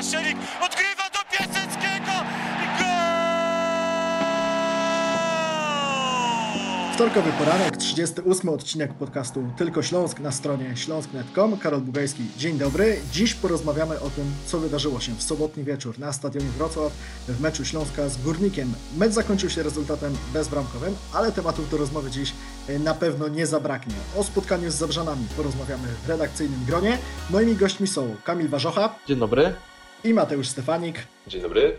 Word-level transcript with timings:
Paszelik 0.00 0.36
odgrywa 0.66 1.10
do 1.12 1.18
Piaseckiego 1.30 2.12
i 2.62 2.66
gol! 2.78 3.00
Wtorkowy 6.94 7.32
poranek, 7.32 7.76
38 7.76 8.48
odcinek 8.48 8.94
podcastu 8.94 9.44
Tylko 9.56 9.82
Śląsk 9.82 10.20
na 10.20 10.32
stronie 10.32 10.76
śląsk.net.com. 10.76 11.58
Karol 11.58 11.80
Bugajski, 11.80 12.22
dzień 12.36 12.58
dobry. 12.58 12.96
Dziś 13.12 13.34
porozmawiamy 13.34 14.00
o 14.00 14.10
tym, 14.10 14.24
co 14.46 14.58
wydarzyło 14.58 15.00
się 15.00 15.12
w 15.12 15.22
sobotni 15.22 15.64
wieczór 15.64 15.98
na 15.98 16.12
stadionie 16.12 16.48
Wrocław 16.48 16.92
w 17.28 17.40
meczu 17.40 17.64
Śląska 17.64 18.08
z 18.08 18.22
Górnikiem. 18.22 18.72
Mecz 18.96 19.12
zakończył 19.12 19.50
się 19.50 19.62
rezultatem 19.62 20.16
bezbramkowym, 20.32 20.96
ale 21.14 21.32
tematów 21.32 21.70
do 21.70 21.76
rozmowy 21.76 22.10
dziś 22.10 22.32
e, 22.68 22.78
na 22.78 22.94
pewno 22.94 23.28
nie 23.28 23.46
zabraknie. 23.46 23.94
O 24.16 24.24
spotkaniu 24.24 24.70
z 24.70 24.74
Zabrzanami 24.74 25.26
porozmawiamy 25.36 25.88
w 26.04 26.08
redakcyjnym 26.08 26.64
gronie. 26.64 26.98
Moimi 27.30 27.56
gośćmi 27.56 27.86
są 27.86 28.16
Kamil 28.24 28.48
Warzocha 28.48 28.94
Dzień 29.06 29.18
dobry. 29.18 29.54
I 30.04 30.14
Mateusz 30.14 30.48
Stefanik. 30.48 31.06
Dzień 31.26 31.42
dobry. 31.42 31.76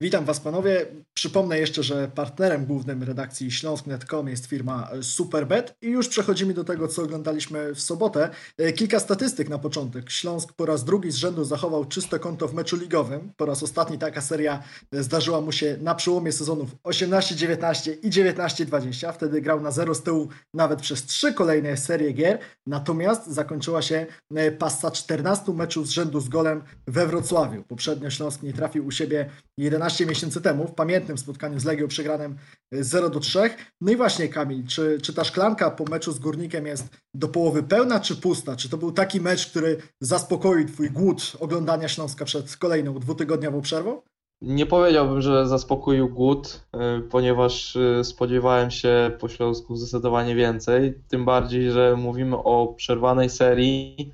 Witam 0.00 0.24
Was 0.24 0.40
panowie. 0.40 0.86
Przypomnę 1.14 1.58
jeszcze, 1.58 1.82
że 1.82 2.10
partnerem 2.14 2.66
głównym 2.66 3.02
redakcji 3.02 3.50
śląsk.net.com 3.50 4.28
jest 4.28 4.46
firma 4.46 4.90
Superbet 5.02 5.74
i 5.82 5.88
już 5.88 6.08
przechodzimy 6.08 6.54
do 6.54 6.64
tego, 6.64 6.88
co 6.88 7.02
oglądaliśmy 7.02 7.74
w 7.74 7.80
sobotę. 7.80 8.30
E, 8.58 8.72
Kilka 8.72 9.00
statystyk 9.00 9.48
na 9.48 9.58
początek. 9.58 10.10
Śląsk 10.10 10.52
po 10.52 10.66
raz 10.66 10.84
drugi 10.84 11.10
z 11.10 11.14
rzędu 11.14 11.44
zachował 11.44 11.84
czyste 11.84 12.18
konto 12.18 12.48
w 12.48 12.54
meczu 12.54 12.76
ligowym. 12.76 13.32
Po 13.36 13.46
raz 13.46 13.62
ostatni 13.62 13.98
taka 13.98 14.20
seria 14.20 14.62
e, 14.92 15.02
zdarzyła 15.02 15.40
mu 15.40 15.52
się 15.52 15.76
na 15.80 15.94
przełomie 15.94 16.32
sezonów 16.32 16.70
18-19 16.84 17.92
i 18.02 18.10
19-20. 18.10 19.12
Wtedy 19.12 19.40
grał 19.40 19.60
na 19.60 19.70
zero 19.70 19.94
z 19.94 20.02
tyłu 20.02 20.28
nawet 20.54 20.80
przez 20.80 21.04
trzy 21.04 21.34
kolejne 21.34 21.76
serie 21.76 22.12
gier. 22.12 22.38
Natomiast 22.66 23.26
zakończyła 23.26 23.82
się 23.82 24.06
e, 24.34 24.52
pasa 24.52 24.90
14 24.90 25.52
meczów 25.52 25.86
z 25.86 25.90
rzędu 25.90 26.20
z 26.20 26.28
golem 26.28 26.62
we 26.86 27.06
Wrocławiu. 27.06 27.64
Poprzednio 27.64 28.10
Śląsk 28.10 28.42
nie 28.42 28.52
trafił 28.52 28.86
u 28.86 28.90
siebie 28.90 29.30
11 29.56 29.87
miesięcy 30.06 30.40
temu 30.40 30.66
w 30.66 30.74
pamiętnym 30.74 31.18
spotkaniu 31.18 31.60
z 31.60 31.64
Legią 31.64 31.88
przegranym 31.88 32.36
0 32.72 33.10
do 33.10 33.20
3. 33.20 33.50
No 33.80 33.92
i 33.92 33.96
właśnie 33.96 34.28
Kamil, 34.28 34.66
czy, 34.66 34.98
czy 35.02 35.14
ta 35.14 35.24
szklanka 35.24 35.70
po 35.70 35.84
meczu 35.84 36.12
z 36.12 36.18
Górnikiem 36.18 36.66
jest 36.66 36.88
do 37.14 37.28
połowy 37.28 37.62
pełna 37.62 38.00
czy 38.00 38.16
pusta? 38.16 38.56
Czy 38.56 38.68
to 38.68 38.76
był 38.76 38.92
taki 38.92 39.20
mecz, 39.20 39.50
który 39.50 39.76
zaspokoił 40.00 40.68
twój 40.68 40.90
głód 40.90 41.32
oglądania 41.40 41.88
Śląska 41.88 42.24
przed 42.24 42.56
kolejną 42.56 42.98
dwutygodniową 42.98 43.60
przerwą? 43.60 44.02
Nie 44.42 44.66
powiedziałbym, 44.66 45.20
że 45.20 45.48
zaspokoił 45.48 46.08
głód, 46.08 46.60
y, 46.74 47.00
ponieważ 47.00 47.76
y, 47.76 48.04
spodziewałem 48.04 48.70
się 48.70 49.10
po 49.20 49.28
Śląsku 49.28 49.76
zdecydowanie 49.76 50.34
więcej. 50.34 50.94
Tym 51.08 51.24
bardziej, 51.24 51.70
że 51.70 51.96
mówimy 51.96 52.36
o 52.36 52.74
przerwanej 52.76 53.30
serii 53.30 54.12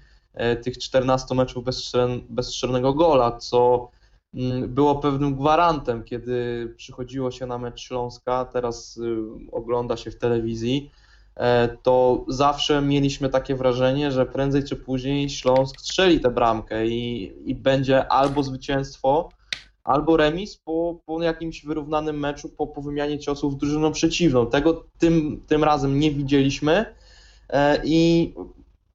tych 0.62 0.78
14 0.78 1.34
meczów 1.34 1.64
bez, 1.64 1.92
bez 2.28 2.46
strzelnego 2.46 2.94
gola, 2.94 3.32
co 3.32 3.90
było 4.68 4.96
pewnym 4.96 5.34
gwarantem, 5.34 6.04
kiedy 6.04 6.68
przychodziło 6.76 7.30
się 7.30 7.46
na 7.46 7.58
mecz 7.58 7.80
Śląska, 7.80 8.44
teraz 8.44 8.96
y, 8.96 9.16
ogląda 9.52 9.96
się 9.96 10.10
w 10.10 10.18
telewizji, 10.18 10.90
e, 11.36 11.76
to 11.82 12.24
zawsze 12.28 12.82
mieliśmy 12.82 13.28
takie 13.28 13.54
wrażenie, 13.54 14.12
że 14.12 14.26
prędzej 14.26 14.64
czy 14.64 14.76
później 14.76 15.30
Śląsk 15.30 15.80
strzeli 15.80 16.20
tę 16.20 16.30
bramkę 16.30 16.86
i, 16.86 17.32
i 17.50 17.54
będzie 17.54 18.08
albo 18.08 18.42
zwycięstwo, 18.42 19.28
albo 19.84 20.16
remis 20.16 20.56
po, 20.56 21.00
po 21.06 21.22
jakimś 21.22 21.64
wyrównanym 21.64 22.18
meczu, 22.18 22.48
po, 22.48 22.66
po 22.66 22.82
wymianie 22.82 23.18
ciosów 23.18 23.58
drużyną 23.58 23.92
przeciwną. 23.92 24.46
Tego 24.46 24.84
tym, 24.98 25.42
tym 25.46 25.64
razem 25.64 26.00
nie 26.00 26.10
widzieliśmy 26.10 26.94
e, 27.50 27.80
i 27.84 28.32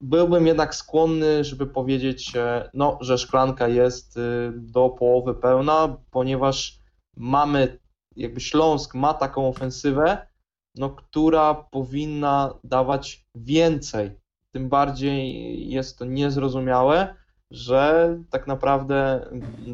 byłbym 0.02 0.48
jednak 0.48 0.76
skłonny, 0.76 1.44
żeby 1.44 1.68
powiedzieć, 1.68 2.36
e, 2.36 2.70
no, 2.74 2.98
że 3.02 3.18
szklanka 3.18 3.68
jest 3.68 4.18
y, 4.18 4.52
do 4.56 4.90
połowy 4.90 5.36
pełna, 5.36 5.98
ponieważ 6.12 6.80
mamy, 7.18 7.80
jakby 8.16 8.42
Śląsk 8.42 8.96
ma 8.96 9.14
taką 9.14 9.48
ofensywę, 9.48 10.28
no, 10.76 10.90
która 10.90 11.54
powinna 11.54 12.54
dawać 12.64 13.26
więcej. 13.36 14.12
Tym 14.52 14.70
bardziej 14.70 15.70
jest 15.70 16.00
to 16.00 16.06
niezrozumiałe, 16.06 17.16
że 17.52 18.18
tak 18.30 18.48
naprawdę 18.48 19.30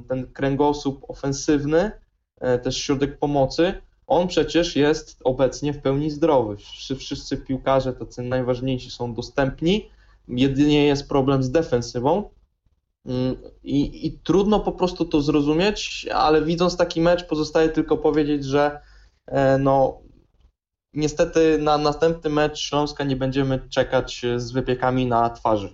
ten 0.08 0.34
kręgosłup 0.34 1.10
ofensywny, 1.10 1.92
e, 2.42 2.60
też 2.60 2.78
środek 2.78 3.20
pomocy, 3.20 3.82
on 4.08 4.28
przecież 4.28 4.76
jest 4.76 5.20
obecnie 5.24 5.74
w 5.74 5.82
pełni 5.82 6.12
zdrowy. 6.12 6.58
Wszyscy, 6.58 6.96
wszyscy 6.96 7.38
piłkarze 7.38 7.94
tacy 7.94 8.22
najważniejsi 8.22 8.92
są 8.92 9.14
dostępni, 9.14 9.90
jedynie 10.28 10.86
jest 10.86 11.10
problem 11.10 11.44
z 11.44 11.52
defensywą. 11.52 12.30
Mm, 13.06 13.36
I, 13.64 14.08
I 14.08 14.20
trudno 14.20 14.60
po 14.60 14.72
prostu 14.72 15.06
to 15.06 15.22
zrozumieć, 15.22 16.08
ale 16.14 16.42
widząc 16.42 16.78
taki 16.78 17.02
mecz, 17.02 17.24
pozostaje 17.24 17.70
tylko 17.70 17.98
powiedzieć, 17.98 18.46
że 18.46 18.80
e, 19.28 19.58
no, 19.58 20.02
niestety 20.94 21.58
na 21.58 21.78
następny 21.78 22.30
mecz 22.30 22.60
Śląska 22.60 23.04
nie 23.04 23.16
będziemy 23.16 23.70
czekać 23.70 24.26
z 24.38 24.52
wypiekami 24.52 25.06
na 25.06 25.30
twarzy. 25.30 25.74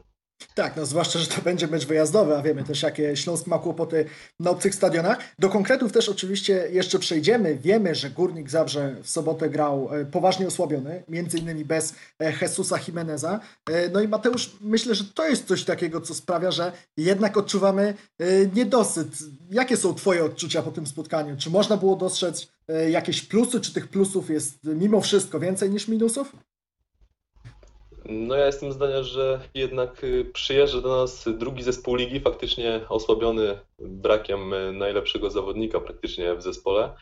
Tak, 0.56 0.76
no 0.78 0.86
zwłaszcza, 0.86 1.20
że 1.20 1.28
to 1.28 1.42
będzie 1.42 1.68
mecz 1.68 1.86
wyjazdowy, 1.86 2.38
a 2.38 2.42
wiemy 2.42 2.64
też, 2.64 2.84
jakie 2.84 3.16
Śląsk 3.16 3.48
ma 3.48 3.60
kłopoty 3.60 4.06
na 4.40 4.52
obcych 4.52 4.76
stadionach. 4.76 5.18
Do 5.40 5.50
konkretów 5.50 5.92
też 5.92 6.10
oczywiście 6.10 6.68
jeszcze 6.72 7.00
przejdziemy. 7.00 7.56
Wiemy, 7.56 7.96
że 7.96 8.10
Górnik 8.10 8.50
Zabrze 8.50 8.96
w 9.04 9.10
sobotę 9.10 9.50
grał 9.50 9.90
e, 9.96 10.06
poważnie 10.06 10.48
osłabiony, 10.48 11.04
między 11.08 11.38
innymi 11.38 11.66
bez 11.66 11.94
e, 12.20 12.34
Jesusa 12.42 12.80
Jimeneza. 12.88 13.40
E, 13.70 13.90
No 13.90 14.02
i 14.02 14.08
Mateusz, 14.08 14.52
myślę, 14.62 14.96
że 14.96 15.04
to 15.06 15.28
jest 15.28 15.48
coś 15.48 15.64
takiego, 15.64 16.02
co 16.02 16.14
sprawia, 16.14 16.52
że 16.52 16.72
jednak 16.98 17.38
odczuwamy 17.38 17.94
niedosyt. 18.56 19.08
Jakie 19.52 19.78
są 19.78 19.94
Twoje 19.94 20.26
odczucia 20.26 20.62
po 20.62 20.72
tym 20.72 20.88
spotkaniu? 20.88 21.38
Czy 21.38 21.50
można 21.50 21.78
było 21.78 21.96
dostrzec 21.96 22.48
jakieś 22.90 23.22
plusy, 23.22 23.62
czy 23.62 23.74
tych 23.74 23.88
plusów 23.88 24.30
jest 24.30 24.64
mimo 24.64 25.02
wszystko 25.02 25.40
więcej 25.40 25.70
niż 25.70 25.88
minusów? 25.88 26.36
No 28.06 28.36
ja 28.36 28.46
jestem 28.46 28.72
zdania, 28.72 29.04
że 29.04 29.42
jednak 29.54 30.04
y, 30.04 30.26
przyjeżdża 30.34 30.82
do 30.82 30.90
nas 30.98 31.30
drugi 31.38 31.64
zespół 31.64 31.96
ligi, 31.96 32.20
faktycznie 32.20 32.82
osłabiony 32.90 33.60
brakiem 33.80 34.54
y, 34.54 34.74
najlepszego 34.74 35.30
zawodnika 35.30 35.80
praktycznie 35.80 36.36
w 36.36 36.42
zespole. 36.42 36.94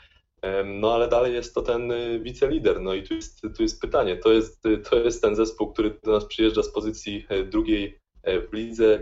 No 0.66 0.94
ale 0.94 1.08
dalej 1.08 1.34
jest 1.34 1.56
to 1.56 1.62
ten 1.62 1.92
y, 1.92 2.20
wicelider. 2.20 2.82
No 2.82 2.94
i 2.94 3.04
tu 3.04 3.14
jest, 3.14 3.42
tu 3.58 3.64
jest 3.64 3.82
pytanie. 3.82 4.18
To 4.18 4.32
jest, 4.32 4.64
to 4.90 4.96
jest 4.96 5.22
ten 5.22 5.36
zespół, 5.36 5.74
który 5.74 6.00
do 6.04 6.12
nas 6.12 6.26
przyjeżdża 6.26 6.64
z 6.64 6.72
pozycji 6.72 7.28
drugiej 7.46 8.00
w 8.24 8.54
lidze. 8.54 9.00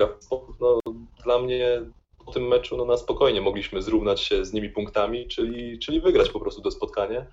No, 0.60 0.80
dla 1.24 1.40
mnie 1.40 1.82
po 2.26 2.32
tym 2.32 2.48
meczu 2.48 2.78
no, 2.78 2.86
na 2.86 2.98
spokojnie 2.98 3.42
mogliśmy 3.42 3.82
zrównać 3.82 4.22
się 4.22 4.46
z 4.46 4.54
nimi 4.54 4.70
punktami, 4.70 5.28
czyli, 5.28 5.80
czyli 5.80 6.02
wygrać 6.02 6.30
po 6.30 6.40
prostu 6.40 6.62
to 6.62 6.72
spotkanie. 6.72 7.26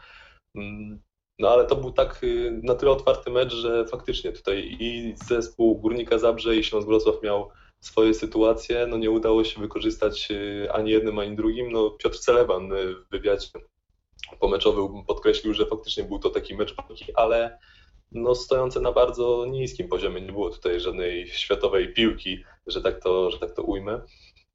No 1.38 1.48
ale 1.48 1.66
to 1.66 1.76
był 1.76 1.92
tak 1.92 2.24
y, 2.24 2.60
na 2.62 2.74
tyle 2.74 2.90
otwarty 2.92 3.30
mecz, 3.30 3.52
że 3.54 3.86
faktycznie 3.86 4.32
tutaj 4.32 4.76
i 4.80 5.14
zespół 5.28 5.78
Górnika 5.78 6.18
Zabrze 6.18 6.56
i 6.56 6.64
Śląsk 6.64 6.88
Wrocław 6.88 7.22
miał 7.22 7.50
swoje 7.80 8.14
sytuacje, 8.14 8.86
no 8.86 8.96
nie 8.96 9.10
udało 9.10 9.44
się 9.44 9.60
wykorzystać 9.60 10.28
y, 10.30 10.68
ani 10.72 10.90
jednym, 10.90 11.18
ani 11.18 11.36
drugim. 11.36 11.72
No 11.72 11.90
Piotr 11.90 12.18
Celeban 12.18 12.72
y, 12.72 12.94
w 12.94 13.10
wywiadzie 13.10 13.48
pomeczowym 14.40 15.04
podkreślił, 15.06 15.54
że 15.54 15.66
faktycznie 15.66 16.04
był 16.04 16.18
to 16.18 16.30
taki 16.30 16.54
mecz 16.56 16.74
walki, 16.76 17.04
ale 17.14 17.58
no 18.12 18.34
stojący 18.34 18.80
na 18.80 18.92
bardzo 18.92 19.46
niskim 19.50 19.88
poziomie, 19.88 20.20
nie 20.20 20.32
było 20.32 20.50
tutaj 20.50 20.80
żadnej 20.80 21.28
światowej 21.28 21.92
piłki, 21.92 22.44
że 22.66 22.82
tak 22.82 23.02
to, 23.02 23.30
że 23.30 23.38
tak 23.38 23.52
to 23.52 23.62
ujmę. 23.62 24.00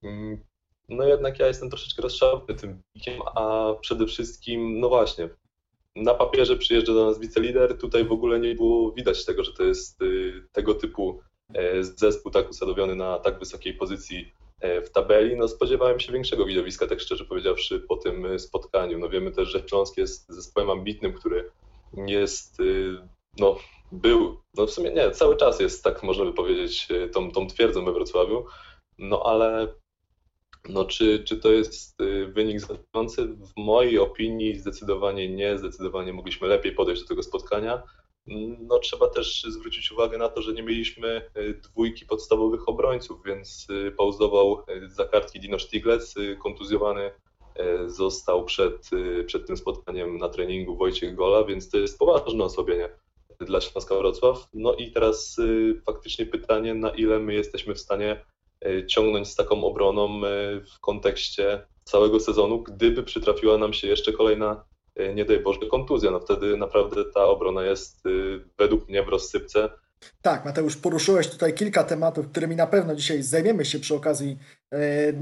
Mm, 0.03 0.43
No 0.89 1.03
jednak 1.03 1.39
ja 1.39 1.47
jestem 1.47 1.69
troszeczkę 1.69 2.01
rozczarowany 2.01 2.55
tym 2.59 2.81
wynikiem, 2.95 3.21
a 3.35 3.73
przede 3.81 4.05
wszystkim, 4.07 4.79
no 4.79 4.89
właśnie, 4.89 5.29
na 5.99 6.13
papierze 6.13 6.57
przyjeżdża 6.57 6.93
do 6.93 7.05
nas 7.05 7.19
wicelider, 7.19 7.77
tutaj 7.77 8.05
w 8.05 8.11
ogóle 8.11 8.39
nie 8.39 8.55
było 8.55 8.91
widać 8.91 9.25
tego, 9.25 9.43
że 9.43 9.53
to 9.53 9.63
jest 9.63 10.01
y, 10.01 10.43
tego 10.51 10.75
typu 10.75 11.19
e, 11.53 11.83
zespół 11.83 12.31
tak 12.31 12.49
usadowiony 12.49 12.95
na 12.95 13.19
tak 13.19 13.39
wysokiej 13.39 13.73
pozycji 13.73 14.31
e, 14.59 14.81
w 14.81 14.91
tabeli. 14.91 15.35
No 15.35 15.47
spodziewałem 15.47 15.99
się 15.99 16.13
większego 16.13 16.45
widowiska, 16.45 16.87
tak 16.87 16.99
szczerze 16.99 17.25
powiedziawszy, 17.25 17.79
po 17.79 17.97
tym 17.97 18.25
y, 18.25 18.39
spotkaniu. 18.39 18.99
No 18.99 19.09
wiemy 19.09 19.31
też, 19.31 19.49
że 19.49 19.67
Śląsk 19.67 19.97
jest 19.97 20.29
zespołem 20.29 20.69
ambitnym, 20.69 21.13
który 21.13 21.51
jest, 22.07 22.59
y, 22.59 22.97
no 23.37 23.57
był, 23.91 24.37
no 24.57 24.67
w 24.67 24.71
sumie 24.71 24.91
nie, 24.91 25.11
cały 25.11 25.37
czas 25.37 25.59
jest, 25.59 25.83
tak 25.83 26.03
można 26.03 26.25
by 26.25 26.33
powiedzieć, 26.33 26.87
tą, 27.13 27.31
tą 27.31 27.47
twierdzą 27.47 27.85
we 27.85 27.93
Wrocławiu, 27.93 28.45
no 28.97 29.23
ale 29.25 29.67
no 30.69 30.85
czy, 30.85 31.23
czy 31.23 31.37
to 31.37 31.51
jest 31.51 32.01
y, 32.01 32.27
wynik 32.27 32.59
zadowalający? 32.59 33.27
W 33.27 33.57
mojej 33.57 33.99
opinii 33.99 34.59
zdecydowanie 34.59 35.29
nie, 35.29 35.57
zdecydowanie 35.57 36.13
mogliśmy 36.13 36.47
lepiej 36.47 36.71
podejść 36.71 37.01
do 37.01 37.07
tego 37.07 37.23
spotkania. 37.23 37.83
No 38.59 38.79
trzeba 38.79 39.07
też 39.07 39.43
zwrócić 39.43 39.91
uwagę 39.91 40.17
na 40.17 40.29
to, 40.29 40.41
że 40.41 40.53
nie 40.53 40.63
mieliśmy 40.63 41.29
y, 41.37 41.53
dwójki 41.53 42.05
podstawowych 42.05 42.69
obrońców, 42.69 43.23
więc 43.25 43.67
y, 43.69 43.91
pauzował 43.91 44.63
za 44.87 45.05
kartki 45.05 45.39
Dino 45.39 45.59
Stiglec, 45.59 46.15
kontuzjowany 46.43 47.11
został 47.87 48.45
przed, 48.45 48.89
przed 49.25 49.47
tym 49.47 49.57
spotkaniem 49.57 50.17
na 50.17 50.29
treningu 50.29 50.75
Wojciech 50.75 51.15
Gola, 51.15 51.43
więc 51.43 51.69
to 51.69 51.77
jest 51.77 51.99
poważne 51.99 52.43
osłabienie 52.43 52.89
dla 53.39 53.61
Śląska 53.61 53.95
Wrocław. 53.95 54.47
No 54.53 54.73
i 54.73 54.91
teraz 54.91 55.37
faktycznie 55.85 56.25
pytanie, 56.25 56.73
na 56.73 56.89
ile 56.89 57.19
my 57.19 57.33
jesteśmy 57.33 57.75
w 57.75 57.79
stanie 57.79 58.25
ciągnąć 58.87 59.27
z 59.27 59.35
taką 59.35 59.63
obroną 59.63 60.21
w 60.75 60.79
kontekście 60.81 61.61
całego 61.83 62.19
sezonu, 62.19 62.63
gdyby 62.63 63.03
przytrafiła 63.03 63.57
nam 63.57 63.73
się 63.73 63.87
jeszcze 63.87 64.13
kolejna, 64.13 64.65
nie 65.15 65.25
daj 65.25 65.39
Boże, 65.39 65.59
kontuzja. 65.71 66.11
No 66.11 66.19
wtedy 66.19 66.57
naprawdę 66.57 67.05
ta 67.13 67.25
obrona 67.25 67.65
jest 67.65 68.03
według 68.57 68.89
mnie 68.89 69.03
w 69.03 69.07
rozsypce 69.07 69.69
tak, 70.21 70.45
Mateusz, 70.45 70.77
poruszyłeś 70.77 71.27
tutaj 71.27 71.53
kilka 71.53 71.83
tematów, 71.83 72.27
którymi 72.27 72.55
na 72.55 72.67
pewno 72.67 72.95
dzisiaj 72.95 73.23
zajmiemy 73.23 73.65
się 73.65 73.79
przy 73.79 73.95
okazji 73.95 74.37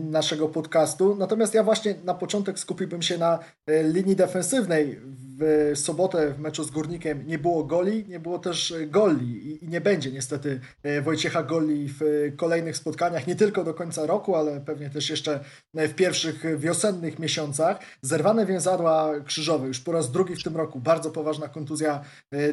naszego 0.09 0.49
podcastu. 0.49 1.15
Natomiast 1.15 1.53
ja 1.53 1.63
właśnie 1.63 1.95
na 2.03 2.13
początek 2.13 2.59
skupiłbym 2.59 3.01
się 3.01 3.17
na 3.17 3.39
e, 3.67 3.83
linii 3.83 4.15
defensywnej. 4.15 4.99
W 5.39 5.71
sobotę 5.75 6.33
w 6.33 6.39
meczu 6.39 6.63
z 6.63 6.71
Górnikiem 6.71 7.27
nie 7.27 7.39
było 7.39 7.63
goli, 7.63 8.05
nie 8.07 8.19
było 8.19 8.39
też 8.39 8.73
goli 8.88 9.63
i 9.63 9.67
nie 9.67 9.81
będzie 9.81 10.11
niestety 10.11 10.59
e, 10.83 11.01
Wojciecha 11.01 11.44
Goli 11.44 11.89
w 11.99 12.31
kolejnych 12.38 12.77
spotkaniach, 12.77 13.27
nie 13.27 13.35
tylko 13.35 13.63
do 13.63 13.73
końca 13.73 14.05
roku, 14.05 14.35
ale 14.35 14.61
pewnie 14.61 14.89
też 14.89 15.09
jeszcze 15.09 15.39
w 15.73 15.94
pierwszych 15.94 16.59
wiosennych 16.59 17.19
miesiącach. 17.19 17.79
Zerwane 18.01 18.45
więzadła 18.45 19.13
krzyżowe 19.25 19.67
już 19.67 19.79
po 19.79 19.91
raz 19.91 20.11
drugi 20.11 20.35
w 20.35 20.44
tym 20.44 20.57
roku, 20.57 20.79
bardzo 20.79 21.11
poważna 21.11 21.47
kontuzja 21.47 22.01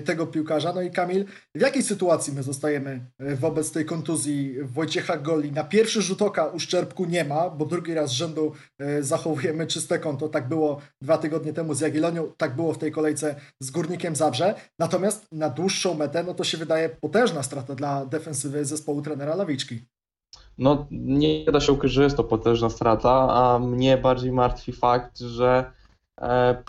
tego 0.05 0.27
piłkarza. 0.27 0.73
No 0.73 0.83
i 0.83 0.91
Kamil, 0.91 1.25
w 1.55 1.61
jakiej 1.61 1.83
sytuacji 1.83 2.33
my 2.33 2.43
zostajemy 2.43 3.01
e, 3.19 3.37
wobec 3.37 3.73
tej 3.73 3.85
kontuzji 3.85 4.57
Wojciecha 4.63 5.17
Goli. 5.17 5.53
Na 5.53 5.65
pierwszy 5.65 6.03
rzut 6.03 6.23
oka 6.23 6.47
nie 7.09 7.25
ma, 7.25 7.51
bo 7.51 7.67
drugi 7.67 7.95
raz 7.95 8.11
z 8.11 8.13
rzędu 8.13 8.53
e, 8.79 9.03
zachowujemy 9.03 9.67
czyste 9.67 9.99
konto. 9.99 10.29
Tak 10.29 10.49
było 10.49 10.81
dwa 11.01 11.19
tygodnie 11.19 11.53
temu 11.53 11.75
z 11.75 11.81
Jagiellonią, 11.81 12.33
tak 12.37 12.57
było 12.57 12.73
w 12.73 12.79
tej 12.79 12.93
kolejce 12.93 13.35
z 13.61 13.71
Górnikiem 13.71 14.17
Zabrze. 14.17 14.55
Natomiast 14.79 15.33
na 15.33 15.51
dłuższą 15.51 15.95
metę, 15.95 16.25
no 16.25 16.35
to 16.35 16.45
się 16.45 16.59
wydaje 16.59 16.89
potężna 16.89 17.43
strata 17.43 17.75
dla 17.75 18.07
defensywy 18.07 18.65
zespołu 18.65 19.03
trenera 19.03 19.35
Lawiczki. 19.35 19.81
No 20.59 20.87
nie 20.91 21.45
da 21.45 21.61
się 21.61 21.73
ukryć, 21.73 21.93
że 21.93 22.03
jest 22.03 22.17
to 22.17 22.25
potężna 22.25 22.71
strata, 22.71 23.29
a 23.31 23.59
mnie 23.59 23.99
bardziej 23.99 24.33
martwi 24.33 24.73
fakt, 24.73 25.19
że 25.19 25.73
e, 26.21 26.63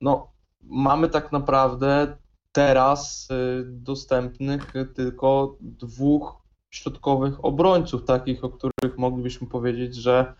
no, 0.00 0.32
mamy 0.62 1.08
tak 1.08 1.32
naprawdę 1.32 2.16
teraz 2.52 3.28
y, 3.30 3.64
dostępnych 3.66 4.72
tylko 4.94 5.56
dwóch 5.60 6.39
środkowych 6.70 7.44
obrońców, 7.44 8.04
takich, 8.04 8.44
o 8.44 8.48
których 8.48 8.98
moglibyśmy 8.98 9.46
powiedzieć, 9.46 9.94
że 9.94 10.34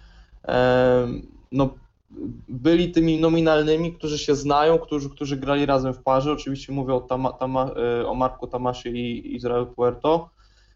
no, 1.53 1.75
byli 2.49 2.91
tymi 2.93 3.21
nominalnymi, 3.21 3.93
którzy 3.93 4.19
się 4.19 4.35
znają, 4.35 4.79
którzy, 4.79 5.11
którzy 5.11 5.37
grali 5.37 5.67
razem 5.67 5.95
w 5.95 6.03
parze. 6.03 6.33
Oczywiście 6.33 6.73
mówię 6.73 6.95
o, 6.95 7.01
Tama, 7.01 7.33
Tama, 7.33 7.71
y, 8.01 8.07
o 8.07 8.15
Marku 8.15 8.47
Tamasie 8.47 8.91
i 8.91 9.35
Izrael 9.37 9.67
Puerto. 9.67 10.31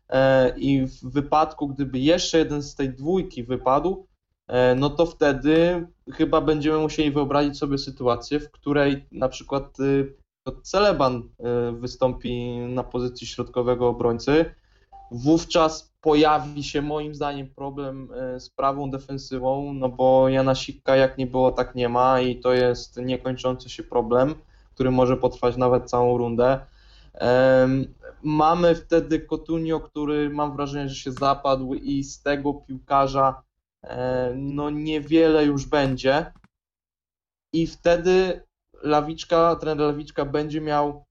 E, 0.08 0.58
I 0.58 0.86
w 0.86 1.04
wypadku, 1.04 1.68
gdyby 1.68 1.98
jeszcze 1.98 2.38
jeden 2.38 2.62
z 2.62 2.74
tej 2.74 2.90
dwójki 2.90 3.44
wypadł, 3.44 4.06
e, 4.48 4.74
no 4.74 4.90
to 4.90 5.06
wtedy 5.06 5.86
chyba 6.12 6.40
będziemy 6.40 6.78
musieli 6.78 7.10
wyobrazić 7.10 7.58
sobie 7.58 7.78
sytuację, 7.78 8.40
w 8.40 8.50
której 8.50 9.04
na 9.12 9.28
przykład 9.28 9.80
y, 9.80 10.14
Celeban 10.62 11.16
y, 11.16 11.22
wystąpi 11.72 12.58
na 12.58 12.84
pozycji 12.84 13.26
środkowego 13.26 13.88
obrońcy, 13.88 14.54
wówczas 15.14 15.94
pojawi 16.00 16.64
się 16.64 16.82
moim 16.82 17.14
zdaniem 17.14 17.48
problem 17.54 18.08
y, 18.36 18.40
z 18.40 18.50
prawą 18.50 18.90
defensywą, 18.90 19.74
no 19.74 19.88
bo 19.88 20.28
Jana 20.28 20.54
Sikka 20.54 20.96
jak 20.96 21.18
nie 21.18 21.26
było, 21.26 21.52
tak 21.52 21.74
nie 21.74 21.88
ma 21.88 22.20
i 22.20 22.40
to 22.40 22.52
jest 22.52 22.96
niekończący 22.96 23.68
się 23.68 23.82
problem, 23.82 24.34
który 24.74 24.90
może 24.90 25.16
potrwać 25.16 25.56
nawet 25.56 25.90
całą 25.90 26.18
rundę. 26.18 26.60
Mamy 28.22 28.74
wtedy 28.74 29.20
Kotunio, 29.20 29.80
który 29.80 30.30
mam 30.30 30.56
wrażenie, 30.56 30.88
że 30.88 30.94
się 30.94 31.12
zapadł 31.12 31.74
i 31.74 32.04
z 32.04 32.22
tego 32.22 32.54
piłkarza 32.54 33.42
no 34.34 34.70
niewiele 34.70 35.44
już 35.44 35.66
będzie. 35.66 36.32
I 37.52 37.66
wtedy 37.66 38.42
Lawiczka, 38.82 39.56
trener 39.56 39.86
Lawiczka 39.86 40.24
będzie 40.24 40.60
miał 40.60 41.04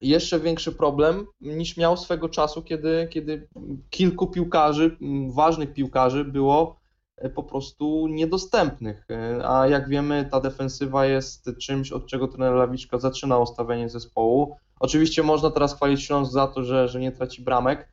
jeszcze 0.00 0.40
większy 0.40 0.72
problem 0.72 1.26
niż 1.40 1.76
miał 1.76 1.96
swego 1.96 2.28
czasu, 2.28 2.62
kiedy, 2.62 3.08
kiedy 3.10 3.48
kilku 3.90 4.26
piłkarzy, 4.26 4.96
ważnych 5.34 5.72
piłkarzy 5.72 6.24
było 6.24 6.76
e, 7.16 7.30
po 7.30 7.42
prostu 7.42 8.06
niedostępnych. 8.08 9.06
E, 9.10 9.48
a 9.48 9.68
jak 9.68 9.88
wiemy, 9.88 10.28
ta 10.30 10.40
defensywa 10.40 11.06
jest 11.06 11.50
czymś, 11.60 11.92
od 11.92 12.06
czego 12.06 12.28
trener 12.28 12.54
Lawiczka 12.54 12.98
zaczyna 12.98 13.38
ustawienie 13.38 13.88
zespołu. 13.88 14.56
Oczywiście 14.80 15.22
można 15.22 15.50
teraz 15.50 15.76
chwalić 15.76 16.02
Śląsk 16.02 16.32
za 16.32 16.46
to, 16.46 16.64
że, 16.64 16.88
że 16.88 17.00
nie 17.00 17.12
traci 17.12 17.42
bramek, 17.42 17.88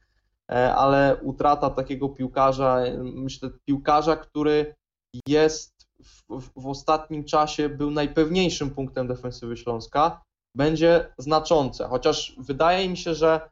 e, 0.52 0.76
ale 0.76 1.18
utrata 1.22 1.70
takiego 1.70 2.10
piłkarza, 2.10 2.80
myślę, 3.04 3.50
piłkarza, 3.66 4.16
który 4.16 4.76
jest 5.28 5.74
w, 6.04 6.50
w 6.56 6.68
ostatnim 6.68 7.24
czasie 7.24 7.70
był 7.70 7.92
najpewniejszym 7.92 8.70
punktem 8.70 9.08
defensywy 9.08 9.58
Śląska, 9.58 10.22
będzie 10.56 11.14
znaczące. 11.18 11.88
Chociaż 11.88 12.36
wydaje 12.38 12.90
mi 12.90 12.98
się, 12.98 13.16
że 13.16 13.50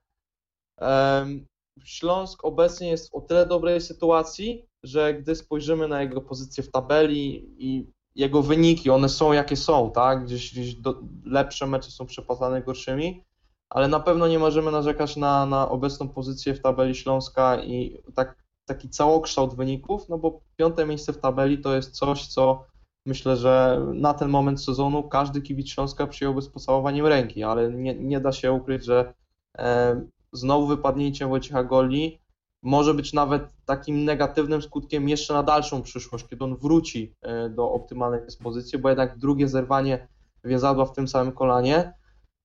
Śląsk 1.84 2.46
obecnie 2.46 2.90
jest 2.90 3.12
w 3.12 3.16
o 3.16 3.22
tyle 3.22 3.46
dobrej 3.46 3.82
sytuacji, 3.82 4.66
że 4.84 5.14
gdy 5.14 5.36
spojrzymy 5.36 5.88
na 5.88 6.02
jego 6.02 6.22
pozycję 6.22 6.64
w 6.64 6.72
tabeli 6.72 7.56
i 7.58 7.92
jego 8.16 8.42
wyniki, 8.42 8.90
one 8.90 9.10
są 9.10 9.32
jakie 9.34 9.56
są, 9.56 9.92
tak? 9.92 10.26
Gdzieś, 10.26 10.52
gdzieś 10.52 10.76
do, 10.76 11.02
lepsze 11.26 11.68
mecze 11.68 11.92
są 11.92 12.06
przepasane 12.06 12.62
gorszymi, 12.62 13.24
ale 13.70 13.88
na 13.88 14.00
pewno 14.00 14.28
nie 14.28 14.40
możemy 14.40 14.72
narzekać 14.72 15.18
na, 15.18 15.46
na 15.46 15.70
obecną 15.70 16.10
pozycję 16.10 16.54
w 16.54 16.62
tabeli 16.62 16.96
Śląska 16.96 17.64
i 17.64 18.04
tak 18.16 18.42
taki 18.66 18.90
całokształt 18.90 19.56
wyników, 19.56 20.10
no 20.10 20.18
bo 20.18 20.42
piąte 20.56 20.86
miejsce 20.86 21.14
w 21.14 21.18
tabeli 21.18 21.58
to 21.58 21.76
jest 21.76 21.92
coś, 21.92 22.28
co 22.28 22.66
myślę, 23.06 23.38
że 23.38 23.86
na 23.94 24.14
ten 24.14 24.30
moment 24.30 24.64
sezonu 24.64 25.04
każdy 25.04 25.42
kibic 25.42 25.70
Śląska 25.70 26.08
przyjąłby 26.08 26.42
z 26.42 26.50
pocałowaniem 26.50 27.06
ręki, 27.06 27.44
ale 27.44 27.72
nie, 27.72 27.96
nie 27.96 28.20
da 28.20 28.32
się 28.32 28.52
ukryć, 28.52 28.86
że 28.86 29.14
e, 29.58 30.02
znowu 30.34 30.68
wypadnięcie 30.68 31.28
Wojciecha 31.28 31.64
Goli 31.64 32.22
może 32.64 32.94
być 32.94 33.14
nawet 33.14 33.54
takim 33.66 34.06
negatywnym 34.06 34.62
skutkiem 34.62 35.10
jeszcze 35.10 35.34
na 35.34 35.44
dalszą 35.44 35.82
przyszłość, 35.82 36.28
kiedy 36.28 36.44
on 36.44 36.56
wróci 36.56 37.16
e, 37.22 37.50
do 37.50 37.72
optymalnej 37.72 38.22
dyspozycji, 38.22 38.80
bo 38.80 38.90
jednak 38.90 39.18
drugie 39.18 39.48
zerwanie 39.48 40.08
więzadła 40.44 40.86
w 40.86 40.94
tym 40.94 41.08
samym 41.08 41.34
kolanie 41.34 41.94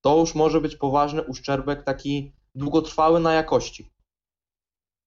to 0.00 0.19
już 0.19 0.35
może 0.35 0.61
być 0.61 0.76
poważny 0.76 1.23
uszczerbek 1.23 1.82
taki 1.82 2.32
długotrwały 2.55 3.20
na 3.20 3.35
jakości. 3.35 3.91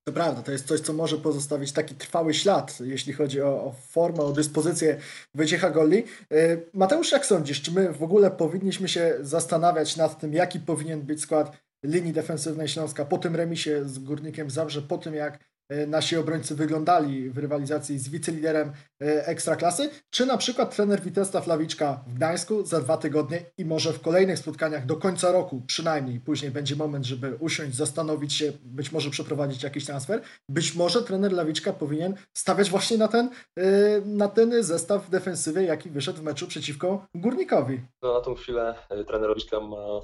To 0.09 0.13
prawda, 0.13 0.41
to 0.41 0.51
jest 0.51 0.67
coś, 0.67 0.79
co 0.79 0.94
może 0.94 1.17
pozostawić 1.17 1.71
taki 1.71 1.95
trwały 1.95 2.33
ślad, 2.33 2.79
jeśli 2.79 3.13
chodzi 3.13 3.41
o, 3.41 3.47
o 3.47 3.75
formę, 3.87 4.23
o 4.23 4.31
dyspozycję 4.31 4.97
Wojciecha 5.35 5.69
Golli. 5.69 6.04
E, 6.31 6.57
Mateusz, 6.73 7.11
jak 7.11 7.25
sądzisz, 7.25 7.61
czy 7.61 7.71
my 7.71 7.94
w 7.94 8.04
ogóle 8.04 8.31
powinniśmy 8.31 8.89
się 8.89 9.18
zastanawiać 9.21 9.97
nad 9.97 10.19
tym, 10.19 10.33
jaki 10.33 10.59
powinien 10.59 11.01
być 11.01 11.21
skład 11.21 11.57
linii 11.83 12.13
defensywnej 12.13 12.68
Śląska 12.68 13.06
po 13.06 13.18
tym 13.18 13.35
remisie 13.35 13.89
z 13.89 13.99
Górnikiem 13.99 14.49
Zabrze, 14.49 14.81
po 14.81 14.97
tym 14.97 15.13
jak 15.13 15.39
nasi 15.88 16.18
obrońcy 16.18 16.56
wyglądali 16.56 17.30
w 17.30 17.38
rywalizacji 17.38 17.99
z 17.99 18.09
wiceliderem 18.09 18.71
e, 19.02 19.28
Ekstraklasy, 19.28 19.90
czy 20.09 20.26
na 20.26 20.38
przykład 20.38 20.76
trener 20.76 21.02
Witesta 21.02 21.42
Flawiczka 21.42 22.04
w 22.07 22.14
Gdańsku 22.14 22.66
za 22.66 22.81
dwa 22.81 22.97
tygodnie 22.97 23.45
i 23.57 23.66
może 23.66 23.94
w 23.94 24.02
kolejnych 24.02 24.40
spotkaniach 24.40 24.85
do 24.85 24.95
końca 24.95 25.31
roku 25.31 25.61
przynajmniej, 25.68 26.19
później 26.19 26.52
będzie 26.52 26.76
moment, 26.76 27.06
żeby 27.06 27.35
usiąść, 27.35 27.76
zastanowić 27.76 28.33
się, 28.33 28.54
być 28.64 28.92
może 28.92 29.09
przeprowadzić 29.09 29.64
jakiś 29.64 29.85
transfer, 29.85 30.21
być 30.49 30.76
może 30.76 31.04
trener 31.04 31.31
Lawiczka 31.31 31.73
powinien 31.73 32.16
stawiać 32.33 32.69
właśnie 32.69 32.97
na 32.97 33.07
ten, 33.07 33.30
e, 33.57 34.02
na 34.06 34.28
ten 34.28 34.64
zestaw 34.64 35.09
defensywy, 35.09 35.64
jaki 35.64 35.90
wyszedł 35.90 36.19
w 36.19 36.23
meczu 36.23 36.47
przeciwko 36.47 37.07
Górnikowi. 37.16 37.81
No 38.02 38.14
na 38.14 38.21
tą 38.21 38.35
chwilę 38.35 38.76
trener 39.07 39.30
Lawiczka 39.30 39.59
ma 39.59 40.02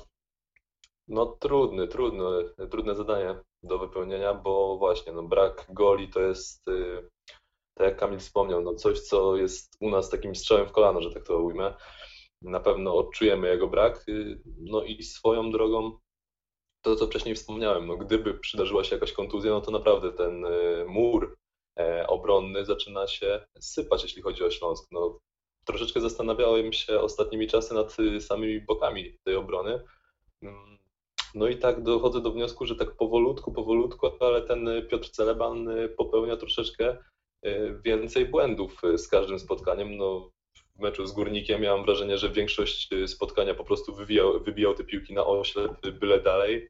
no 1.07 1.25
trudny, 1.25 1.87
trudny, 1.87 2.27
trudne 2.69 2.95
zadanie 2.95 3.35
do 3.67 3.79
wypełnienia, 3.79 4.33
bo 4.33 4.77
właśnie 4.77 5.13
no, 5.13 5.23
brak 5.23 5.65
goli 5.69 6.09
to 6.09 6.21
jest, 6.21 6.67
y, 6.67 7.09
tak 7.73 7.87
jak 7.87 7.97
Kamil 7.97 8.19
wspomniał, 8.19 8.61
no 8.61 8.75
coś, 8.75 8.99
co 8.99 9.35
jest 9.35 9.77
u 9.79 9.89
nas 9.89 10.09
takim 10.09 10.35
strzałem 10.35 10.67
w 10.67 10.71
kolano, 10.71 11.01
że 11.01 11.11
tak 11.11 11.23
to 11.23 11.39
ujmę. 11.39 11.73
Na 12.41 12.59
pewno 12.59 12.95
odczujemy 12.95 13.47
jego 13.47 13.67
brak. 13.67 14.09
Y, 14.09 14.41
no 14.57 14.83
i 14.83 15.03
swoją 15.03 15.51
drogą, 15.51 15.99
to 16.81 16.95
co 16.95 17.07
wcześniej 17.07 17.35
wspomniałem, 17.35 17.87
no 17.87 17.97
gdyby 17.97 18.33
przydarzyła 18.33 18.83
się 18.83 18.95
jakaś 18.95 19.11
kontuzja, 19.11 19.51
no 19.51 19.61
to 19.61 19.71
naprawdę 19.71 20.13
ten 20.13 20.45
y, 20.45 20.85
mur 20.87 21.37
e, 21.79 22.07
obronny 22.07 22.65
zaczyna 22.65 23.07
się 23.07 23.45
sypać, 23.59 24.03
jeśli 24.03 24.21
chodzi 24.21 24.43
o 24.43 24.51
Śląsk. 24.51 24.87
No, 24.91 25.19
troszeczkę 25.65 26.01
zastanawiałem 26.01 26.73
się 26.73 26.99
ostatnimi 26.99 27.47
czasy 27.47 27.73
nad 27.73 27.95
samymi 28.19 28.61
bokami 28.61 29.17
tej 29.23 29.35
obrony. 29.35 29.83
No 31.35 31.47
i 31.47 31.57
tak 31.57 31.83
dochodzę 31.83 32.21
do 32.21 32.31
wniosku, 32.31 32.65
że 32.65 32.75
tak 32.75 32.91
powolutku, 32.91 33.51
powolutku, 33.51 34.07
ale 34.19 34.41
ten 34.41 34.69
Piotr 34.89 35.09
Celeban 35.09 35.69
y, 35.69 35.89
popełnia 35.89 36.37
troszeczkę 36.37 36.97
y, 37.45 37.79
więcej 37.85 38.25
błędów 38.25 38.83
y, 38.83 38.97
z 38.97 39.07
każdym 39.07 39.39
spotkaniem. 39.39 39.97
No, 39.97 40.31
w 40.75 40.79
meczu 40.79 41.05
z 41.05 41.11
Górnikiem 41.11 41.61
miałem 41.61 41.85
wrażenie, 41.85 42.17
że 42.17 42.29
większość 42.29 42.89
spotkania 43.07 43.53
po 43.53 43.63
prostu 43.63 43.95
wybijał, 43.95 44.43
wybijał 44.43 44.73
te 44.73 44.83
piłki 44.83 45.13
na 45.13 45.25
oślep, 45.25 45.71
byle 45.99 46.21
dalej. 46.21 46.69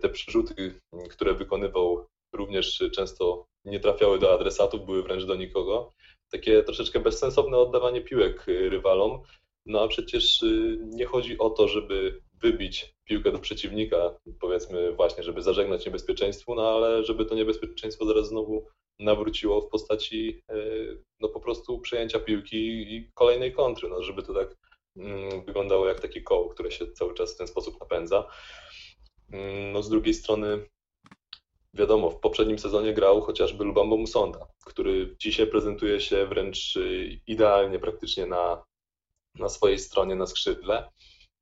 Te 0.00 0.08
przerzuty, 0.08 0.80
które 1.10 1.34
wykonywał 1.34 2.06
również 2.32 2.84
często 2.94 3.46
nie 3.64 3.80
trafiały 3.80 4.18
do 4.18 4.34
adresatów, 4.34 4.86
były 4.86 5.02
wręcz 5.02 5.24
do 5.24 5.34
nikogo. 5.34 5.92
Takie 6.30 6.62
troszeczkę 6.62 7.00
bezsensowne 7.00 7.58
oddawanie 7.58 8.00
piłek 8.00 8.44
rywalom. 8.46 9.22
No 9.66 9.82
a 9.82 9.88
przecież 9.88 10.44
nie 10.78 11.06
chodzi 11.06 11.38
o 11.38 11.50
to, 11.50 11.68
żeby 11.68 12.22
wybić 12.42 12.94
piłkę 13.04 13.32
do 13.32 13.38
przeciwnika, 13.38 14.14
powiedzmy 14.40 14.92
właśnie, 14.92 15.22
żeby 15.22 15.42
zażegnać 15.42 15.86
niebezpieczeństwo, 15.86 16.54
no 16.54 16.70
ale 16.70 17.04
żeby 17.04 17.24
to 17.24 17.34
niebezpieczeństwo 17.34 18.06
zaraz 18.06 18.28
znowu 18.28 18.66
nawróciło 18.98 19.60
w 19.60 19.68
postaci 19.68 20.42
no 21.20 21.28
po 21.28 21.40
prostu 21.40 21.80
przejęcia 21.80 22.20
piłki 22.20 22.56
i 22.96 23.10
kolejnej 23.14 23.52
kontry, 23.52 23.88
no 23.88 24.02
żeby 24.02 24.22
to 24.22 24.34
tak 24.34 24.56
mm, 24.96 25.44
wyglądało 25.44 25.88
jak 25.88 26.00
takie 26.00 26.22
koło, 26.22 26.48
które 26.48 26.70
się 26.70 26.92
cały 26.92 27.14
czas 27.14 27.34
w 27.34 27.38
ten 27.38 27.46
sposób 27.46 27.80
napędza. 27.80 28.28
Mm, 29.32 29.72
no 29.72 29.82
z 29.82 29.88
drugiej 29.88 30.14
strony 30.14 30.66
wiadomo, 31.74 32.10
w 32.10 32.20
poprzednim 32.20 32.58
sezonie 32.58 32.94
grał 32.94 33.22
chociażby 33.22 33.64
Lubambo 33.64 33.96
Musonda, 33.96 34.46
który 34.64 35.16
dzisiaj 35.18 35.46
prezentuje 35.46 36.00
się 36.00 36.26
wręcz 36.26 36.76
y, 36.76 37.20
idealnie 37.26 37.78
praktycznie 37.78 38.26
na, 38.26 38.64
na 39.34 39.48
swojej 39.48 39.78
stronie 39.78 40.14
na 40.14 40.26
skrzydle, 40.26 40.88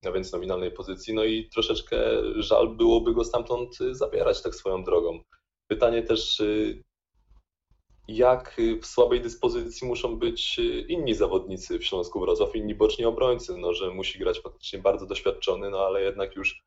a 0.07 0.13
więc 0.13 0.33
nominalnej 0.33 0.71
pozycji, 0.71 1.15
no 1.15 1.25
i 1.25 1.49
troszeczkę 1.49 1.99
żal 2.37 2.69
byłoby 2.69 3.15
go 3.15 3.25
stamtąd 3.25 3.79
zabierać 3.91 4.43
tak 4.43 4.55
swoją 4.55 4.85
drogą. 4.85 5.21
Pytanie 5.71 6.03
też, 6.03 6.41
y, 6.41 6.83
jak 8.09 8.61
w 8.83 8.87
słabej 8.87 9.21
dyspozycji 9.21 9.89
muszą 9.89 10.19
być 10.19 10.61
inni 10.89 11.15
zawodnicy 11.15 11.79
w 11.79 11.85
Śląsku 11.85 12.21
Wrocław, 12.21 12.57
inni 12.57 12.75
boczni 12.75 13.05
obrońcy, 13.05 13.57
no, 13.57 13.75
że 13.75 13.91
musi 13.91 14.19
grać 14.19 14.41
faktycznie 14.41 14.79
bardzo 14.79 15.07
doświadczony, 15.07 15.71
no 15.71 15.79
ale 15.79 16.03
jednak 16.03 16.37
już 16.37 16.65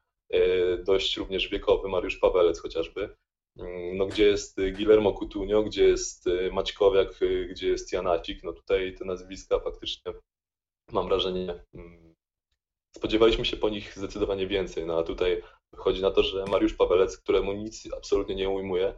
dość 0.86 1.18
również 1.18 1.50
wiekowy 1.50 1.90
Mariusz 1.90 2.18
Pawelec 2.18 2.60
chociażby. 2.60 3.16
Mm, 3.60 3.98
no, 3.98 4.06
gdzie 4.06 4.26
jest 4.26 4.56
Guillermo 4.56 5.14
Coutinho, 5.14 5.64
gdzie 5.64 5.84
jest 5.84 6.26
Maćkowiak, 6.52 7.20
gdzie 7.50 7.68
jest 7.68 7.94
Janacik, 7.94 8.44
no 8.44 8.54
tutaj 8.54 8.96
te 8.96 9.06
nazwiska 9.06 9.60
faktycznie 9.60 10.14
mam 10.92 11.08
wrażenie 11.08 11.64
mm, 11.74 12.07
spodziewaliśmy 12.98 13.46
się 13.46 13.58
po 13.58 13.70
nich 13.70 13.98
zdecydowanie 13.98 14.48
więcej, 14.48 14.86
no 14.86 15.00
a 15.00 15.04
tutaj 15.04 15.44
wychodzi 15.74 16.02
na 16.02 16.12
to, 16.12 16.24
że 16.24 16.46
Mariusz 16.46 16.74
Pawelec, 16.74 17.18
któremu 17.18 17.54
nic 17.54 17.90
absolutnie 17.98 18.36
nie 18.36 18.50
ujmuje, 18.50 18.94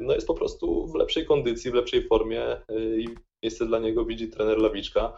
no 0.00 0.14
jest 0.14 0.26
po 0.26 0.34
prostu 0.34 0.86
w 0.86 0.94
lepszej 0.94 1.26
kondycji, 1.26 1.70
w 1.70 1.74
lepszej 1.74 2.06
formie 2.06 2.62
i 2.98 3.06
miejsce 3.42 3.66
dla 3.66 3.78
niego 3.78 4.04
widzi 4.04 4.28
trener 4.28 4.58
Lawiczka. 4.58 5.12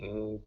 Mm, 0.00 0.38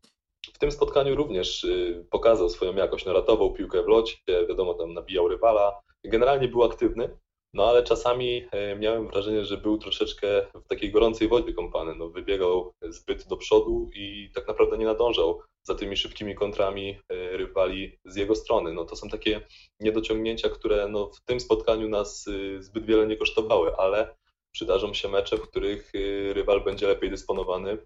w 0.54 0.60
tym 0.60 0.72
spotkaniu 0.72 1.16
również 1.16 1.64
y, 1.64 2.06
pokazał 2.10 2.50
swoją 2.50 2.76
jakość, 2.76 3.06
naratował 3.06 3.54
piłkę 3.54 3.84
w 3.84 3.88
locie, 3.88 4.18
wiadomo, 4.50 4.74
tam 4.74 4.94
nabijał 4.94 5.28
rywala, 5.28 5.82
generalnie 6.04 6.48
był 6.48 6.64
aktywny, 6.64 7.18
no 7.54 7.70
ale 7.70 7.84
czasami 7.84 8.48
e, 8.52 8.76
miałem 8.76 9.08
wrażenie, 9.08 9.46
że 9.46 9.58
był 9.58 9.78
troszeczkę 9.78 10.28
w 10.54 10.68
takiej 10.68 10.92
gorącej 10.92 11.28
wodzie 11.28 11.54
kąpany. 11.54 11.96
No, 11.96 12.10
wybiegał 12.10 12.74
zbyt 12.82 13.28
do 13.28 13.38
przodu 13.38 13.90
i 13.96 14.32
tak 14.34 14.48
naprawdę 14.48 14.78
nie 14.78 14.86
nadążał 14.86 15.42
za 15.64 15.76
tymi 15.76 15.98
szybkimi 15.98 16.36
kontrami 16.36 17.00
e, 17.10 17.38
rywali 17.38 17.98
z 18.06 18.16
jego 18.16 18.36
strony. 18.36 18.74
No, 18.74 18.86
to 18.86 18.96
są 18.96 19.10
takie 19.10 19.42
niedociągnięcia, 19.80 20.50
które 20.50 20.88
no, 20.88 21.12
w 21.12 21.22
tym 21.22 21.40
spotkaniu 21.40 21.90
nas 21.90 22.28
e, 22.28 22.64
zbyt 22.64 22.86
wiele 22.86 23.08
nie 23.08 23.18
kosztowały, 23.18 23.76
ale 23.76 24.16
przydarzą 24.52 24.94
się 24.94 25.08
mecze, 25.10 25.38
w 25.38 25.50
których 25.50 25.92
rywal 26.34 26.64
będzie 26.64 26.88
lepiej 26.88 27.10
dysponowany 27.10 27.78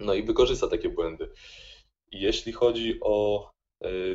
no 0.00 0.14
i 0.14 0.22
wykorzysta 0.22 0.68
takie 0.68 0.88
błędy. 0.88 1.32
Jeśli 2.12 2.52
chodzi 2.52 2.98
o 3.00 3.50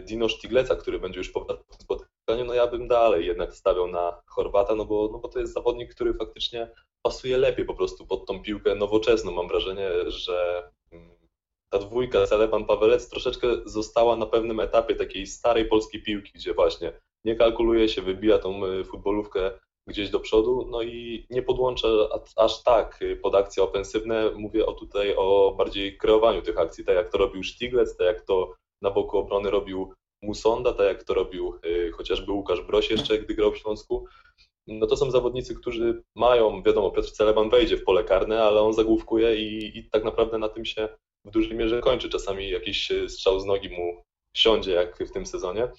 Dino 0.01 0.29
Sztigleca, 0.29 0.75
który 0.75 1.00
będzie 1.00 1.19
już 1.19 1.29
po 1.29 1.46
spotkaniu, 1.79 2.16
no 2.27 2.53
ja 2.53 2.67
bym 2.67 2.88
dalej 2.88 3.25
jednak 3.25 3.55
stawiał 3.55 3.88
na 3.88 4.22
Chorwata, 4.25 4.75
no 4.75 4.86
bo, 4.86 5.10
no 5.12 5.19
bo 5.19 5.27
to 5.27 5.39
jest 5.39 5.53
zawodnik, 5.53 5.96
który 5.96 6.13
faktycznie 6.13 6.72
pasuje 7.01 7.38
lepiej 7.38 7.65
po 7.65 7.74
prostu 7.74 8.07
pod 8.07 8.25
tą 8.25 8.41
piłkę 8.41 8.75
nowoczesną. 8.75 9.31
Mam 9.31 9.48
wrażenie, 9.48 9.89
że 10.07 10.69
mm, 10.91 11.10
ta 11.69 11.79
dwójka 11.79 12.27
Celeban 12.27 12.65
Pawelec 12.65 13.10
troszeczkę 13.10 13.48
została 13.65 14.15
na 14.15 14.25
pewnym 14.25 14.60
etapie 14.60 14.96
takiej 14.96 15.27
starej 15.27 15.65
polskiej 15.65 16.03
piłki, 16.03 16.31
gdzie 16.36 16.53
właśnie 16.53 16.93
nie 17.25 17.36
kalkuluje 17.36 17.89
się, 17.89 18.01
wybija 18.01 18.39
tą 18.39 18.65
y, 18.65 18.84
futbolówkę 18.84 19.51
gdzieś 19.88 20.10
do 20.10 20.19
przodu, 20.19 20.67
no 20.69 20.81
i 20.81 21.25
nie 21.29 21.41
podłącza 21.41 21.88
aż 22.36 22.63
tak 22.63 23.01
y, 23.01 23.15
pod 23.15 23.36
akcje 23.36 23.63
ofensywne. 23.63 24.31
Mówię 24.31 24.65
o 24.65 24.74
tutaj 24.74 25.15
o 25.15 25.55
bardziej 25.57 25.98
kreowaniu 25.98 26.41
tych 26.41 26.60
akcji, 26.60 26.86
tak 26.86 26.96
jak 26.96 27.10
to 27.10 27.17
robił 27.17 27.43
Stiglec, 27.43 27.98
tak 27.98 28.07
jak 28.07 28.22
to 28.22 28.53
na 28.81 28.91
boku 28.91 29.17
obrony 29.17 29.51
robił 29.51 29.93
Musonda, 30.21 30.74
tak 30.74 30.88
jak 30.88 31.03
to 31.03 31.13
robił 31.13 31.59
y, 31.65 31.91
chociażby 31.91 32.31
Łukasz 32.31 32.62
Broś 32.62 32.89
jeszcze, 32.89 33.19
gdy 33.19 33.36
grał 33.36 33.51
w 33.51 33.57
Śląsku. 33.57 34.05
No 34.67 34.88
to 34.88 34.97
są 34.97 35.12
zawodnicy, 35.12 35.55
którzy 35.55 36.03
mają, 36.15 36.63
wiadomo, 36.63 36.91
Piotr 36.91 37.12
Celeban 37.12 37.50
wejdzie 37.50 37.77
w 37.77 37.83
pole 37.83 38.03
karne, 38.03 38.43
ale 38.43 38.62
on 38.62 38.74
zagłówkuje 38.74 39.36
i, 39.36 39.77
i 39.77 39.89
tak 39.89 40.03
naprawdę 40.03 40.38
na 40.38 40.50
tym 40.50 40.65
się 40.65 40.89
w 41.25 41.31
dużej 41.31 41.57
mierze 41.57 41.81
kończy. 41.81 42.09
Czasami 42.09 42.50
jakiś 42.50 42.91
y, 42.91 43.09
strzał 43.09 43.39
z 43.39 43.45
nogi 43.45 43.69
mu 43.69 44.03
siądzie, 44.36 44.71
jak 44.71 45.03
w 45.03 45.12
tym 45.12 45.25
sezonie. 45.25 45.71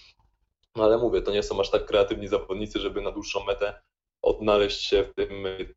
No 0.77 0.85
ale 0.85 0.99
mówię, 0.99 1.23
to 1.23 1.33
nie 1.33 1.43
są 1.43 1.61
aż 1.61 1.71
tak 1.71 1.87
kreatywni 1.87 2.29
zawodnicy, 2.29 2.81
żeby 2.81 3.03
na 3.03 3.11
dłuższą 3.11 3.45
metę 3.45 3.81
odnaleźć 4.23 4.81
się 4.81 5.05
w 5.05 5.15
tym 5.15 5.47
y, 5.47 5.75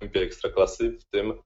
tempie 0.00 0.20
ekstraklasy 0.20 0.98
w 0.98 1.04
tym 1.04 1.42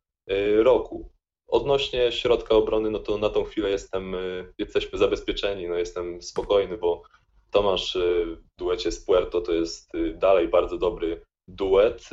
roku. 0.56 1.12
Odnośnie 1.48 2.12
środka 2.12 2.54
obrony, 2.54 2.90
no 2.90 2.98
to 2.98 3.18
na 3.18 3.30
tą 3.30 3.44
chwilę 3.44 3.70
jestem, 3.70 4.14
y, 4.14 4.52
jesteśmy 4.58 4.98
zabezpieczeni, 4.98 5.68
no 5.68 5.74
jestem 5.74 6.22
spokojny, 6.22 6.78
bo 6.78 7.02
Tomasz 7.50 7.96
y, 7.96 8.36
w 8.36 8.58
duecie 8.58 8.92
z 8.92 9.04
Puerto 9.04 9.40
to 9.40 9.52
jest 9.52 9.94
y, 9.94 10.14
dalej 10.14 10.48
bardzo 10.48 10.78
dobry 10.78 11.22
duet. 11.48 12.10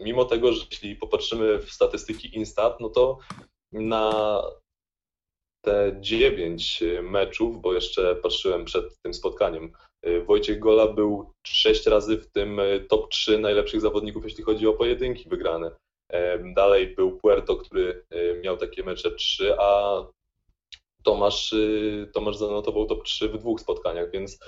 Mimo 0.00 0.24
tego, 0.24 0.52
że 0.52 0.64
jeśli 0.70 0.96
popatrzymy 0.96 1.58
w 1.58 1.70
statystyki 1.70 2.36
Instat, 2.36 2.80
no 2.80 2.88
to 2.88 3.18
na 3.72 4.42
te 5.64 5.96
dziewięć 6.00 6.82
meczów, 7.02 7.60
bo 7.60 7.74
jeszcze 7.74 8.16
patrzyłem 8.16 8.64
przed 8.64 8.84
tym 9.02 9.14
spotkaniem, 9.14 9.72
Wojciech 10.26 10.58
Gola 10.58 10.86
był 10.86 11.32
sześć 11.46 11.86
razy 11.86 12.16
w 12.16 12.30
tym 12.30 12.60
top 12.88 13.10
3 13.10 13.38
najlepszych 13.38 13.80
zawodników, 13.80 14.24
jeśli 14.24 14.44
chodzi 14.44 14.66
o 14.66 14.72
pojedynki 14.72 15.28
wygrane. 15.28 15.70
Dalej 16.54 16.94
był 16.94 17.18
Puerto, 17.18 17.56
który 17.56 18.06
miał 18.42 18.56
takie 18.56 18.82
mecze 18.84 19.10
3, 19.10 19.56
a 19.58 20.02
Tomasz, 21.06 21.52
y, 21.52 22.10
Tomasz 22.14 22.36
zanotował 22.36 22.86
top 22.86 23.04
3 23.04 23.28
w 23.28 23.38
dwóch 23.38 23.60
spotkaniach, 23.60 24.10
więc 24.10 24.38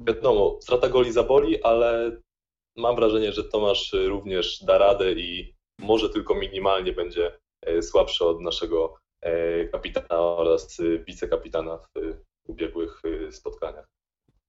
wiadomo, 0.00 0.58
strata 0.60 0.88
goli 0.88 1.12
zaboli, 1.12 1.62
ale 1.62 2.20
mam 2.76 2.96
wrażenie, 2.96 3.32
że 3.32 3.44
Tomasz 3.44 3.92
również 3.92 4.64
da 4.64 4.78
radę 4.78 5.12
i 5.12 5.54
może 5.78 6.10
tylko 6.10 6.34
minimalnie 6.34 6.92
będzie 6.92 7.38
e, 7.62 7.82
słabszy 7.82 8.24
od 8.24 8.40
naszego 8.40 8.94
e, 9.20 9.64
kapitana 9.68 10.20
oraz 10.20 10.80
wicekapitana 11.06 11.78
w 11.78 11.90
ubiegłych 12.46 13.00
y, 13.04 13.32
spotkaniach. 13.32 13.86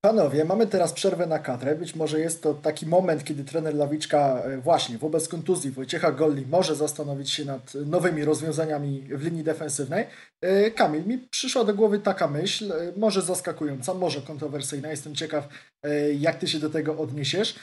Panowie, 0.05 0.45
mamy 0.45 0.67
teraz 0.67 0.93
przerwę 0.93 1.27
na 1.27 1.39
kadrę. 1.39 1.75
Być 1.75 1.95
może 1.95 2.19
jest 2.19 2.43
to 2.43 2.53
taki 2.53 2.85
moment, 2.85 3.23
kiedy 3.23 3.43
trener 3.43 3.75
Lawiczka 3.75 4.41
e, 4.43 4.57
właśnie 4.57 4.97
wobec 4.97 5.27
kontuzji 5.27 5.71
Wojciecha 5.71 6.11
Golli 6.11 6.45
może 6.47 6.75
zastanowić 6.75 7.31
się 7.31 7.45
nad 7.45 7.73
nowymi 7.75 8.25
rozwiązaniami 8.25 9.01
w 9.01 9.23
linii 9.23 9.43
defensywnej. 9.43 10.05
E, 10.41 10.71
Kamil, 10.71 11.05
mi 11.05 11.17
przyszła 11.17 11.63
do 11.63 11.73
głowy 11.73 11.99
taka 11.99 12.27
myśl, 12.27 12.71
e, 12.71 12.93
może 12.97 13.21
zaskakująca, 13.21 13.93
może 13.93 14.21
kontrowersyjna. 14.21 14.89
Jestem 14.89 15.15
ciekaw, 15.15 15.47
jak 16.19 16.35
ty 16.35 16.47
się 16.47 16.59
do 16.59 16.69
tego 16.69 16.97
odniesiesz. 16.97 17.55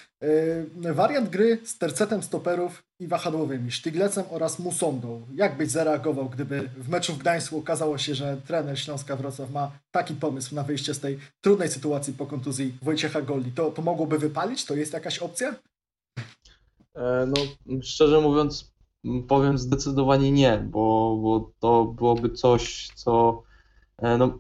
Wariant 0.77 1.31
gry 1.31 1.59
z 1.65 1.79
tercetem 1.79 2.23
stoperów 2.23 2.83
i 3.01 3.07
wahadłowymi, 3.07 3.71
Sztyglecem 3.71 4.25
oraz 4.31 4.59
Musondą. 4.59 5.23
Jak 5.35 5.57
byś 5.57 5.69
zareagował, 5.69 6.29
gdyby 6.29 6.71
w 6.77 6.89
meczu 6.89 7.15
w 7.15 7.19
Gdańsku 7.19 7.59
okazało 7.59 7.99
się, 7.99 8.15
że 8.15 8.37
trener 8.47 8.79
Śląska 8.79 9.17
Wrocław 9.17 9.51
ma 9.51 9.71
taki 9.91 10.15
pomysł 10.15 10.55
na 10.55 10.63
wyjście 10.63 10.95
z 10.95 11.01
tej 11.01 11.19
trudnej 11.41 11.69
sytuacji 11.69 12.13
po 12.13 12.27
kontuzji 12.27 12.75
Wojciecha 12.83 13.23
Golli? 13.23 13.53
To, 13.53 13.71
to 13.71 13.83
mogłoby 13.83 14.19
wypalić? 14.19 14.65
To 14.65 14.75
jest 14.75 14.93
jakaś 14.93 15.19
opcja? 15.19 15.55
E, 16.95 17.27
no, 17.27 17.35
szczerze 17.83 18.21
mówiąc, 18.21 18.73
powiem 19.29 19.59
zdecydowanie 19.59 20.33
nie, 20.33 20.59
bo, 20.59 21.17
bo 21.23 21.53
to 21.61 21.85
byłoby 21.85 22.31
coś, 22.31 22.89
co. 22.95 23.43
E, 23.99 24.19
no, 24.19 24.39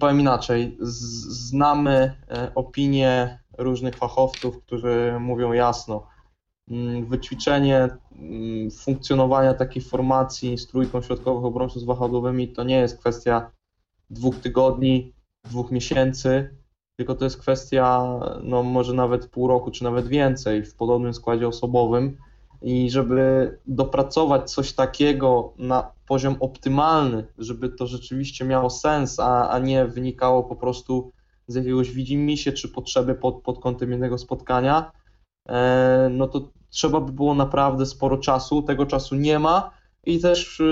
powiem 0.00 0.20
inaczej. 0.20 0.76
Znamy 0.80 2.16
e, 2.28 2.52
opinie 2.54 3.38
różnych 3.58 3.96
fachowców, 3.96 4.62
którzy 4.62 5.16
mówią 5.20 5.52
jasno, 5.52 6.06
Mm, 6.70 7.06
wyćwiczenie 7.06 7.88
mm, 8.12 8.70
funkcjonowania 8.70 9.54
takiej 9.54 9.82
formacji 9.82 10.58
z 10.58 10.66
trójką 10.66 11.02
środkowych 11.02 11.44
obrońców 11.44 11.82
z 11.82 11.84
wahadłowymi 11.84 12.48
to 12.48 12.64
nie 12.64 12.78
jest 12.78 12.98
kwestia 12.98 13.50
dwóch 14.10 14.38
tygodni, 14.38 15.12
dwóch 15.44 15.70
miesięcy, 15.70 16.56
tylko 16.96 17.14
to 17.14 17.24
jest 17.24 17.38
kwestia 17.38 18.08
no 18.42 18.62
może 18.62 18.92
nawet 18.92 19.26
pół 19.28 19.48
roku, 19.48 19.70
czy 19.70 19.84
nawet 19.84 20.08
więcej 20.08 20.64
w 20.64 20.74
podobnym 20.74 21.14
składzie 21.14 21.48
osobowym 21.48 22.18
i 22.62 22.90
żeby 22.90 23.58
dopracować 23.66 24.50
coś 24.50 24.72
takiego 24.72 25.52
na 25.58 25.92
poziom 26.06 26.36
optymalny, 26.40 27.26
żeby 27.38 27.68
to 27.68 27.86
rzeczywiście 27.86 28.44
miało 28.44 28.70
sens, 28.70 29.20
a, 29.20 29.50
a 29.50 29.58
nie 29.58 29.86
wynikało 29.86 30.42
po 30.42 30.56
prostu 30.56 31.12
z 31.46 31.54
jakiegoś 31.54 31.90
widzimisię 31.90 32.52
czy 32.52 32.68
potrzeby 32.68 33.14
pod, 33.14 33.42
pod 33.42 33.60
kątem 33.60 33.90
jednego 33.90 34.18
spotkania, 34.18 34.92
e, 35.48 36.08
no 36.12 36.28
to 36.28 36.48
trzeba 36.70 37.00
by 37.00 37.12
było 37.12 37.34
naprawdę 37.34 37.86
sporo 37.86 38.18
czasu, 38.18 38.62
tego 38.62 38.86
czasu 38.86 39.14
nie 39.14 39.38
ma 39.38 39.70
i 40.06 40.20
też 40.20 40.62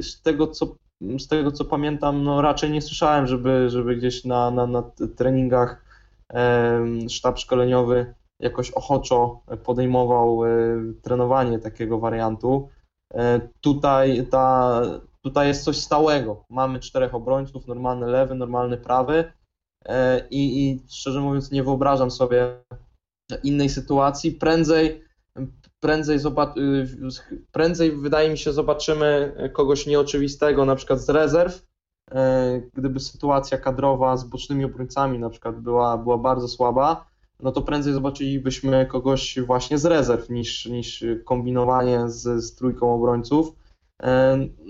z 0.00 0.22
tego 0.22 0.46
co, 0.46 0.74
z 1.18 1.28
tego, 1.28 1.52
co 1.52 1.64
pamiętam, 1.64 2.24
no 2.24 2.42
raczej 2.42 2.70
nie 2.70 2.82
słyszałem, 2.82 3.26
żeby, 3.26 3.70
żeby 3.70 3.96
gdzieś 3.96 4.24
na, 4.24 4.50
na, 4.50 4.66
na 4.66 4.82
treningach 5.16 5.84
sztab 7.08 7.38
szkoleniowy 7.38 8.14
jakoś 8.40 8.70
ochoczo 8.70 9.40
podejmował 9.64 10.40
trenowanie 11.02 11.58
takiego 11.58 11.98
wariantu. 11.98 12.68
Tutaj, 13.60 14.26
ta, 14.30 14.80
tutaj 15.20 15.48
jest 15.48 15.64
coś 15.64 15.76
stałego. 15.76 16.44
Mamy 16.50 16.80
czterech 16.80 17.14
obrońców, 17.14 17.66
normalny 17.66 18.06
lewy, 18.06 18.34
normalny 18.34 18.76
prawy 18.76 19.32
i, 20.30 20.62
i 20.62 20.82
szczerze 20.90 21.20
mówiąc 21.20 21.50
nie 21.50 21.62
wyobrażam 21.62 22.10
sobie 22.10 22.64
innej 23.42 23.68
sytuacji. 23.68 24.32
Prędzej 24.32 25.04
prędzej, 25.82 26.16
y, 26.16 26.22
prędzej 27.52 27.96
wydaje 27.96 28.30
mi 28.30 28.38
się 28.38 28.52
zobaczymy 28.52 29.34
kogoś 29.52 29.86
nieoczywistego, 29.86 30.64
na 30.64 30.76
przykład 30.76 31.00
z 31.00 31.08
rezerw, 31.08 31.66
e, 32.10 32.60
gdyby 32.74 33.00
sytuacja 33.00 33.58
kadrowa 33.58 34.16
z 34.16 34.24
bocznymi 34.24 34.64
obrońcami 34.64 35.18
na 35.18 35.30
przykład 35.30 35.60
była, 35.60 35.98
była 35.98 36.18
bardzo 36.18 36.48
słaba, 36.48 37.11
no 37.42 37.52
to 37.52 37.62
prędzej 37.62 37.92
zobaczylibyśmy 37.92 38.86
kogoś 38.86 39.38
właśnie 39.40 39.78
z 39.78 39.84
rezerw 39.84 40.30
niż, 40.30 40.66
niż 40.66 41.04
kombinowanie 41.24 42.08
z, 42.08 42.44
z 42.44 42.54
trójką 42.54 42.94
obrońców. 42.94 43.52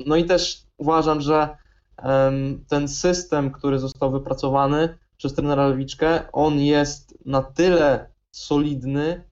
No 0.07 0.17
i 0.17 0.25
też 0.25 0.67
uważam, 0.77 1.21
że 1.21 1.57
ten 2.69 2.89
system, 2.89 3.51
który 3.51 3.79
został 3.79 4.11
wypracowany 4.11 4.99
przez 5.17 5.35
trenera 5.35 5.69
Lewiczkę, 5.69 6.33
on 6.33 6.61
jest 6.61 7.19
na 7.27 7.43
tyle 7.43 8.11
solidny, 8.31 9.25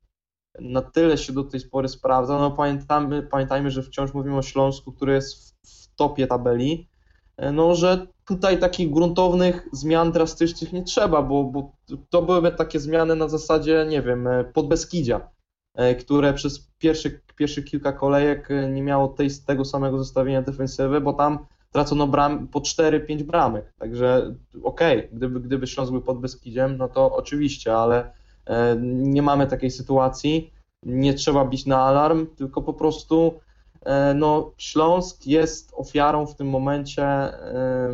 na 0.61 0.83
tyle 0.83 1.19
się 1.19 1.33
do 1.33 1.45
tej 1.45 1.61
pory 1.61 1.89
sprawdza. 1.89 2.39
No 2.39 2.51
pamiętamy, 2.51 3.23
pamiętajmy, 3.23 3.71
że 3.71 3.83
wciąż 3.83 4.15
mówimy 4.15 4.37
o 4.37 4.43
Śląsku, 4.43 4.93
który 4.93 5.15
jest 5.15 5.35
w, 5.35 5.69
w 5.69 5.95
topie 5.95 6.27
tabeli, 6.27 6.89
e, 7.37 7.53
no 7.53 7.75
że 7.75 8.07
tutaj 8.37 8.59
takich 8.59 8.91
gruntownych 8.91 9.69
zmian 9.73 10.13
drastycznych 10.13 10.73
nie 10.73 10.83
trzeba, 10.83 11.23
bo, 11.23 11.45
bo 11.45 11.73
to 12.11 12.23
byłyby 12.23 12.53
takie 12.53 12.81
zmiany 12.81 13.17
na 13.17 13.29
zasadzie, 13.29 13.87
nie 13.89 14.03
wiem, 14.03 14.27
e, 14.27 14.45
podbeskidzia, 14.45 15.29
e, 15.75 15.95
które 15.95 16.35
przez 16.35 16.71
pierwszy, 16.79 17.21
pierwszych 17.37 17.65
kilka 17.65 17.93
kolejek 17.93 18.49
nie 18.73 18.83
miało 18.83 19.09
tej, 19.09 19.29
tego 19.47 19.65
samego 19.65 19.99
zestawienia 19.99 20.43
defensywy, 20.43 21.01
bo 21.01 21.13
tam 21.13 21.39
tracono 21.73 22.07
bram, 22.07 22.49
po 22.49 22.61
4-5 22.61 23.23
bramek, 23.23 23.73
także 23.79 24.35
okej, 24.63 24.99
okay, 24.99 25.09
gdyby, 25.13 25.41
gdyby 25.41 25.67
Śląsk 25.67 25.93
był 25.93 26.03
pod 26.03 26.21
Beskidziem, 26.21 26.77
no 26.77 26.89
to 26.89 27.17
oczywiście, 27.17 27.77
ale 27.77 28.21
E, 28.51 28.77
nie 28.83 29.23
mamy 29.23 29.47
takiej 29.47 29.71
sytuacji, 29.71 30.53
nie 30.83 31.15
trzeba 31.15 31.45
bić 31.45 31.67
na 31.67 31.79
alarm, 31.79 32.27
tylko 32.37 32.63
po 32.63 32.75
prostu 32.75 33.41
e, 33.83 34.15
no, 34.15 34.53
Śląsk 34.59 35.27
jest 35.27 35.73
ofiarą 35.77 36.27
w 36.27 36.35
tym 36.35 36.49
momencie 36.49 37.05
e, 37.05 37.93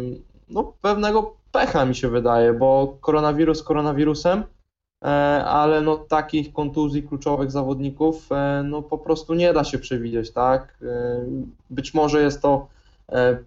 no, 0.48 0.72
pewnego 0.82 1.36
pecha 1.52 1.84
mi 1.84 1.94
się 1.94 2.08
wydaje, 2.08 2.52
bo 2.52 2.96
koronawirus 3.00 3.62
koronawirusem, 3.62 4.44
ale 5.44 5.80
no, 5.80 5.96
takich 5.96 6.52
kontuzji 6.52 7.02
kluczowych 7.02 7.50
zawodników 7.50 8.28
no, 8.64 8.82
po 8.82 8.98
prostu 8.98 9.34
nie 9.34 9.52
da 9.52 9.64
się 9.64 9.78
przewidzieć, 9.78 10.30
tak? 10.30 10.78
Być 11.70 11.94
może 11.94 12.22
jest 12.22 12.42
to 12.42 12.68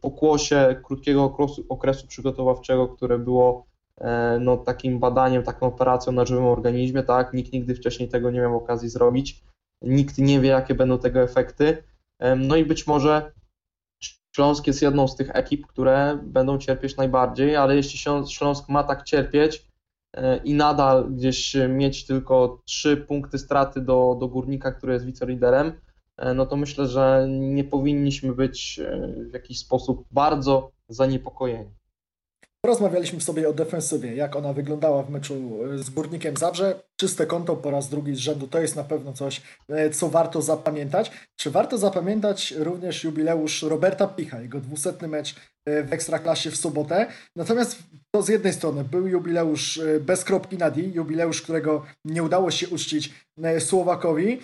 pokłosie 0.02 0.76
krótkiego 0.84 1.24
okresu, 1.24 1.64
okresu 1.70 2.08
przygotowawczego, 2.08 2.88
które 2.88 3.20
było 3.20 3.70
E, 4.00 4.38
no, 4.42 4.58
takim 4.58 5.00
badaniem, 5.00 5.44
taką 5.44 5.68
operacją 5.68 6.14
na 6.14 6.26
żywym 6.26 6.46
organizmie, 6.46 7.04
tak? 7.04 7.34
Nikt 7.34 7.54
nigdy 7.54 7.76
wcześniej 7.76 8.10
tego 8.10 8.32
nie 8.32 8.40
miał 8.40 8.58
okazji 8.58 8.90
zrobić. 8.90 9.42
Nikt 9.82 10.18
nie 10.18 10.40
wie, 10.40 10.50
jakie 10.50 10.76
będą 10.76 10.98
tego 10.98 11.22
efekty. 11.22 11.84
No 12.38 12.56
i 12.56 12.66
być 12.66 12.88
może 12.88 13.32
Śląsk 14.36 14.68
jest 14.68 14.82
jedną 14.82 15.08
z 15.08 15.16
tych 15.16 15.30
ekip, 15.34 15.68
które 15.68 16.20
będą 16.24 16.58
cierpieć 16.58 16.98
najbardziej, 16.98 17.56
ale 17.56 17.76
jeśli 17.76 18.00
Śląsk 18.30 18.70
ma 18.70 18.84
tak 18.84 19.04
cierpieć 19.04 19.68
e, 20.14 20.38
i 20.38 20.54
nadal 20.54 21.12
gdzieś 21.12 21.58
mieć 21.70 22.06
tylko 22.06 22.62
trzy 22.66 22.98
punkty 22.98 23.38
straty 23.38 23.82
do, 23.82 24.18
do 24.20 24.28
górnika, 24.28 24.72
który 24.72 24.94
jest 24.94 25.06
wiceliderem, 25.06 25.72
e, 26.18 26.34
no 26.34 26.46
to 26.46 26.56
myślę, 26.56 26.88
że 26.88 27.28
nie 27.30 27.64
powinniśmy 27.64 28.34
być 28.36 28.80
w 29.30 29.34
jakiś 29.34 29.60
sposób 29.60 30.06
bardzo 30.12 30.72
zaniepokojeni. 30.90 31.79
Porozmawialiśmy 32.62 33.22
sobie 33.22 33.50
o 33.50 33.54
defensywie, 33.54 34.16
jak 34.16 34.36
ona 34.36 34.54
wyglądała 34.54 35.04
w 35.04 35.10
meczu 35.10 35.60
e, 35.74 35.78
z 35.78 35.90
Górnikiem 35.90 36.38
Zabrze. 36.38 36.80
Czyste 37.00 37.26
konto 37.26 37.56
po 37.56 37.72
raz 37.72 37.90
drugi 37.90 38.16
z 38.16 38.20
rzędu 38.20 38.48
to 38.48 38.62
jest 38.62 38.76
na 38.76 38.84
pewno 38.84 39.14
coś, 39.14 39.42
e, 39.70 39.90
co 39.90 40.10
warto 40.10 40.42
zapamiętać. 40.42 41.12
Czy 41.36 41.52
warto 41.52 41.78
zapamiętać 41.78 42.52
również 42.58 43.04
jubileusz 43.04 43.62
Roberta 43.64 44.08
Picha, 44.08 44.42
jego 44.42 44.60
dwusetny 44.60 45.08
mecz 45.08 45.36
e, 45.66 45.84
w 45.84 45.94
Ekstraklasie 45.94 46.52
w 46.52 46.58
sobotę? 46.58 47.08
Natomiast 47.36 47.80
to 48.16 48.22
z 48.22 48.30
jednej 48.30 48.54
strony 48.54 48.84
był 48.84 49.08
jubileusz 49.08 49.82
bez 50.02 50.24
kropki 50.24 50.58
na 50.58 50.72
D, 50.72 50.82
jubileusz, 50.82 51.42
którego 51.42 51.86
nie 52.06 52.24
udało 52.24 52.52
się 52.52 52.70
uczcić 52.70 53.14
Słowakowi. 53.60 54.40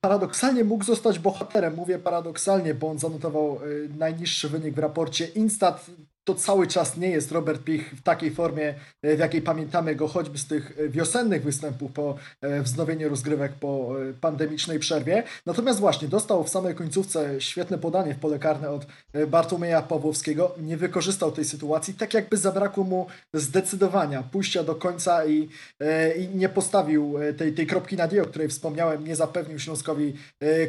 Paradoksalnie 0.00 0.64
mógł 0.64 0.84
zostać 0.84 1.18
bohaterem. 1.18 1.74
Mówię 1.74 1.98
paradoksalnie, 1.98 2.74
bo 2.74 2.88
on 2.88 2.98
zanotował 2.98 3.60
najniższy 3.98 4.48
wynik 4.48 4.74
w 4.74 4.78
raporcie 4.78 5.26
Instat 5.26 5.86
to 6.26 6.34
cały 6.34 6.66
czas 6.66 6.96
nie 6.96 7.08
jest 7.08 7.32
Robert 7.32 7.64
Pich 7.64 7.94
w 7.96 8.02
takiej 8.02 8.30
formie, 8.30 8.74
e, 9.02 9.16
w 9.16 9.18
jakiej 9.18 9.42
pamiętamy 9.42 9.94
go 9.94 10.08
choćby 10.08 10.38
z 10.38 10.46
tych 10.46 10.78
e, 10.78 10.88
wiosennych 10.88 11.42
występów 11.42 11.92
po 11.92 12.16
e, 12.40 12.62
wznowieniu 12.62 13.08
rozgrywek 13.08 13.52
po 13.52 13.94
pandemicznej 14.20 14.78
przerwie. 14.78 15.22
Natomiast 15.46 15.80
właśnie 15.80 16.08
dostał 16.08 16.44
w 16.44 16.48
samej 16.48 16.74
końcówce 16.74 17.40
świetne 17.40 17.78
podanie 17.78 18.14
w 18.14 18.18
pole 18.18 18.38
karne 18.38 18.70
od 18.70 18.86
Bartłomieja 19.28 19.82
Pawłowskiego. 19.82 20.54
Nie 20.62 20.76
wykorzystał 20.76 21.32
tej 21.32 21.44
sytuacji, 21.44 21.94
tak 21.94 22.14
jakby 22.14 22.36
zabrakło 22.36 22.84
mu 22.84 23.06
zdecydowania, 23.34 24.22
pójścia 24.22 24.64
do 24.64 24.74
końca 24.74 25.26
i, 25.26 25.48
i 26.18 26.28
nie 26.34 26.48
postawił 26.48 27.14
tej, 27.36 27.52
tej 27.52 27.66
kropki 27.66 27.96
na 27.96 28.08
D, 28.08 28.22
o 28.22 28.26
której 28.26 28.48
wspomniałem, 28.48 29.04
nie 29.04 29.16
zapewnił 29.16 29.58
Śląskowi 29.58 30.14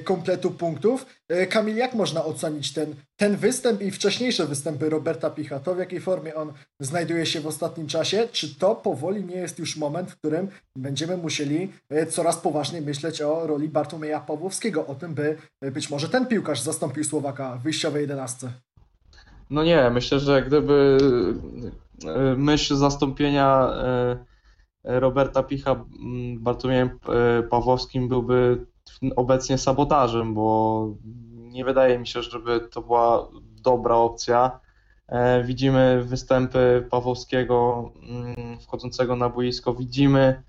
kompletu 0.03 0.51
punktów. 0.51 1.05
Kamil, 1.49 1.75
jak 1.75 1.93
można 1.93 2.25
ocenić 2.25 2.73
ten, 2.73 2.95
ten 3.15 3.35
występ 3.35 3.81
i 3.81 3.91
wcześniejsze 3.91 4.45
występy 4.45 4.89
Roberta 4.89 5.29
Picha 5.29 5.46
to 5.63 5.75
w 5.75 5.79
jakiej 5.79 5.99
formie 5.99 6.35
on 6.35 6.53
znajduje 6.79 7.25
się 7.25 7.41
w 7.41 7.47
ostatnim 7.47 7.87
czasie, 7.87 8.27
czy 8.31 8.55
to 8.55 8.75
powoli 8.75 9.25
nie 9.25 9.35
jest 9.35 9.59
już 9.59 9.77
moment, 9.77 10.11
w 10.11 10.17
którym 10.17 10.47
będziemy 10.75 11.17
musieli 11.17 11.71
e, 11.89 12.05
coraz 12.05 12.37
poważniej 12.37 12.81
myśleć 12.81 13.21
o 13.21 13.47
roli 13.47 13.69
Bartłomieja 13.69 14.19
Pawłowskiego, 14.19 14.87
o 14.87 14.95
tym, 14.95 15.13
by 15.13 15.37
e, 15.61 15.71
być 15.71 15.89
może 15.89 16.09
ten 16.09 16.25
piłkarz 16.25 16.61
zastąpił 16.61 17.03
Słowaka 17.03 17.55
w 17.55 17.63
wyjściowej 17.63 18.01
jedenastce? 18.01 18.51
No 19.49 19.63
nie, 19.63 19.89
myślę, 19.89 20.19
że 20.19 20.43
gdyby 20.43 20.97
e, 22.05 22.35
myśl 22.35 22.75
zastąpienia 22.75 23.69
Roberta 24.83 25.43
Picha 25.43 25.85
Bartłomiejem 26.39 26.99
Pawłowskim 27.49 28.07
byłby 28.07 28.65
obecnie 29.15 29.57
sabotażem, 29.57 30.33
bo 30.33 30.87
nie 31.35 31.65
wydaje 31.65 31.99
mi 31.99 32.07
się, 32.07 32.21
żeby 32.21 32.59
to 32.59 32.81
była 32.81 33.27
dobra 33.61 33.95
opcja. 33.95 34.59
E, 35.07 35.43
widzimy 35.43 36.03
występy 36.03 36.87
Pawłowskiego 36.89 37.91
mm, 38.09 38.59
wchodzącego 38.59 39.15
na 39.15 39.29
boisko, 39.29 39.73
widzimy 39.73 40.43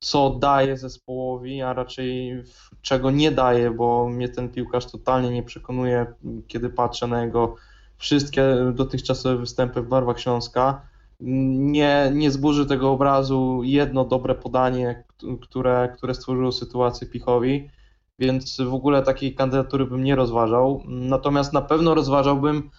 co 0.00 0.30
daje 0.30 0.76
zespołowi, 0.76 1.62
a 1.62 1.72
raczej 1.72 2.42
czego 2.82 3.10
nie 3.10 3.30
daje, 3.30 3.70
bo 3.70 4.08
mnie 4.08 4.28
ten 4.28 4.48
piłkarz 4.48 4.86
totalnie 4.86 5.30
nie 5.30 5.42
przekonuje, 5.42 6.06
kiedy 6.48 6.70
patrzę 6.70 7.06
na 7.06 7.24
jego 7.24 7.56
wszystkie 7.96 8.56
dotychczasowe 8.74 9.36
występy 9.36 9.82
w 9.82 9.88
barwach 9.88 10.20
Śląska. 10.20 10.82
Nie, 11.20 12.10
nie 12.14 12.30
zburzy 12.30 12.66
tego 12.66 12.90
obrazu 12.90 13.60
jedno 13.64 14.04
dobre 14.04 14.34
podanie, 14.34 15.04
które, 15.42 15.92
które 15.96 16.14
stworzyło 16.14 16.52
sytuację 16.52 17.06
Pichowi, 17.06 17.70
więc 18.18 18.60
w 18.60 18.74
ogóle 18.74 19.02
takiej 19.02 19.34
kandydatury 19.34 19.86
bym 19.86 20.04
nie 20.04 20.16
rozważał. 20.16 20.82
Natomiast 20.86 21.52
na 21.52 21.62
pewno 21.62 21.94
rozważałbym 21.94 22.70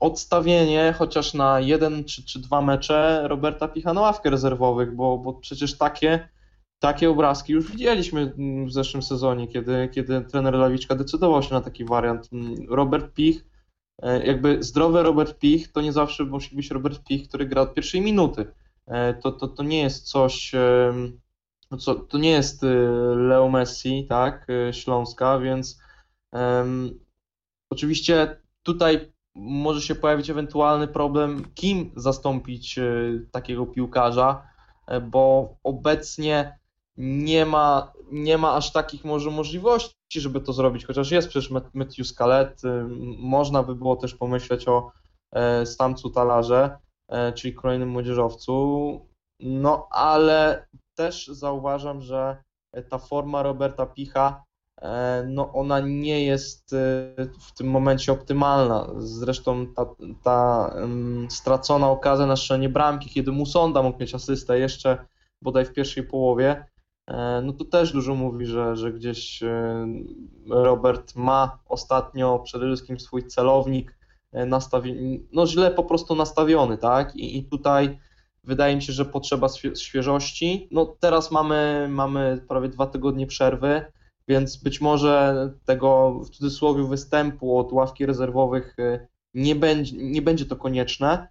odstawienie 0.00 0.94
chociaż 0.98 1.34
na 1.34 1.60
jeden 1.60 2.04
czy, 2.04 2.24
czy 2.24 2.38
dwa 2.38 2.62
mecze 2.62 3.22
Roberta 3.28 3.68
Picha 3.68 3.94
na 3.94 4.00
ławkę 4.00 4.30
rezerwowych, 4.30 4.94
bo, 4.94 5.18
bo 5.18 5.34
przecież 5.34 5.78
takie, 5.78 6.28
takie 6.78 7.10
obrazki 7.10 7.52
już 7.52 7.72
widzieliśmy 7.72 8.32
w 8.66 8.72
zeszłym 8.72 9.02
sezonie, 9.02 9.48
kiedy, 9.48 9.88
kiedy 9.92 10.20
trener 10.20 10.54
Lawiczka 10.54 10.94
decydował 10.94 11.42
się 11.42 11.54
na 11.54 11.60
taki 11.60 11.84
wariant. 11.84 12.30
Robert 12.68 13.14
Pich, 13.14 13.44
e, 14.02 14.26
jakby 14.26 14.62
zdrowy 14.62 15.02
Robert 15.02 15.38
Pich 15.38 15.72
to 15.72 15.80
nie 15.80 15.92
zawsze 15.92 16.24
musi 16.24 16.56
być 16.56 16.70
Robert 16.70 17.04
Pich, 17.04 17.28
który 17.28 17.46
gra 17.46 17.62
od 17.62 17.74
pierwszej 17.74 18.00
minuty. 18.00 18.52
E, 18.86 19.14
to, 19.14 19.32
to, 19.32 19.48
to 19.48 19.62
nie 19.62 19.80
jest 19.80 20.08
coś, 20.08 20.52
co, 21.78 21.94
to 21.94 22.18
nie 22.18 22.30
jest 22.30 22.64
e, 22.64 22.66
Leo 23.16 23.48
Messi, 23.48 24.06
tak, 24.08 24.46
Śląska, 24.72 25.38
więc 25.38 25.80
um, 26.32 27.00
oczywiście 27.70 28.40
tutaj 28.62 29.09
może 29.34 29.80
się 29.80 29.94
pojawić 29.94 30.30
ewentualny 30.30 30.88
problem, 30.88 31.44
kim 31.54 31.92
zastąpić 31.96 32.78
e, 32.78 32.84
takiego 33.32 33.66
piłkarza, 33.66 34.42
e, 34.86 35.00
bo 35.00 35.54
obecnie 35.64 36.58
nie 36.96 37.46
ma, 37.46 37.92
nie 38.12 38.38
ma 38.38 38.54
aż 38.54 38.72
takich 38.72 39.04
może 39.04 39.30
możliwości, 39.30 39.94
żeby 40.16 40.40
to 40.40 40.52
zrobić, 40.52 40.86
chociaż 40.86 41.10
jest 41.10 41.28
przecież 41.28 41.50
Matthew 41.74 42.06
Scalet, 42.06 42.62
można 43.18 43.62
by 43.62 43.74
było 43.74 43.96
też 43.96 44.14
pomyśleć 44.14 44.68
o 44.68 44.92
Stamcu 45.64 46.10
Talarze, 46.10 46.78
czyli 47.34 47.54
kolejnym 47.54 47.88
młodzieżowcu, 47.88 49.06
no 49.40 49.88
ale 49.90 50.66
też 50.94 51.26
zauważam, 51.26 52.02
że 52.02 52.42
ta 52.88 52.98
forma 52.98 53.42
Roberta 53.42 53.86
Picha 53.86 54.42
E, 54.42 54.49
no 55.26 55.52
ona 55.52 55.80
nie 55.80 56.24
jest 56.24 56.72
e, 56.72 56.76
w 57.40 57.52
tym 57.56 57.66
momencie 57.70 58.12
optymalna. 58.12 58.90
Zresztą 58.98 59.66
ta, 59.66 59.86
ta 60.22 60.70
stracona 61.28 61.90
okazja 61.90 62.26
na 62.26 62.36
strzelanie 62.36 62.68
bramki, 62.68 63.10
kiedy 63.10 63.32
Musonda 63.32 63.82
mógł 63.82 64.00
mieć 64.00 64.14
asystę 64.14 64.58
jeszcze 64.58 65.06
bodaj 65.42 65.64
w 65.64 65.72
pierwszej 65.72 66.02
połowie, 66.02 66.64
e, 67.06 67.42
no 67.44 67.52
to 67.52 67.64
też 67.64 67.92
dużo 67.92 68.14
mówi, 68.14 68.46
że, 68.46 68.76
że 68.76 68.92
gdzieś 68.92 69.42
Robert 70.48 71.16
ma 71.16 71.58
ostatnio 71.68 72.38
przede 72.38 72.66
wszystkim 72.66 73.00
swój 73.00 73.26
celownik 73.26 73.98
nastawiony, 74.32 75.20
no 75.32 75.46
źle 75.46 75.70
po 75.70 75.84
prostu 75.84 76.14
nastawiony, 76.14 76.78
tak? 76.78 77.16
I, 77.16 77.38
i 77.38 77.44
tutaj 77.44 77.98
wydaje 78.44 78.76
mi 78.76 78.82
się, 78.82 78.92
że 78.92 79.04
potrzeba 79.04 79.48
świeżości. 79.76 80.68
No 80.70 80.86
teraz 81.00 81.30
mamy, 81.30 81.86
mamy 81.90 82.44
prawie 82.48 82.68
dwa 82.68 82.86
tygodnie 82.86 83.26
przerwy 83.26 83.84
więc 84.30 84.56
być 84.56 84.80
może 84.80 85.34
tego 85.64 86.20
w 86.24 86.30
cudzysłowie 86.30 86.84
występu 86.84 87.58
od 87.58 87.72
ławki 87.72 88.06
rezerwowych 88.06 88.78
y, 88.78 89.06
nie 89.34 89.54
będzie, 89.54 89.96
nie 89.96 90.22
będzie 90.22 90.46
to 90.46 90.56
konieczne, 90.56 91.28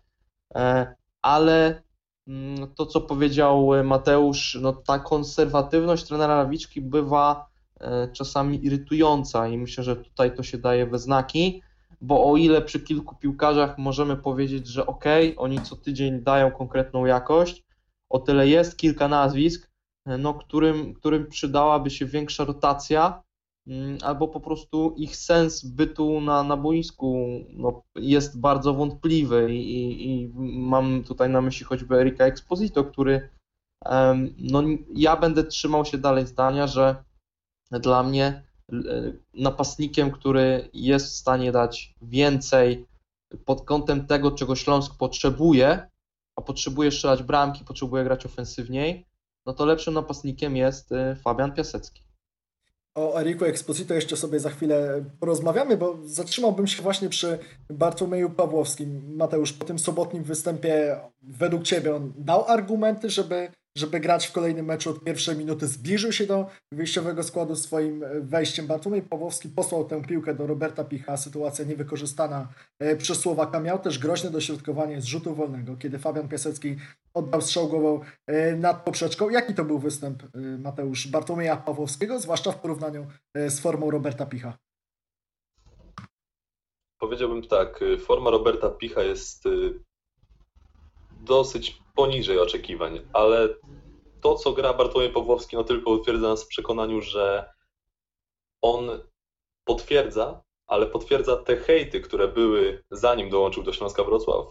e, 0.55 0.95
ale 1.21 1.83
mm, 2.27 2.73
to, 2.75 2.85
co 2.85 3.01
powiedział 3.01 3.69
Mateusz, 3.83 4.57
no 4.61 4.73
ta 4.73 4.99
konserwatywność 4.99 6.03
trenera 6.03 6.35
Lawiczki 6.35 6.81
bywa 6.81 7.47
e, 7.79 8.07
czasami 8.11 8.65
irytująca 8.65 9.47
i 9.47 9.57
myślę, 9.57 9.83
że 9.83 9.95
tutaj 9.95 10.35
to 10.35 10.43
się 10.43 10.57
daje 10.57 10.85
we 10.85 10.99
znaki, 10.99 11.61
bo 12.01 12.31
o 12.31 12.37
ile 12.37 12.61
przy 12.61 12.79
kilku 12.79 13.15
piłkarzach 13.15 13.77
możemy 13.77 14.17
powiedzieć, 14.17 14.67
że 14.67 14.85
ok, 14.85 15.05
oni 15.37 15.61
co 15.61 15.75
tydzień 15.75 16.21
dają 16.21 16.51
konkretną 16.51 17.05
jakość, 17.05 17.63
o 18.09 18.19
tyle 18.19 18.47
jest 18.47 18.77
kilka 18.77 19.07
nazwisk, 19.07 19.68
no, 20.17 20.33
którym, 20.33 20.93
którym 20.93 21.27
przydałaby 21.27 21.89
się 21.89 22.05
większa 22.05 22.45
rotacja, 22.45 23.23
mm, 23.67 23.97
albo 24.03 24.27
po 24.27 24.39
prostu 24.39 24.93
ich 24.97 25.15
sens 25.15 25.65
bytu 25.65 26.21
na, 26.21 26.43
na 26.43 26.57
boisku 26.57 27.27
no, 27.49 27.83
jest 27.95 28.39
bardzo 28.39 28.73
wątpliwy 28.73 29.55
i, 29.55 30.05
i 30.09 30.31
mam 30.59 31.03
tutaj 31.03 31.29
na 31.29 31.41
myśli 31.41 31.65
choćby 31.65 31.95
Erika 31.95 32.25
Exposito, 32.25 32.83
który 32.83 33.29
no, 34.37 34.63
ja 34.95 35.17
będę 35.17 35.43
trzymał 35.43 35.85
się 35.85 35.97
dalej 35.97 36.27
zdania, 36.27 36.67
że 36.67 37.03
dla 37.71 38.03
mnie 38.03 38.43
e, 38.71 39.13
napastnikiem, 39.33 40.11
który 40.11 40.69
jest 40.73 41.05
w 41.07 41.15
stanie 41.15 41.51
dać 41.51 41.95
więcej 42.01 42.85
pod 43.45 43.61
kątem 43.61 44.07
tego, 44.07 44.31
czego 44.31 44.55
Śląsk 44.55 44.97
potrzebuje, 44.97 45.89
a 46.35 46.41
potrzebuje 46.41 46.91
strzelać 46.91 47.23
bramki, 47.23 47.65
potrzebuje 47.65 48.03
grać 48.03 48.25
ofensywniej, 48.25 49.05
no 49.49 49.53
to 49.53 49.65
lepszym 49.65 49.93
napastnikiem 49.93 50.57
jest 50.57 50.91
y, 50.91 51.15
Fabian 51.23 51.51
Piasecki. 51.53 52.03
O 52.95 53.21
Eriku 53.21 53.45
Exposito 53.45 53.93
jeszcze 53.93 54.17
sobie 54.17 54.39
za 54.39 54.49
chwilę 54.49 55.05
porozmawiamy, 55.19 55.77
bo 55.77 55.97
zatrzymałbym 56.03 56.67
się 56.67 56.83
właśnie 56.83 57.09
przy 57.09 57.39
Bartłomieju 57.69 58.29
Pawłowskim. 58.29 59.15
Mateusz, 59.15 59.53
po 59.53 59.65
tym 59.65 59.79
sobotnim 59.79 60.23
występie 60.23 60.99
według 61.21 61.63
Ciebie 61.63 61.95
on 61.95 62.13
dał 62.17 62.45
argumenty, 62.45 63.09
żeby 63.09 63.51
żeby 63.77 63.99
grać 63.99 64.27
w 64.27 64.31
kolejnym 64.31 64.65
meczu 64.65 64.89
od 64.89 65.03
pierwszej 65.03 65.37
minuty. 65.37 65.67
Zbliżył 65.67 66.11
się 66.11 66.25
do 66.25 66.47
wyjściowego 66.71 67.23
składu 67.23 67.55
swoim 67.55 68.03
wejściem. 68.21 68.67
Bartłomiej 68.67 69.01
Pawłowski 69.01 69.49
posłał 69.49 69.85
tę 69.85 70.01
piłkę 70.01 70.35
do 70.35 70.47
Roberta 70.47 70.83
Picha. 70.83 71.17
Sytuacja 71.17 71.65
niewykorzystana 71.65 72.47
e, 72.79 72.95
przez 72.95 73.19
Słowaka. 73.19 73.59
Miał 73.59 73.79
też 73.79 73.99
groźne 73.99 74.31
dośrodkowanie 74.31 75.01
z 75.01 75.05
rzutu 75.05 75.35
wolnego, 75.35 75.77
kiedy 75.77 75.99
Fabian 75.99 76.27
Piasecki 76.27 76.75
oddał 77.13 77.41
strzał 77.41 77.67
głową 77.67 78.01
e, 78.27 78.55
nad 78.55 78.83
poprzeczką. 78.83 79.29
Jaki 79.29 79.53
to 79.53 79.65
był 79.65 79.79
występ 79.79 80.23
e, 80.23 80.39
Mateusz 80.39 81.07
Bartłomieja 81.07 81.57
Pawłowskiego, 81.57 82.19
zwłaszcza 82.19 82.51
w 82.51 82.59
porównaniu 82.59 83.07
z 83.35 83.59
formą 83.59 83.91
Roberta 83.91 84.25
Picha? 84.25 84.57
Powiedziałbym 86.99 87.47
tak, 87.47 87.79
forma 88.05 88.29
Roberta 88.29 88.69
Picha 88.69 89.03
jest 89.03 89.43
dosyć 91.21 91.79
poniżej 91.99 92.39
oczekiwań, 92.39 92.99
ale 93.13 93.49
to, 94.21 94.35
co 94.35 94.53
gra 94.53 94.73
Bartłomiej 94.73 95.09
Pawłowski, 95.09 95.55
no 95.55 95.63
tylko 95.63 95.91
utwierdza 95.91 96.27
nas 96.27 96.43
w 96.43 96.47
przekonaniu, 96.47 97.01
że 97.01 97.53
on 98.61 98.89
potwierdza, 99.67 100.41
ale 100.67 100.87
potwierdza 100.87 101.37
te 101.37 101.57
hejty, 101.57 102.01
które 102.01 102.27
były 102.27 102.83
zanim 102.91 103.29
dołączył 103.29 103.63
do 103.63 103.73
Śląska 103.73 104.03
Wrocław, 104.03 104.45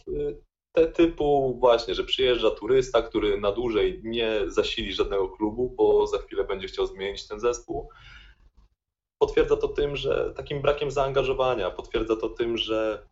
te 0.72 0.86
typu 0.86 1.58
właśnie, 1.60 1.94
że 1.94 2.04
przyjeżdża 2.04 2.50
turysta, 2.50 3.02
który 3.02 3.40
na 3.40 3.52
dłużej 3.52 4.00
nie 4.04 4.40
zasili 4.46 4.92
żadnego 4.92 5.28
klubu, 5.28 5.70
bo 5.70 6.06
za 6.06 6.18
chwilę 6.18 6.44
będzie 6.44 6.68
chciał 6.68 6.86
zmienić 6.86 7.28
ten 7.28 7.40
zespół. 7.40 7.88
Potwierdza 9.22 9.56
to 9.56 9.68
tym, 9.68 9.96
że 9.96 10.32
takim 10.36 10.62
brakiem 10.62 10.90
zaangażowania, 10.90 11.70
potwierdza 11.70 12.16
to 12.16 12.28
tym, 12.28 12.56
że 12.56 13.08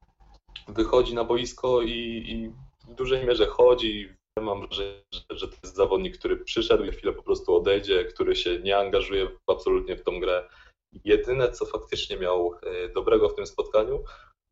wychodzi 0.68 1.14
na 1.14 1.24
boisko 1.24 1.82
i, 1.82 2.24
i 2.26 2.52
w 2.88 2.94
dużej 2.94 3.26
mierze 3.26 3.46
chodzi. 3.46 4.15
Mam 4.40 4.60
wrażenie, 4.60 5.02
że, 5.12 5.20
że 5.30 5.48
to 5.48 5.56
jest 5.62 5.76
zawodnik, 5.76 6.18
który 6.18 6.36
przyszedł 6.36 6.84
i 6.84 6.90
chwilę 6.90 7.12
po 7.12 7.22
prostu 7.22 7.56
odejdzie, 7.56 8.04
który 8.04 8.36
się 8.36 8.58
nie 8.58 8.78
angażuje 8.78 9.28
absolutnie 9.46 9.96
w 9.96 10.02
tą 10.02 10.20
grę. 10.20 10.48
Jedyne, 11.04 11.52
co 11.52 11.66
faktycznie 11.66 12.16
miał 12.16 12.54
e, 12.62 12.88
dobrego 12.88 13.28
w 13.28 13.34
tym 13.34 13.46
spotkaniu, 13.46 14.04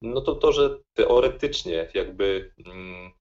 no 0.03 0.21
to 0.21 0.35
to, 0.35 0.53
że 0.53 0.79
teoretycznie 0.95 1.91
jakby 1.95 2.53
mm, 2.67 3.13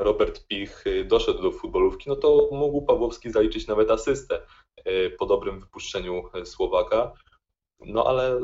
Robert 0.00 0.46
Pich 0.46 0.86
e, 0.86 1.04
doszedł 1.04 1.42
do 1.42 1.52
futbolówki, 1.52 2.08
no 2.08 2.16
to 2.16 2.48
mógł 2.52 2.82
Pawłowski 2.82 3.30
zaliczyć 3.30 3.66
nawet 3.66 3.90
asystę 3.90 4.46
e, 4.76 5.10
po 5.10 5.26
dobrym 5.26 5.60
wypuszczeniu 5.60 6.22
Słowaka. 6.44 7.12
No 7.80 8.04
ale 8.04 8.40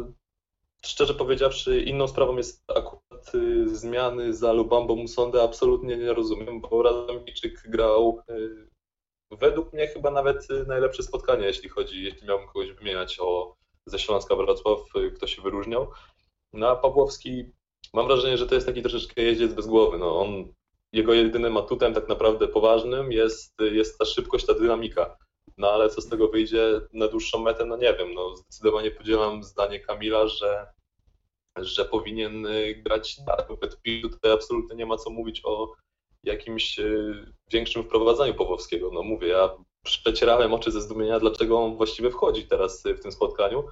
szczerze 0.85 1.15
powiedziawszy, 1.15 1.83
inną 1.83 2.09
sprawą 2.09 2.37
jest 2.37 2.71
akurat 2.77 3.06
y, 3.35 3.77
zmiany 3.77 4.35
za 4.35 4.53
Lubambo 4.53 4.97
Musondę. 4.97 5.43
Absolutnie 5.43 5.97
nie 5.97 6.13
rozumiem, 6.13 6.61
bo 6.61 6.83
Radomijczyk 6.83 7.63
grał 7.69 8.23
y, 8.31 8.69
według 9.31 9.73
mnie 9.73 9.87
chyba 9.87 10.11
nawet 10.11 10.51
y, 10.51 10.65
najlepsze 10.67 11.03
spotkanie, 11.03 11.47
jeśli 11.47 11.69
chodzi, 11.69 12.05
jeśli 12.05 12.29
miałbym 12.29 12.49
kogoś 12.49 12.73
wymieniać 12.73 13.19
o 13.21 13.57
ze 13.87 13.99
Śląska 13.99 14.37
Wrocław, 14.37 14.79
kto 15.17 15.27
się 15.27 15.43
wyróżniał. 15.43 15.91
No 16.53 16.69
a 16.69 16.77
Pawłowski, 16.77 17.45
mam 17.95 18.07
wrażenie, 18.07 18.39
że 18.39 18.47
to 18.47 18.55
jest 18.55 18.67
taki 18.67 18.83
troszeczkę 18.83 19.23
jeździec 19.23 19.55
bez 19.55 19.67
głowy. 19.67 19.99
No, 19.99 20.21
on, 20.21 20.53
jego 20.93 21.15
jedynym 21.15 21.57
atutem 21.57 21.95
tak 21.95 22.09
naprawdę 22.09 22.49
poważnym 22.49 23.13
jest, 23.13 23.55
jest 23.61 23.99
ta 23.99 24.05
szybkość, 24.05 24.47
ta 24.47 24.55
dynamika. 24.55 25.17
No 25.59 25.71
ale 25.71 25.91
co 25.91 26.01
z 26.01 26.09
tego 26.09 26.29
wyjdzie 26.29 26.81
na 26.93 27.09
dłuższą 27.09 27.39
metę, 27.39 27.65
no 27.65 27.77
nie 27.77 27.95
wiem. 27.95 28.15
No, 28.15 28.37
zdecydowanie 28.37 28.91
podzielam 28.91 29.43
zdanie 29.43 29.81
Kamila, 29.81 30.29
że 30.29 30.67
że 31.57 31.85
powinien 31.85 32.47
y, 32.47 32.75
grać 32.75 33.17
dalej. 33.27 33.47
Tutaj 34.03 34.33
absolutnie 34.33 34.77
nie 34.77 34.87
ma 34.87 34.97
co 34.97 35.11
mówić 35.11 35.41
o 35.45 35.73
jakimś 36.25 36.79
y, 36.79 37.33
większym 37.53 37.83
wprowadzaniu 37.83 38.35
Pawłowskiego. 38.35 38.91
No 38.95 39.03
mówię, 39.03 39.29
ja 39.29 39.51
przecierałem 39.85 40.55
oczy 40.55 40.71
ze 40.71 40.81
zdumienia, 40.81 41.21
dlaczego 41.21 41.59
on 41.59 41.77
właściwie 41.77 42.11
wchodzi 42.11 42.47
teraz 42.47 42.87
y, 42.87 42.95
w 42.95 43.01
tym 43.01 43.13
spotkaniu. 43.13 43.65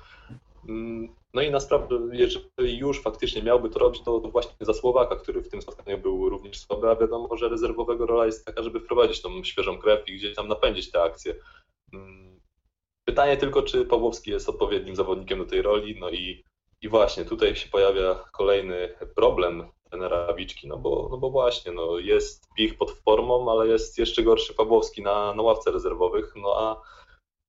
Mm, 0.68 1.14
no 1.35 1.42
i 1.42 1.51
na 1.51 1.61
sprawę, 1.61 1.87
jeżeli 2.12 2.79
już 2.79 3.03
faktycznie 3.03 3.42
miałby 3.42 3.70
to 3.70 3.79
robić, 3.79 4.03
to 4.03 4.20
właśnie 4.20 4.55
za 4.61 4.75
Słowaka, 4.75 5.16
który 5.16 5.42
w 5.42 5.49
tym 5.49 5.62
spotkaniu 5.62 5.99
był 5.99 6.29
również 6.29 6.59
słaby, 6.59 6.90
a 6.90 6.97
wiadomo, 6.97 7.37
że 7.37 7.49
rezerwowego 7.49 8.07
rola 8.07 8.27
jest 8.27 8.47
taka, 8.47 8.62
żeby 8.62 8.81
wprowadzić 8.81 9.23
tą 9.23 9.44
świeżą 9.44 9.79
krew 9.79 10.09
i 10.09 10.16
gdzieś 10.16 10.35
tam 10.35 10.49
napędzić 10.49 10.90
te 10.90 11.03
akcje. 11.03 11.35
Mm, 11.92 12.40
pytanie 13.05 13.37
tylko, 13.37 13.62
czy 13.62 13.85
Pawłowski 13.85 14.31
jest 14.31 14.49
odpowiednim 14.49 14.97
zawodnikiem 14.97 15.38
do 15.38 15.44
tej 15.44 15.62
roli, 15.62 15.97
no 16.01 16.11
i 16.11 16.44
i 16.85 16.88
właśnie 16.88 17.25
tutaj 17.25 17.57
się 17.57 17.68
pojawia 17.68 18.14
kolejny 18.33 18.88
problem 19.14 19.68
trenera 19.90 20.35
Wiczki, 20.35 20.68
no 20.68 20.77
bo, 20.77 21.09
no 21.11 21.18
bo 21.18 21.31
właśnie, 21.31 21.73
no 21.73 21.99
jest 21.99 22.44
Pich 22.57 22.79
pod 22.79 22.90
formą, 22.90 23.51
ale 23.51 23.68
jest 23.68 23.99
jeszcze 23.99 24.23
gorszy 24.23 24.55
Pawłowski 24.55 25.03
na, 25.03 25.35
na 25.35 25.42
ławce 25.42 25.70
rezerwowych, 25.70 26.33
no 26.37 26.55
a 26.57 26.83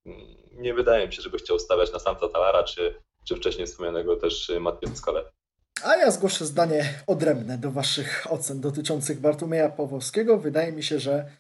mm, 0.06 0.26
nie 0.52 0.74
wydaje 0.74 1.08
mi 1.08 1.14
się, 1.14 1.22
żeby 1.22 1.38
chciał 1.38 1.60
stawiać 1.60 1.94
na 1.94 2.00
Santa 2.00 2.30
Talara, 2.30 2.64
czy, 2.64 2.96
czy 3.28 3.36
wcześniej 3.36 3.68
wspomnianego 3.68 4.16
też 4.16 4.52
Matthew 4.60 4.98
Skale. 4.98 5.32
A 5.84 5.96
ja 5.96 6.12
zgłoszę 6.12 6.46
zdanie 6.46 7.04
odrębne 7.08 7.58
do 7.58 7.72
Waszych 7.72 8.28
ocen 8.30 8.62
dotyczących 8.62 9.20
Bartłomieja 9.20 9.70
Pawłowskiego. 9.70 10.38
Wydaje 10.38 10.72
mi 10.72 10.84
się, 10.84 11.00
że 11.00 11.32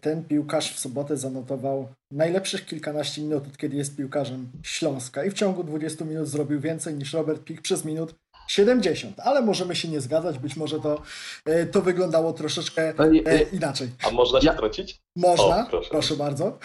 ten 0.00 0.24
piłkarz 0.24 0.74
w 0.74 0.78
sobotę 0.78 1.16
zanotował 1.16 1.88
najlepszych 2.10 2.66
kilkanaście 2.66 3.22
minut, 3.22 3.46
od 3.46 3.56
kiedy 3.56 3.76
jest 3.76 3.96
piłkarzem 3.96 4.50
Śląska 4.62 5.24
i 5.24 5.30
w 5.30 5.34
ciągu 5.34 5.64
20 5.64 6.04
minut 6.04 6.28
zrobił 6.28 6.60
więcej 6.60 6.94
niż 6.94 7.12
Robert 7.12 7.44
Pik 7.44 7.62
przez 7.62 7.84
minut 7.84 8.14
70, 8.48 9.20
ale 9.20 9.42
możemy 9.42 9.76
się 9.76 9.88
nie 9.88 10.00
zgadzać, 10.00 10.38
być 10.38 10.56
może 10.56 10.80
to, 10.80 11.02
e, 11.44 11.66
to 11.66 11.82
wyglądało 11.82 12.32
troszeczkę 12.32 12.94
e, 12.98 13.42
inaczej. 13.42 13.88
A 14.08 14.10
można 14.10 14.40
się 14.40 14.46
ja... 14.46 14.52
wtrącić? 14.52 15.00
Można, 15.16 15.66
o, 15.66 15.70
proszę. 15.70 15.90
proszę 15.90 16.16
bardzo. 16.16 16.58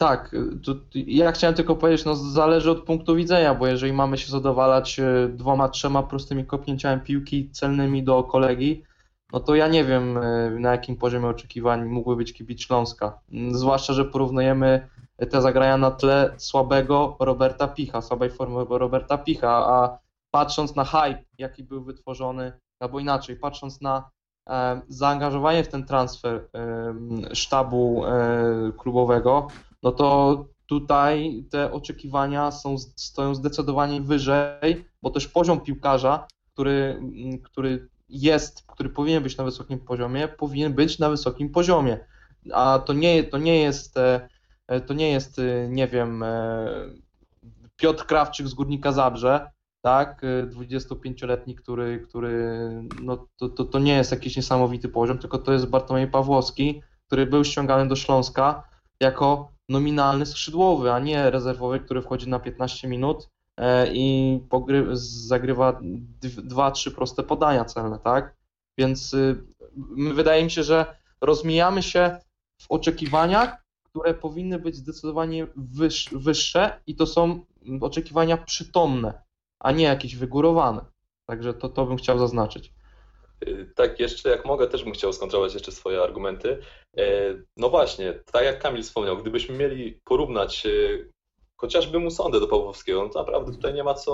Tak, 0.00 0.36
to, 0.64 0.74
ja 0.94 1.32
chciałem 1.32 1.56
tylko 1.56 1.76
powiedzieć, 1.76 2.06
no 2.06 2.14
zależy 2.16 2.70
od 2.70 2.84
punktu 2.84 3.16
widzenia, 3.16 3.54
bo 3.54 3.66
jeżeli 3.66 3.92
mamy 3.92 4.18
się 4.18 4.30
zadowalać 4.30 5.00
dwoma, 5.28 5.68
trzema 5.68 6.02
prostymi 6.02 6.46
kopnięciami 6.46 7.02
piłki 7.02 7.50
celnymi 7.50 8.04
do 8.04 8.22
kolegi, 8.22 8.84
no 9.32 9.40
to 9.40 9.54
ja 9.54 9.68
nie 9.68 9.84
wiem 9.84 10.18
e, 10.18 10.50
na 10.50 10.72
jakim 10.72 10.96
poziomie 10.96 11.28
oczekiwań 11.28 11.84
mógłby 11.84 12.16
być 12.16 12.32
kibic 12.32 12.60
Śląska. 12.60 13.20
Mm, 13.32 13.54
zwłaszcza, 13.54 13.92
że 13.92 14.04
porównujemy 14.04 14.88
te 15.30 15.42
zagrania 15.42 15.76
na 15.76 15.90
tle 15.90 16.34
słabego 16.36 17.16
Roberta 17.20 17.68
Picha, 17.68 18.02
słabej 18.02 18.30
formy 18.30 18.64
Roberta 18.68 19.18
Picha, 19.18 19.48
a 19.48 19.98
patrząc 20.30 20.76
na 20.76 20.84
hype, 20.84 21.24
jaki 21.38 21.64
był 21.64 21.84
wytworzony, 21.84 22.52
albo 22.80 23.00
inaczej, 23.00 23.36
patrząc 23.36 23.80
na 23.80 24.10
e, 24.48 24.80
zaangażowanie 24.88 25.64
w 25.64 25.68
ten 25.68 25.84
transfer 25.84 26.48
sztabu 27.32 28.04
e, 28.06 28.72
klubowego, 28.78 29.46
no 29.82 29.92
to 29.92 30.44
tutaj 30.66 31.44
te 31.50 31.72
oczekiwania 31.72 32.50
są, 32.50 32.78
stoją 32.78 33.34
zdecydowanie 33.34 34.00
wyżej, 34.00 34.84
bo 35.02 35.10
też 35.10 35.28
poziom 35.28 35.60
piłkarza, 35.60 36.26
który, 36.52 37.00
który 37.42 37.88
jest, 38.08 38.62
który 38.66 38.88
powinien 38.88 39.22
być 39.22 39.36
na 39.36 39.44
wysokim 39.44 39.78
poziomie, 39.78 40.28
powinien 40.28 40.74
być 40.74 40.98
na 40.98 41.10
wysokim 41.10 41.50
poziomie. 41.50 41.98
A 42.52 42.78
to 42.86 42.92
nie, 42.92 43.24
to 43.24 43.38
nie 43.38 43.60
jest, 43.60 43.96
e, 43.96 44.80
to 44.86 44.94
nie 44.94 45.10
jest, 45.10 45.38
e, 45.38 45.68
nie 45.68 45.88
wiem, 45.88 46.22
e, 46.22 46.66
Piotr 47.76 48.06
Krawczyk 48.06 48.48
z 48.48 48.54
Górnika 48.54 48.92
Zabrze, 48.92 49.50
tak, 49.82 50.22
25-letni, 50.46 51.54
który, 51.54 52.06
który 52.08 52.70
no 53.02 53.26
to, 53.36 53.48
to, 53.48 53.64
to 53.64 53.78
nie 53.78 53.96
jest 53.96 54.10
jakiś 54.10 54.36
niesamowity 54.36 54.88
poziom, 54.88 55.18
tylko 55.18 55.38
to 55.38 55.52
jest 55.52 55.66
Bartłomiej 55.66 56.08
Pawłowski, 56.08 56.82
który 57.06 57.26
był 57.26 57.44
ściągany 57.44 57.88
do 57.88 57.96
Śląska 57.96 58.68
jako 59.00 59.52
nominalny 59.68 60.26
skrzydłowy, 60.26 60.92
a 60.92 60.98
nie 60.98 61.30
rezerwowy, 61.30 61.80
który 61.80 62.02
wchodzi 62.02 62.28
na 62.28 62.38
15 62.38 62.88
minut 62.88 63.28
i 63.92 64.40
pogry- 64.48 64.96
zagrywa 65.26 65.80
dwa, 66.22 66.70
trzy 66.70 66.90
proste 66.90 67.22
podania 67.22 67.64
celne, 67.64 67.98
tak? 67.98 68.36
Więc 68.78 69.14
y, 69.14 69.44
wydaje 70.14 70.44
mi 70.44 70.50
się, 70.50 70.62
że 70.62 70.96
rozmijamy 71.20 71.82
się 71.82 72.18
w 72.60 72.66
oczekiwaniach, 72.68 73.64
które 73.82 74.14
powinny 74.14 74.58
być 74.58 74.76
zdecydowanie 74.76 75.46
wyż- 75.56 76.18
wyższe 76.18 76.80
i 76.86 76.96
to 76.96 77.06
są 77.06 77.44
oczekiwania 77.80 78.36
przytomne, 78.36 79.22
a 79.60 79.72
nie 79.72 79.84
jakieś 79.84 80.16
wygórowane. 80.16 80.84
Także 81.26 81.54
to, 81.54 81.68
to 81.68 81.86
bym 81.86 81.96
chciał 81.96 82.18
zaznaczyć. 82.18 82.72
Y, 83.48 83.72
tak, 83.76 84.00
jeszcze 84.00 84.28
jak 84.28 84.44
mogę, 84.44 84.66
też 84.66 84.84
bym 84.84 84.92
chciał 84.92 85.12
skontrolować 85.12 85.54
jeszcze 85.54 85.72
swoje 85.72 86.02
argumenty. 86.02 86.58
Y, 86.98 87.46
no 87.56 87.70
właśnie, 87.70 88.12
tak 88.32 88.44
jak 88.44 88.58
Kamil 88.62 88.82
wspomniał, 88.82 89.16
gdybyśmy 89.16 89.56
mieli 89.56 90.00
porównać 90.04 90.66
chociażby 91.60 91.98
mu 91.98 92.10
sądę 92.10 92.40
do 92.40 92.48
Pawłowskiego, 92.48 93.02
no 93.02 93.08
to 93.08 93.18
naprawdę 93.18 93.52
tutaj 93.52 93.74
nie 93.74 93.84
ma 93.84 93.94
co, 93.94 94.12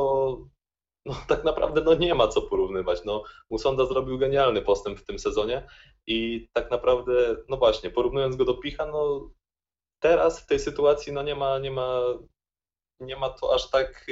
no 1.07 1.15
tak 1.29 1.45
naprawdę 1.45 1.81
no 1.81 1.95
nie 1.95 2.15
ma 2.15 2.29
co 2.29 2.43
porównywać. 2.43 3.05
No, 3.05 3.25
Musonda 3.51 3.87
zrobił 3.87 4.19
genialny 4.19 4.63
postęp 4.63 4.99
w 4.99 5.05
tym 5.05 5.19
sezonie 5.19 5.67
i 6.07 6.49
tak 6.53 6.71
naprawdę, 6.71 7.37
no 7.49 7.57
właśnie, 7.57 7.91
porównując 7.91 8.37
go 8.37 8.45
do 8.45 8.55
Picha, 8.55 8.87
no 8.87 9.31
teraz 10.03 10.41
w 10.41 10.47
tej 10.47 10.59
sytuacji 10.59 11.13
no 11.13 11.23
nie 11.23 11.35
ma, 11.35 11.59
nie 11.59 11.71
ma, 11.71 12.01
nie 13.01 13.17
ma 13.17 13.31
to 13.31 13.55
aż 13.55 13.71
tak 13.71 14.07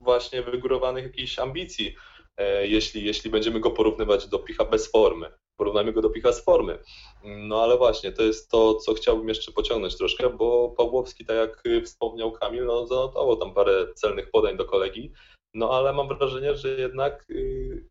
właśnie 0.00 0.42
wygórowanych 0.42 1.04
jakichś 1.04 1.38
ambicji 1.38 1.94
E, 2.38 2.66
jeśli, 2.66 3.04
jeśli 3.04 3.30
będziemy 3.30 3.60
go 3.60 3.70
porównywać 3.70 4.28
do 4.28 4.38
Picha 4.38 4.64
bez 4.64 4.90
formy. 4.90 5.32
Porównajmy 5.58 5.92
go 5.92 6.02
do 6.02 6.10
Picha 6.10 6.32
z 6.32 6.44
formy. 6.44 6.78
No 7.24 7.62
ale 7.62 7.76
właśnie, 7.76 8.12
to 8.12 8.22
jest 8.22 8.50
to, 8.50 8.74
co 8.74 8.94
chciałbym 8.94 9.28
jeszcze 9.28 9.52
pociągnąć 9.52 9.96
troszkę, 9.96 10.30
bo 10.30 10.68
Pawłowski, 10.76 11.24
tak 11.24 11.36
jak 11.36 11.84
wspomniał 11.84 12.32
Kamil, 12.32 12.64
no 12.64 12.86
zanotował 12.86 13.36
tam 13.36 13.54
parę 13.54 13.86
celnych 13.94 14.30
podań 14.30 14.56
do 14.56 14.64
kolegi, 14.64 15.12
no 15.54 15.70
ale 15.70 15.92
mam 15.92 16.08
wrażenie, 16.08 16.56
że 16.56 16.68
jednak 16.68 17.24
yy, 17.28 17.88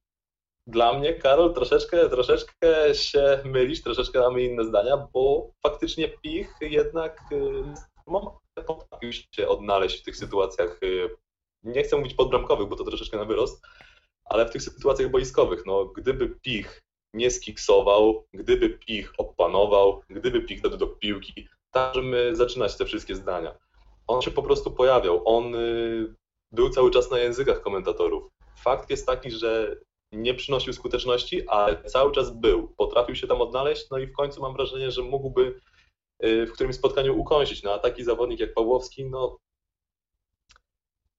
dla 0.68 1.00
mnie, 1.00 1.14
Karol, 1.14 1.54
troszeczkę, 1.54 2.10
troszeczkę 2.10 2.96
się 2.96 3.40
mylisz, 3.46 3.84
troszeczkę 3.84 4.20
mamy 4.20 4.44
inne 4.44 4.66
zdania, 4.66 5.08
bo 5.14 5.52
faktycznie 5.64 6.08
Pich 6.08 6.56
jednak 6.62 7.20
yy, 7.32 8.64
potrafił 8.68 9.12
się 9.14 9.48
odnaleźć 9.48 10.02
w 10.02 10.04
tych 10.04 10.18
sytuacjach, 10.18 10.80
yy, 10.82 11.16
nie 11.64 11.84
chcę 11.84 11.98
mówić 11.98 12.14
podbramkowych, 12.14 12.68
bo 12.68 12.76
to 12.76 12.84
troszeczkę 12.84 13.18
na 13.18 13.26
wyrost, 13.26 13.66
ale 14.26 14.46
w 14.46 14.52
tych 14.52 14.62
sytuacjach 14.62 15.12
boiskowych, 15.12 15.66
no 15.66 15.86
gdyby 15.86 16.30
Pich 16.30 16.87
nie 17.18 17.32
skiksował, 17.32 18.24
gdyby 18.34 18.70
Pich 18.70 19.14
opanował, 19.18 20.02
gdyby 20.10 20.42
Pich 20.42 20.62
dał 20.62 20.78
do 20.78 20.88
piłki, 20.88 21.48
tak 21.72 21.96
możemy 21.96 22.36
zaczynać 22.36 22.78
te 22.78 22.86
wszystkie 22.86 23.16
zdania. 23.16 23.58
On 24.08 24.22
się 24.22 24.32
po 24.32 24.44
prostu 24.44 24.72
pojawiał, 24.72 25.22
on 25.26 25.56
y, 25.56 26.16
był 26.52 26.70
cały 26.70 26.92
czas 26.92 27.12
na 27.12 27.20
językach 27.20 27.62
komentatorów. 27.62 28.24
Fakt 28.64 28.90
jest 28.90 29.08
taki, 29.08 29.32
że 29.32 29.76
nie 30.12 30.34
przynosił 30.34 30.74
skuteczności, 30.74 31.48
ale 31.48 31.84
cały 31.84 32.12
czas 32.12 32.32
był, 32.32 32.68
potrafił 32.78 33.16
się 33.16 33.28
tam 33.28 33.42
odnaleźć, 33.42 33.90
no 33.92 33.98
i 33.98 34.08
w 34.08 34.14
końcu 34.14 34.42
mam 34.42 34.54
wrażenie, 34.54 34.92
że 34.92 35.02
mógłby 35.02 35.60
y, 36.26 36.46
w 36.46 36.52
którymś 36.52 36.76
spotkaniu 36.76 37.20
ukąsić. 37.20 37.64
No 37.64 37.74
a 37.74 37.80
taki 37.80 38.04
zawodnik 38.04 38.40
jak 38.40 38.54
Pawłowski, 38.54 39.06
no 39.06 39.38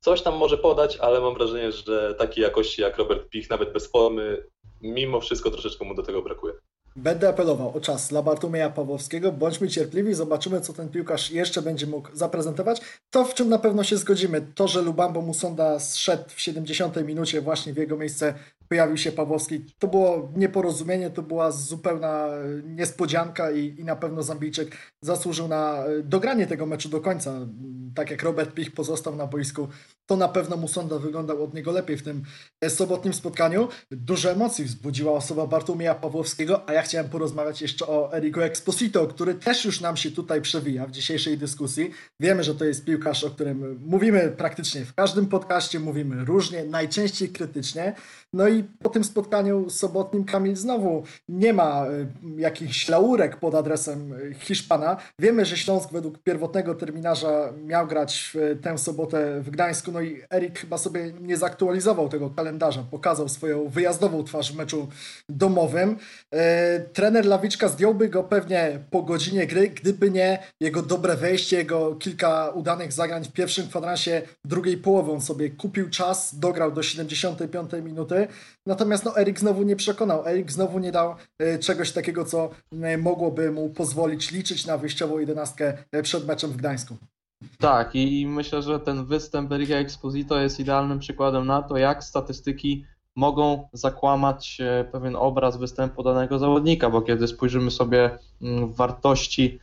coś 0.08 0.22
tam 0.22 0.36
może 0.36 0.58
podać, 0.58 0.96
ale 0.96 1.20
mam 1.20 1.34
wrażenie, 1.34 1.72
że 1.72 2.14
takiej 2.14 2.42
jakości 2.42 2.82
jak 2.82 2.98
Robert 2.98 3.28
Pich, 3.28 3.50
nawet 3.50 3.72
bez 3.72 3.86
formy, 3.86 4.42
mimo 4.82 5.20
wszystko 5.20 5.50
troszeczkę 5.50 5.84
mu 5.84 5.94
do 5.94 6.02
tego 6.02 6.22
brakuje. 6.22 6.54
Będę 6.96 7.28
apelował 7.28 7.76
o 7.76 7.80
czas 7.80 8.08
dla 8.08 8.22
Bartłomieja 8.22 8.70
Pawłowskiego. 8.70 9.32
Bądźmy 9.32 9.68
cierpliwi, 9.68 10.14
zobaczymy, 10.14 10.60
co 10.60 10.72
ten 10.72 10.88
piłkarz 10.88 11.30
jeszcze 11.30 11.62
będzie 11.62 11.86
mógł 11.86 12.08
zaprezentować. 12.12 12.80
To, 13.10 13.24
w 13.24 13.34
czym 13.34 13.48
na 13.48 13.58
pewno 13.58 13.84
się 13.84 13.96
zgodzimy, 13.96 14.46
to, 14.54 14.68
że 14.68 14.82
Lubambo 14.82 15.22
Musonda 15.22 15.80
zszedł 15.80 16.24
w 16.28 16.40
70 16.40 16.96
minucie 17.06 17.40
właśnie 17.40 17.72
w 17.72 17.76
jego 17.76 17.96
miejsce 17.96 18.34
pojawił 18.68 18.96
się 18.96 19.12
Pawłowski. 19.12 19.64
To 19.78 19.88
było 19.88 20.32
nieporozumienie, 20.36 21.10
to 21.10 21.22
była 21.22 21.50
zupełna 21.50 22.28
niespodzianka 22.64 23.50
i, 23.50 23.74
i 23.78 23.84
na 23.84 23.96
pewno 23.96 24.22
Zambijczyk 24.22 24.76
zasłużył 25.00 25.48
na 25.48 25.84
e, 25.84 26.02
dogranie 26.02 26.46
tego 26.46 26.66
meczu 26.66 26.88
do 26.88 27.00
końca. 27.00 27.34
Tak 27.94 28.10
jak 28.10 28.22
Robert 28.22 28.54
Pich 28.54 28.72
pozostał 28.72 29.16
na 29.16 29.26
boisku, 29.26 29.68
to 30.06 30.16
na 30.16 30.28
pewno 30.28 30.56
Musonda 30.56 30.98
wyglądał 30.98 31.44
od 31.44 31.54
niego 31.54 31.72
lepiej 31.72 31.96
w 31.96 32.02
tym 32.02 32.22
e, 32.60 32.70
sobotnim 32.70 33.14
spotkaniu. 33.14 33.68
Dużo 33.90 34.30
emocji 34.30 34.64
wzbudziła 34.64 35.12
osoba 35.12 35.46
Bartłomieja 35.46 35.94
Pawłowskiego, 35.94 36.68
a 36.68 36.72
ja 36.72 36.82
chciałem 36.82 37.08
porozmawiać 37.08 37.62
jeszcze 37.62 37.86
o 37.86 38.16
Erico 38.16 38.44
Exposito, 38.44 39.06
który 39.06 39.34
też 39.34 39.64
już 39.64 39.80
nam 39.80 39.96
się 39.96 40.10
tutaj 40.10 40.42
przewija 40.42 40.86
w 40.86 40.90
dzisiejszej 40.90 41.38
dyskusji. 41.38 41.90
Wiemy, 42.20 42.44
że 42.44 42.54
to 42.54 42.64
jest 42.64 42.84
piłkarz, 42.84 43.24
o 43.24 43.30
którym 43.30 43.80
mówimy 43.86 44.34
praktycznie 44.36 44.84
w 44.84 44.94
każdym 44.94 45.26
podcaście, 45.26 45.80
mówimy 45.80 46.24
różnie, 46.24 46.64
najczęściej 46.64 47.28
krytycznie. 47.28 47.94
No 48.32 48.48
i 48.48 48.57
po 48.64 48.88
tym 48.88 49.04
spotkaniu 49.04 49.70
sobotnim 49.70 50.24
Kamil 50.24 50.56
znowu 50.56 51.02
nie 51.28 51.52
ma 51.52 51.86
y, 51.86 52.40
jakichś 52.40 52.88
laurek 52.88 53.36
pod 53.36 53.54
adresem 53.54 54.12
y, 54.12 54.34
Hiszpana. 54.34 54.96
Wiemy, 55.18 55.44
że 55.44 55.56
Śląsk 55.56 55.92
według 55.92 56.18
pierwotnego 56.18 56.74
terminarza 56.74 57.52
miał 57.64 57.86
grać 57.86 58.30
w 58.34 58.58
tę 58.62 58.78
sobotę 58.78 59.40
w 59.40 59.50
Gdańsku, 59.50 59.92
no 59.92 60.00
i 60.00 60.22
Erik 60.34 60.58
chyba 60.58 60.78
sobie 60.78 61.12
nie 61.20 61.36
zaktualizował 61.36 62.08
tego 62.08 62.30
kalendarza, 62.30 62.82
pokazał 62.90 63.28
swoją 63.28 63.68
wyjazdową 63.68 64.24
twarz 64.24 64.52
w 64.52 64.56
meczu 64.56 64.88
domowym. 65.28 65.96
Trener 66.92 67.26
Lawiczka 67.26 67.68
zdjąłby 67.68 68.08
go 68.08 68.24
pewnie 68.24 68.78
po 68.90 69.02
godzinie 69.02 69.46
gry, 69.46 69.68
gdyby 69.68 70.10
nie 70.10 70.38
jego 70.60 70.82
dobre 70.82 71.16
wejście, 71.16 71.56
jego 71.56 71.94
kilka 71.94 72.48
udanych 72.50 72.92
zagrań 72.92 73.24
w 73.24 73.32
pierwszym 73.32 73.68
kwadransie 73.68 74.22
drugiej 74.44 74.76
połowy. 74.76 75.12
On 75.12 75.20
sobie 75.20 75.50
kupił 75.50 75.90
czas, 75.90 76.38
dograł 76.38 76.72
do 76.72 76.82
75 76.82 77.70
minuty. 77.82 78.28
Natomiast 78.66 79.04
no, 79.04 79.18
Erik 79.18 79.40
znowu 79.40 79.62
nie 79.62 79.76
przekonał. 79.76 80.26
Erik 80.26 80.52
znowu 80.52 80.78
nie 80.78 80.92
dał 80.92 81.14
e, 81.38 81.58
czegoś 81.58 81.92
takiego, 81.92 82.24
co 82.24 82.50
e, 82.82 82.98
mogłoby 82.98 83.50
mu 83.52 83.70
pozwolić 83.70 84.30
liczyć 84.30 84.66
na 84.66 84.78
wyjściową 84.78 85.18
jedenastkę 85.18 85.78
e, 85.92 86.02
przed 86.02 86.26
meczem 86.26 86.50
w 86.50 86.56
Gdańsku. 86.56 86.96
Tak, 87.58 87.94
i 87.94 88.26
myślę, 88.26 88.62
że 88.62 88.80
ten 88.80 89.04
występ 89.04 89.52
Erika 89.52 89.74
Exposito 89.74 90.40
jest 90.40 90.60
idealnym 90.60 90.98
przykładem 90.98 91.46
na 91.46 91.62
to, 91.62 91.76
jak 91.76 92.04
statystyki 92.04 92.84
mogą 93.16 93.68
zakłamać 93.72 94.58
pewien 94.92 95.16
obraz 95.16 95.56
występu 95.56 96.02
danego 96.02 96.38
zawodnika, 96.38 96.90
bo 96.90 97.02
kiedy 97.02 97.28
spojrzymy 97.28 97.70
sobie 97.70 98.18
mm, 98.42 98.66
w 98.66 98.76
wartości 98.76 99.58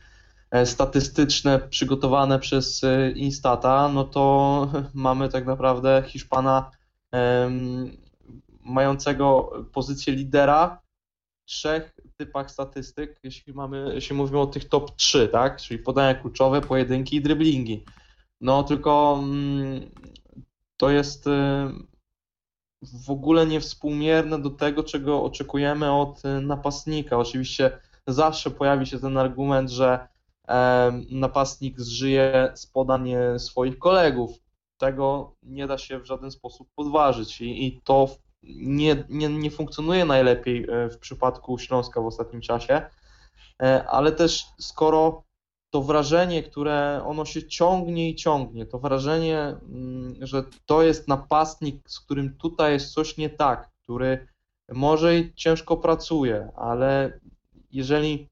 statystyczne 0.64 1.58
przygotowane 1.58 2.38
przez 2.38 2.82
Instata, 3.14 3.88
no 3.88 4.04
to 4.04 4.68
mamy 4.94 5.28
tak 5.28 5.46
naprawdę 5.46 6.02
Hiszpana 6.06 6.70
mającego 8.66 9.52
pozycję 9.72 10.14
lidera 10.14 10.82
w 11.42 11.44
trzech 11.44 11.96
typach 12.16 12.50
statystyk, 12.50 13.20
jeśli 13.22 13.52
mamy, 13.52 13.90
jeśli 13.94 14.16
mówimy 14.16 14.40
o 14.40 14.46
tych 14.46 14.68
top 14.68 14.96
3, 14.96 15.28
tak? 15.28 15.60
Czyli 15.60 15.78
podania 15.78 16.20
kluczowe, 16.20 16.60
pojedynki 16.60 17.16
i 17.16 17.22
driblingi. 17.22 17.84
No 18.40 18.62
tylko 18.62 19.20
mm, 19.22 19.90
to 20.76 20.90
jest 20.90 21.26
y, 21.26 21.30
w 22.82 23.10
ogóle 23.10 23.46
niewspółmierne 23.46 24.38
do 24.38 24.50
tego, 24.50 24.84
czego 24.84 25.22
oczekujemy 25.22 25.92
od 25.92 26.24
y, 26.24 26.40
napastnika. 26.40 27.18
Oczywiście 27.18 27.78
zawsze 28.06 28.50
pojawi 28.50 28.86
się 28.86 28.98
ten 28.98 29.18
argument, 29.18 29.70
że 29.70 30.08
napastnik 31.10 31.80
zżyje 31.80 32.52
z 32.54 32.66
podań 32.66 33.10
swoich 33.38 33.78
kolegów. 33.78 34.30
Tego 34.76 35.36
nie 35.42 35.66
da 35.66 35.78
się 35.78 35.98
w 35.98 36.06
żaden 36.06 36.30
sposób 36.30 36.68
podważyć 36.74 37.40
i, 37.40 37.66
i 37.66 37.80
to 37.80 38.08
nie, 38.56 39.04
nie, 39.08 39.28
nie 39.28 39.50
funkcjonuje 39.50 40.04
najlepiej 40.04 40.66
w 40.90 40.98
przypadku 40.98 41.58
Śląska 41.58 42.00
w 42.00 42.06
ostatnim 42.06 42.40
czasie, 42.40 42.82
ale 43.88 44.12
też 44.12 44.44
skoro 44.58 45.22
to 45.70 45.82
wrażenie, 45.82 46.42
które 46.42 47.02
ono 47.06 47.24
się 47.24 47.48
ciągnie 47.48 48.10
i 48.10 48.14
ciągnie, 48.14 48.66
to 48.66 48.78
wrażenie, 48.78 49.38
mm, 49.38 50.14
że 50.20 50.44
to 50.66 50.82
jest 50.82 51.08
napastnik, 51.08 51.90
z 51.90 52.00
którym 52.00 52.36
tutaj 52.36 52.72
jest 52.72 52.92
coś 52.92 53.16
nie 53.16 53.30
tak, 53.30 53.70
który 53.82 54.28
może 54.72 55.32
ciężko 55.34 55.76
pracuje, 55.76 56.48
ale 56.56 57.20
jeżeli 57.72 58.28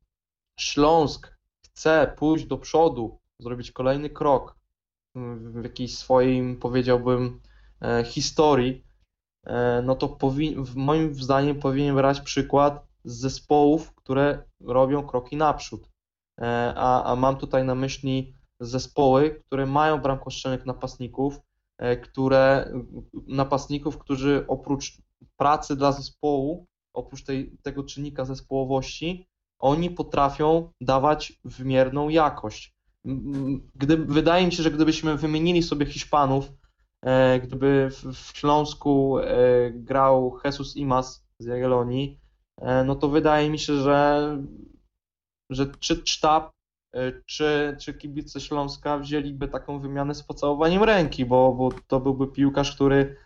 Śląsk 0.61 1.37
chce 1.61 2.15
pójść 2.19 2.45
do 2.45 2.59
przodu, 2.59 3.19
zrobić 3.39 3.73
kolejny 3.73 4.11
krok 4.11 4.57
w 5.15 5.65
jakiejś 5.65 5.99
swoim, 5.99 6.57
powiedziałbym, 6.57 7.41
e, 7.83 8.05
historii, 8.05 8.71
e, 8.73 8.94
no 9.83 9.95
to 9.95 10.09
powi- 10.09 10.77
moim 10.77 11.15
zdaniem 11.15 11.61
powinien 11.61 11.95
brać 11.95 12.21
przykład 12.21 12.87
z 13.05 13.21
zespołów, 13.21 13.95
które 13.95 14.43
robią 14.61 15.03
kroki 15.03 15.37
naprzód. 15.37 15.89
E, 16.41 16.75
a, 16.77 17.05
a 17.05 17.17
mam 17.17 17.37
tutaj 17.37 17.65
na 17.65 17.75
myśli 17.75 18.35
zespoły, 18.61 19.43
które 19.47 19.67
mają 19.67 19.99
bramkostrzelnych 19.99 20.67
napastników, 20.67 21.41
które 22.03 22.73
napastników, 23.27 23.99
którzy 23.99 24.45
oprócz 24.49 24.99
pracy 25.37 25.77
dla 25.77 25.93
zespołu, 25.93 26.67
oprócz 26.95 27.25
tej, 27.25 27.57
tego 27.63 27.85
czynnika 27.85 28.25
zespołowości, 28.25 29.27
oni 29.59 29.91
potrafią 29.91 30.71
dawać 30.81 31.41
wymierną 31.45 32.09
jakość. 32.09 32.75
Gdy, 33.75 33.97
wydaje 33.97 34.47
mi 34.47 34.53
się, 34.53 34.63
że 34.63 34.71
gdybyśmy 34.71 35.17
wymienili 35.17 35.63
sobie 35.63 35.87
Hiszpanów, 35.87 36.45
e, 36.49 36.64
gdyby 37.43 37.91
w, 37.91 38.31
Śląsku 38.35 39.19
e, 39.19 39.27
grał 39.71 40.39
Jesus 40.45 40.77
Imas 40.77 41.27
z 41.39 41.47
Jagiellonii, 41.47 42.21
e, 42.57 42.85
no 42.85 42.95
to 42.95 43.09
wydaje 43.09 43.51
mi 43.51 43.59
się, 43.59 43.75
że, 43.75 44.37
że 45.51 45.67
czy 45.81 46.03
sztab, 46.05 46.51
e, 46.93 47.13
czy, 47.27 47.77
czy 47.81 47.95
kibice 47.95 48.41
Śląska 48.41 48.99
wzięliby 48.99 49.49
taką 49.49 49.81
wymianę 49.81 50.15
z 50.15 50.23
pocałowaniem 50.23 50.83
ręki, 50.83 51.27
bo, 51.27 51.53
bo 51.53 51.69
to 51.87 52.01
byłby 52.01 52.27
piłkarz, 52.27 52.75
który 52.75 53.17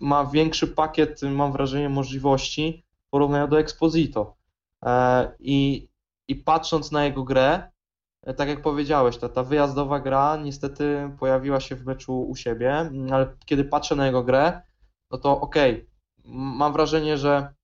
ma 0.00 0.24
większy 0.24 0.68
pakiet, 0.68 1.22
mam 1.22 1.52
wrażenie, 1.52 1.88
możliwości 1.88 2.84
w 3.06 3.10
porównaniu 3.10 3.48
do 3.48 3.60
Exposito. 3.60 4.36
E, 4.84 5.32
I, 5.40 5.88
i 6.28 6.36
patrząc 6.36 6.92
na 6.92 7.04
jego 7.04 7.24
grę, 7.24 7.52
e, 7.52 7.71
tak 8.36 8.48
jak 8.48 8.62
powiedziałeś, 8.62 9.18
ta, 9.18 9.28
ta 9.28 9.42
wyjazdowa 9.42 10.00
gra 10.00 10.36
niestety 10.36 11.10
pojawiła 11.18 11.60
się 11.60 11.76
w 11.76 11.86
meczu 11.86 12.22
u 12.22 12.36
siebie, 12.36 12.90
ale 13.12 13.36
kiedy 13.46 13.64
patrzę 13.64 13.96
na 13.96 14.06
jego 14.06 14.22
grę, 14.22 14.62
no 15.10 15.18
to 15.18 15.40
okej, 15.40 15.72
okay, 15.72 15.86
mam 16.34 16.72
wrażenie, 16.72 17.18
że 17.18 17.54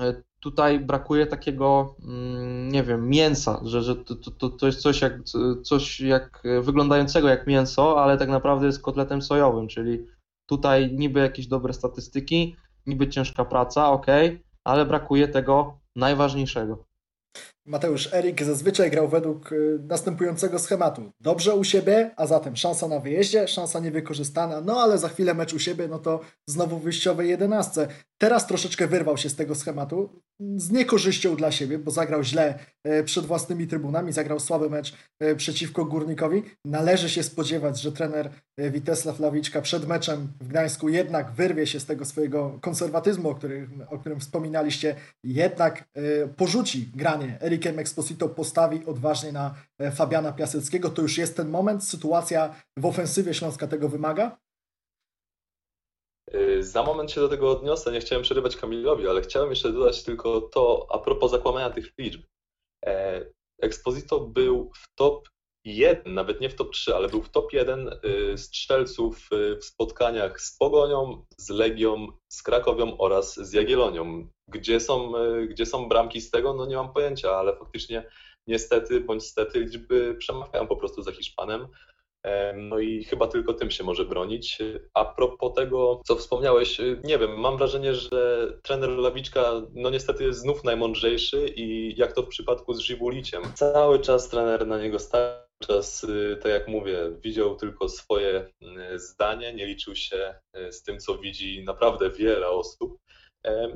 e, 0.00 0.22
tutaj 0.40 0.80
brakuje 0.80 1.26
takiego, 1.26 1.96
mm, 2.04 2.68
nie 2.68 2.82
wiem, 2.82 3.08
mięsa, 3.08 3.60
że, 3.64 3.82
że 3.82 3.96
to, 3.96 4.14
to, 4.14 4.48
to 4.48 4.66
jest 4.66 4.80
coś 4.80 5.00
jak, 5.00 5.22
coś 5.62 6.00
jak 6.00 6.42
wyglądającego 6.62 7.28
jak 7.28 7.46
mięso, 7.46 8.02
ale 8.02 8.18
tak 8.18 8.28
naprawdę 8.28 8.66
jest 8.66 8.82
kotletem 8.82 9.22
sojowym, 9.22 9.68
czyli 9.68 10.06
Tutaj 10.52 10.92
niby 10.92 11.20
jakieś 11.20 11.46
dobre 11.46 11.72
statystyki, 11.72 12.56
niby 12.86 13.08
ciężka 13.08 13.44
praca, 13.44 13.90
ok, 13.90 14.06
ale 14.64 14.86
brakuje 14.86 15.28
tego 15.28 15.78
najważniejszego. 15.96 16.84
Mateusz 17.66 18.14
Erik 18.14 18.42
zazwyczaj 18.42 18.90
grał 18.90 19.08
według 19.08 19.52
y, 19.52 19.78
następującego 19.88 20.58
schematu. 20.58 21.12
Dobrze 21.20 21.54
u 21.54 21.64
siebie, 21.64 22.10
a 22.16 22.26
zatem 22.26 22.56
szansa 22.56 22.88
na 22.88 22.98
wyjeździe, 22.98 23.48
szansa 23.48 23.80
niewykorzystana, 23.80 24.60
no 24.60 24.80
ale 24.80 24.98
za 24.98 25.08
chwilę 25.08 25.34
mecz 25.34 25.54
u 25.54 25.58
siebie, 25.58 25.88
no 25.88 25.98
to 25.98 26.20
znowu 26.46 26.78
wyjściowej 26.78 27.28
jedenastce. 27.28 27.88
Teraz 28.18 28.46
troszeczkę 28.46 28.86
wyrwał 28.86 29.16
się 29.16 29.28
z 29.28 29.36
tego 29.36 29.54
schematu, 29.54 30.22
z 30.56 30.70
niekorzyścią 30.70 31.36
dla 31.36 31.52
siebie, 31.52 31.78
bo 31.78 31.90
zagrał 31.90 32.24
źle 32.24 32.58
e, 32.84 33.04
przed 33.04 33.26
własnymi 33.26 33.66
trybunami, 33.66 34.12
zagrał 34.12 34.40
słaby 34.40 34.70
mecz 34.70 34.94
e, 35.20 35.34
przeciwko 35.34 35.84
Górnikowi. 35.84 36.42
Należy 36.64 37.10
się 37.10 37.22
spodziewać, 37.22 37.80
że 37.80 37.92
trener 37.92 38.30
Witesław 38.58 39.20
Lawiczka 39.20 39.62
przed 39.62 39.88
meczem 39.88 40.28
w 40.40 40.48
Gdańsku 40.48 40.88
jednak 40.88 41.32
wyrwie 41.32 41.66
się 41.66 41.80
z 41.80 41.86
tego 41.86 42.04
swojego 42.04 42.58
konserwatyzmu, 42.60 43.28
o 43.28 43.34
którym, 43.34 43.84
o 43.90 43.98
którym 43.98 44.20
wspominaliście, 44.20 44.96
jednak 45.24 45.84
porzuci 46.36 46.90
granie. 46.94 47.38
Erikiem 47.52 47.78
Exposito 47.78 48.28
postawi 48.28 48.86
odważnie 48.86 49.32
na 49.32 49.54
Fabiana 49.94 50.32
Piaseckiego. 50.32 50.90
To 50.90 51.02
już 51.02 51.18
jest 51.18 51.36
ten 51.36 51.50
moment, 51.50 51.84
sytuacja 51.84 52.54
w 52.76 52.86
ofensywie 52.86 53.34
Śląska 53.34 53.66
tego 53.66 53.88
wymaga? 53.88 54.38
Y, 56.34 56.62
za 56.62 56.82
moment 56.82 57.10
się 57.10 57.20
do 57.20 57.28
tego 57.28 57.50
odniosę, 57.50 57.92
nie 57.92 58.00
chciałem 58.00 58.22
przerywać 58.22 58.56
Kamilowi, 58.56 59.08
ale 59.08 59.20
chciałem 59.20 59.50
jeszcze 59.50 59.72
dodać 59.72 60.02
tylko 60.02 60.40
to 60.40 60.86
a 60.90 60.98
propos 60.98 61.30
zakłamania 61.30 61.70
tych 61.70 61.92
liczb. 61.98 62.22
E, 62.86 63.24
Exposito 63.62 64.20
był 64.20 64.70
w 64.76 64.94
top 64.94 65.28
1, 65.64 66.14
nawet 66.14 66.40
nie 66.40 66.50
w 66.50 66.54
top 66.54 66.70
3, 66.70 66.94
ale 66.94 67.08
był 67.08 67.22
w 67.22 67.30
top 67.30 67.52
1 67.52 67.88
y, 67.88 68.38
strzelców 68.38 69.28
w 69.60 69.64
spotkaniach 69.64 70.40
z 70.40 70.56
Pogonią, 70.56 71.24
z 71.38 71.50
Legią, 71.50 72.06
z 72.28 72.42
Krakowią 72.42 72.98
oraz 72.98 73.36
z 73.36 73.52
Jagiellonią. 73.52 74.28
Gdzie 74.52 74.80
są, 74.80 75.12
gdzie 75.48 75.66
są 75.66 75.88
bramki 75.88 76.20
z 76.20 76.30
tego, 76.30 76.54
no 76.54 76.66
nie 76.66 76.76
mam 76.76 76.92
pojęcia, 76.92 77.30
ale 77.30 77.56
faktycznie 77.56 78.06
niestety 78.46 79.00
bądź 79.00 79.24
stety 79.24 79.60
liczby 79.60 80.14
przemawiają 80.18 80.66
po 80.66 80.76
prostu 80.76 81.02
za 81.02 81.12
Hiszpanem. 81.12 81.66
No 82.56 82.78
i 82.78 83.04
chyba 83.04 83.26
tylko 83.26 83.54
tym 83.54 83.70
się 83.70 83.84
może 83.84 84.04
bronić. 84.04 84.58
A 84.94 85.04
propos 85.04 85.54
tego, 85.54 86.00
co 86.04 86.16
wspomniałeś, 86.16 86.80
nie 87.04 87.18
wiem, 87.18 87.40
mam 87.40 87.56
wrażenie, 87.56 87.94
że 87.94 88.52
trener 88.62 88.90
Lawiczka 88.90 89.52
no 89.74 89.90
niestety 89.90 90.24
jest 90.24 90.40
znów 90.40 90.64
najmądrzejszy 90.64 91.48
i 91.56 91.94
jak 91.96 92.12
to 92.12 92.22
w 92.22 92.28
przypadku 92.28 92.74
z 92.74 92.78
Żywuliciem. 92.78 93.42
Cały 93.54 93.98
czas 93.98 94.28
trener 94.28 94.66
na 94.66 94.78
niego 94.78 94.98
stał, 94.98 95.42
czas, 95.62 96.04
y, 96.04 96.38
tak 96.42 96.52
jak 96.52 96.68
mówię, 96.68 96.98
widział 97.20 97.56
tylko 97.56 97.88
swoje 97.88 98.52
zdanie, 98.96 99.54
nie 99.54 99.66
liczył 99.66 99.96
się 99.96 100.34
z 100.70 100.82
tym, 100.82 100.98
co 100.98 101.18
widzi 101.18 101.64
naprawdę 101.64 102.10
wiele 102.10 102.48
osób. 102.48 102.98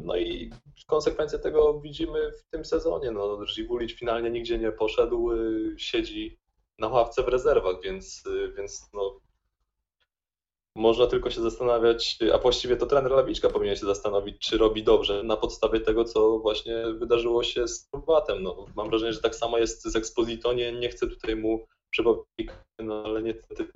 No 0.05 0.17
i 0.17 0.51
konsekwencje 0.87 1.39
tego 1.39 1.81
widzimy 1.81 2.33
w 2.33 2.51
tym 2.51 2.65
sezonie. 2.65 3.11
No, 3.11 3.47
Żywulić 3.47 3.93
finalnie 3.93 4.31
nigdzie 4.31 4.59
nie 4.59 4.73
poszedł, 4.73 5.31
siedzi 5.77 6.39
na 6.79 6.89
ławce 6.89 7.23
w 7.23 7.29
rezerwach, 7.29 7.77
więc, 7.83 8.25
więc 8.57 8.91
no, 8.95 9.21
można 10.77 11.07
tylko 11.07 11.31
się 11.31 11.41
zastanawiać, 11.41 12.19
a 12.35 12.39
właściwie 12.39 12.77
to 12.77 12.87
trener 12.87 13.13
Lawiczka 13.13 13.51
powinien 13.51 13.77
się 13.77 13.87
zastanowić, 13.87 14.39
czy 14.39 14.59
robi 14.59 14.83
dobrze 14.83 15.23
na 15.23 15.37
podstawie 15.37 15.81
tego, 15.81 16.05
co 16.05 16.39
właśnie 16.39 16.85
wydarzyło 16.99 17.43
się 17.43 17.69
z 17.69 17.89
Turbatem. 17.89 18.43
No, 18.43 18.67
mam 18.77 18.91
wrażenie, 18.91 19.13
że 19.13 19.21
tak 19.21 19.35
samo 19.35 19.59
jest 19.59 19.83
z 19.83 19.97
Exposito, 19.97 20.53
nie, 20.53 20.73
nie 20.73 20.89
chcę 20.89 21.07
tutaj 21.07 21.37
mu 21.37 21.67
przypomnieć, 21.91 22.51
no 22.79 23.05
ale 23.05 23.23
niestety 23.23 23.69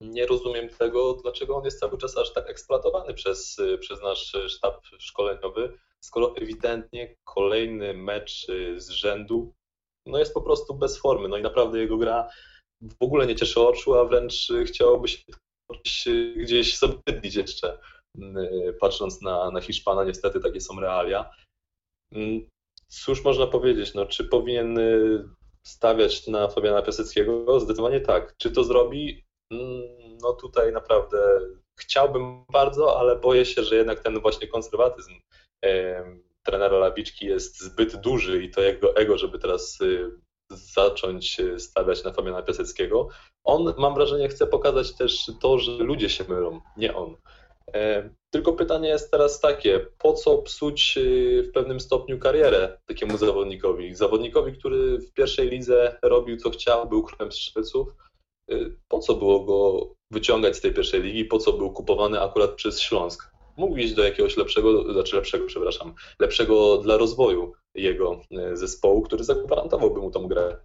nie 0.00 0.26
rozumiem 0.26 0.68
tego, 0.68 1.14
dlaczego 1.22 1.56
on 1.56 1.64
jest 1.64 1.80
cały 1.80 1.98
czas 1.98 2.16
aż 2.16 2.32
tak 2.32 2.50
eksploatowany 2.50 3.14
przez, 3.14 3.56
przez 3.80 4.02
nasz 4.02 4.36
sztab 4.48 4.86
szkoleniowy, 4.98 5.78
skoro 6.04 6.36
ewidentnie 6.36 7.14
kolejny 7.24 7.94
mecz 7.94 8.46
z 8.76 8.88
rzędu 8.88 9.54
no 10.06 10.18
jest 10.18 10.34
po 10.34 10.42
prostu 10.42 10.74
bez 10.74 10.98
formy. 10.98 11.28
No 11.28 11.36
i 11.36 11.42
naprawdę 11.42 11.78
jego 11.78 11.96
gra 11.96 12.28
w 12.82 13.04
ogóle 13.04 13.26
nie 13.26 13.34
cieszy 13.34 13.60
oczu, 13.60 13.94
a 13.94 14.04
wręcz 14.04 14.48
chciałoby 14.66 15.08
się 15.08 16.12
gdzieś 16.36 16.80
bydlić 17.06 17.34
jeszcze, 17.34 17.78
mm, 18.18 18.46
patrząc 18.80 19.22
na, 19.22 19.50
na 19.50 19.60
Hiszpana. 19.60 20.04
Niestety 20.04 20.40
takie 20.40 20.60
są 20.60 20.80
realia. 20.80 21.30
Mm, 22.12 22.46
cóż 22.88 23.24
można 23.24 23.46
powiedzieć, 23.46 23.94
no, 23.94 24.06
czy 24.06 24.24
powinien 24.24 24.78
y, 24.78 25.28
stawiać 25.66 26.26
na 26.26 26.48
Fabiana 26.48 26.82
Piaseckiego? 26.82 27.60
Zdecydowanie 27.60 28.00
tak. 28.00 28.34
Czy 28.38 28.50
to 28.50 28.64
zrobi? 28.64 29.23
Mm, 29.50 30.18
no 30.22 30.32
tutaj 30.32 30.72
naprawdę 30.72 31.40
chciałbym 31.80 32.44
bardzo, 32.52 32.98
ale 32.98 33.16
boję 33.16 33.44
się, 33.46 33.62
że 33.62 33.76
jednak 33.76 34.00
ten 34.00 34.20
właśnie 34.20 34.48
konserwatyzm 34.48 35.12
trenera 36.42 36.78
Lawiczki 36.78 37.26
jest 37.26 37.60
zbyt 37.60 37.96
duży 37.96 38.42
i 38.42 38.50
to 38.50 38.60
jego 38.60 38.96
ego, 38.96 39.18
żeby 39.18 39.38
teraz 39.38 39.80
y, 39.80 40.10
zacząć 40.50 41.40
y, 41.40 41.60
stawiać 41.60 42.04
na 42.04 42.12
Fabiana 42.12 42.42
Piaseckiego. 42.42 43.08
On, 43.44 43.74
mam 43.78 43.94
wrażenie, 43.94 44.28
chce 44.28 44.46
pokazać 44.46 44.96
też 44.96 45.30
to, 45.40 45.58
że 45.58 45.72
ludzie 45.72 46.08
się 46.08 46.24
mylą, 46.28 46.60
nie 46.76 46.94
on. 46.94 47.16
Tylko 48.30 48.52
pytanie 48.52 48.88
jest 48.88 49.10
teraz 49.10 49.40
takie, 49.40 49.86
po 49.98 50.12
co 50.12 50.38
psuć 50.38 50.98
y, 50.98 51.42
w 51.42 51.52
pewnym 51.52 51.80
stopniu 51.80 52.18
karierę 52.18 52.78
takiemu 52.86 53.18
zawodnikowi? 53.18 53.94
Zawodnikowi, 53.94 54.52
który 54.52 54.98
w 54.98 55.12
pierwszej 55.12 55.50
lidze 55.50 55.98
robił 56.02 56.36
co 56.36 56.50
chciał, 56.50 56.88
był 56.88 57.02
królem 57.02 57.32
strzelców, 57.32 57.88
po 58.88 58.98
co 58.98 59.14
było 59.14 59.44
go 59.44 59.88
wyciągać 60.10 60.56
z 60.56 60.60
tej 60.60 60.74
pierwszej 60.74 61.02
ligi, 61.02 61.24
po 61.24 61.38
co 61.38 61.52
był 61.52 61.72
kupowany 61.72 62.20
akurat 62.20 62.54
przez 62.54 62.80
Śląsk? 62.80 63.34
mógł 63.56 63.76
iść 63.76 63.94
do 63.94 64.04
jakiegoś 64.04 64.36
lepszego, 64.36 64.92
znaczy 64.92 65.16
lepszego, 65.16 65.46
przepraszam, 65.46 65.94
lepszego 66.20 66.78
dla 66.78 66.96
rozwoju 66.96 67.52
jego 67.74 68.20
e, 68.30 68.56
zespołu, 68.56 69.02
który 69.02 69.24
zagwarantowałby 69.24 70.00
mu 70.00 70.10
tą 70.10 70.28
grę. 70.28 70.56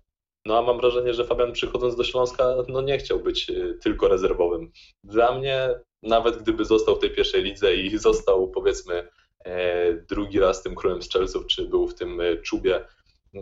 No 0.45 0.57
a 0.57 0.61
mam 0.61 0.77
wrażenie, 0.77 1.13
że 1.13 1.25
Fabian 1.25 1.51
przychodząc 1.51 1.95
do 1.95 2.03
Śląska, 2.03 2.55
no 2.67 2.81
nie 2.81 2.97
chciał 2.97 3.19
być 3.19 3.49
e, 3.49 3.73
tylko 3.73 4.07
rezerwowym. 4.07 4.71
Dla 5.03 5.39
mnie, 5.39 5.69
nawet 6.03 6.37
gdyby 6.37 6.65
został 6.65 6.95
w 6.95 6.99
tej 6.99 7.11
pierwszej 7.11 7.43
lidze 7.43 7.75
i 7.75 7.97
został 8.07 8.51
powiedzmy 8.51 9.07
e, 9.45 9.93
drugi 9.93 10.39
raz 10.39 10.63
tym 10.63 10.75
królem 10.75 11.01
strzelców, 11.01 11.47
czy 11.47 11.65
był 11.65 11.87
w 11.87 11.95
tym 11.95 12.21
czubie 12.43 12.85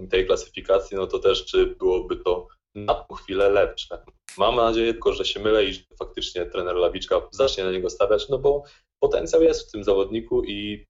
tej 0.09 0.25
klasyfikacji, 0.25 0.97
no 0.97 1.07
to 1.07 1.19
też 1.19 1.45
czy 1.45 1.65
byłoby 1.65 2.15
to 2.15 2.47
na 2.85 2.95
tą 2.95 3.15
chwilę 3.15 3.49
lepsze. 3.49 4.03
Mam 4.37 4.55
nadzieję 4.55 4.93
tylko, 4.93 5.13
że 5.13 5.25
się 5.25 5.39
mylę 5.39 5.65
i 5.65 5.73
że 5.73 5.81
faktycznie 5.99 6.45
trener 6.45 6.75
Lawiczka 6.75 7.21
zacznie 7.31 7.63
na 7.63 7.71
niego 7.71 7.89
stawiać, 7.89 8.29
no 8.29 8.37
bo 8.37 8.63
potencjał 8.99 9.43
jest 9.43 9.69
w 9.69 9.71
tym 9.71 9.83
zawodniku 9.83 10.43
i 10.43 10.85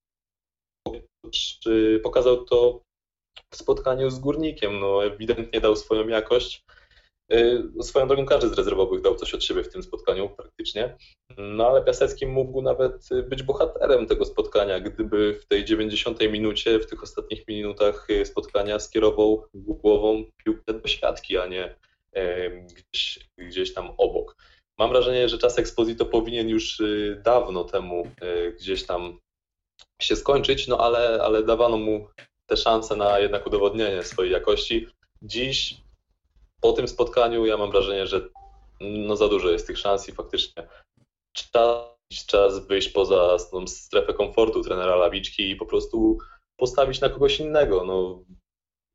pokazał 2.03 2.45
to 2.45 2.81
w 3.53 3.55
spotkaniu 3.55 4.09
z 4.09 4.19
Górnikiem. 4.19 4.79
No, 4.79 5.05
ewidentnie 5.05 5.61
dał 5.61 5.75
swoją 5.75 6.07
jakość. 6.07 6.63
Y, 7.33 7.83
swoją 7.83 8.07
drogą 8.07 8.25
każdy 8.25 8.49
z 8.49 8.53
rezerwowych 8.53 9.01
dał 9.01 9.15
coś 9.15 9.33
od 9.33 9.43
siebie 9.43 9.63
w 9.63 9.69
tym 9.69 9.83
spotkaniu 9.83 10.29
praktycznie. 10.29 10.97
No 11.37 11.67
ale 11.67 11.83
Piasecki 11.83 12.27
mógł 12.27 12.61
nawet 12.61 13.09
być 13.29 13.43
bohaterem 13.43 14.07
tego 14.07 14.25
spotkania, 14.25 14.79
gdyby 14.79 15.33
w 15.33 15.45
tej 15.45 15.65
90 15.65 16.19
minucie, 16.31 16.79
w 16.79 16.87
tych 16.87 17.03
ostatnich 17.03 17.47
minutach 17.47 18.07
spotkania 18.23 18.79
skierował 18.79 19.45
głową 19.53 20.23
piłkę 20.43 20.73
do 20.73 20.87
siatki, 20.87 21.37
a 21.37 21.47
nie 21.47 21.75
gdzieś, 22.75 23.19
gdzieś 23.37 23.73
tam 23.73 23.89
obok. 23.97 24.35
Mam 24.79 24.89
wrażenie, 24.89 25.29
że 25.29 25.37
czas 25.37 25.59
Exposito 25.59 26.05
powinien 26.05 26.49
już 26.49 26.79
y, 26.79 27.21
dawno 27.25 27.63
temu 27.63 28.07
y, 28.23 28.51
gdzieś 28.59 28.85
tam 28.85 29.19
się 30.01 30.15
skończyć, 30.15 30.67
no 30.67 30.77
ale, 30.77 31.21
ale 31.23 31.43
dawano 31.43 31.77
mu 31.77 32.07
te 32.45 32.57
szanse 32.57 32.95
na 32.95 33.19
jednak 33.19 33.47
udowodnienie 33.47 34.03
swojej 34.03 34.31
jakości. 34.31 34.87
Dziś 35.21 35.77
po 36.61 36.73
tym 36.73 36.87
spotkaniu 36.87 37.45
ja 37.45 37.57
mam 37.57 37.71
wrażenie, 37.71 38.07
że 38.07 38.29
no 38.81 39.15
za 39.15 39.27
dużo 39.27 39.49
jest 39.49 39.67
tych 39.67 39.77
szans 39.77 40.09
i 40.09 40.11
faktycznie 40.11 40.67
czas, 41.33 42.25
czas 42.27 42.67
wyjść 42.67 42.89
poza 42.89 43.37
tą 43.51 43.67
strefę 43.67 44.13
komfortu 44.13 44.63
trenera 44.63 44.95
Lawiczki 44.95 45.49
i 45.49 45.55
po 45.55 45.65
prostu 45.65 46.17
postawić 46.59 47.01
na 47.01 47.09
kogoś 47.09 47.39
innego. 47.39 47.83
No, 47.83 48.23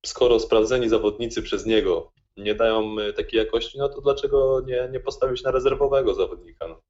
skoro 0.06 0.40
sprawdzeni 0.40 0.88
zawodnicy 0.88 1.42
przez 1.42 1.66
niego 1.66 2.12
nie 2.36 2.54
dają 2.54 2.98
y, 2.98 3.12
takiej 3.12 3.38
jakości, 3.38 3.78
no 3.78 3.88
to 3.88 4.00
dlaczego 4.00 4.60
nie, 4.66 4.88
nie 4.92 5.00
postawić 5.00 5.42
na 5.42 5.50
rezerwowego 5.50 6.14
zawodnika? 6.14 6.68
No? 6.68 6.80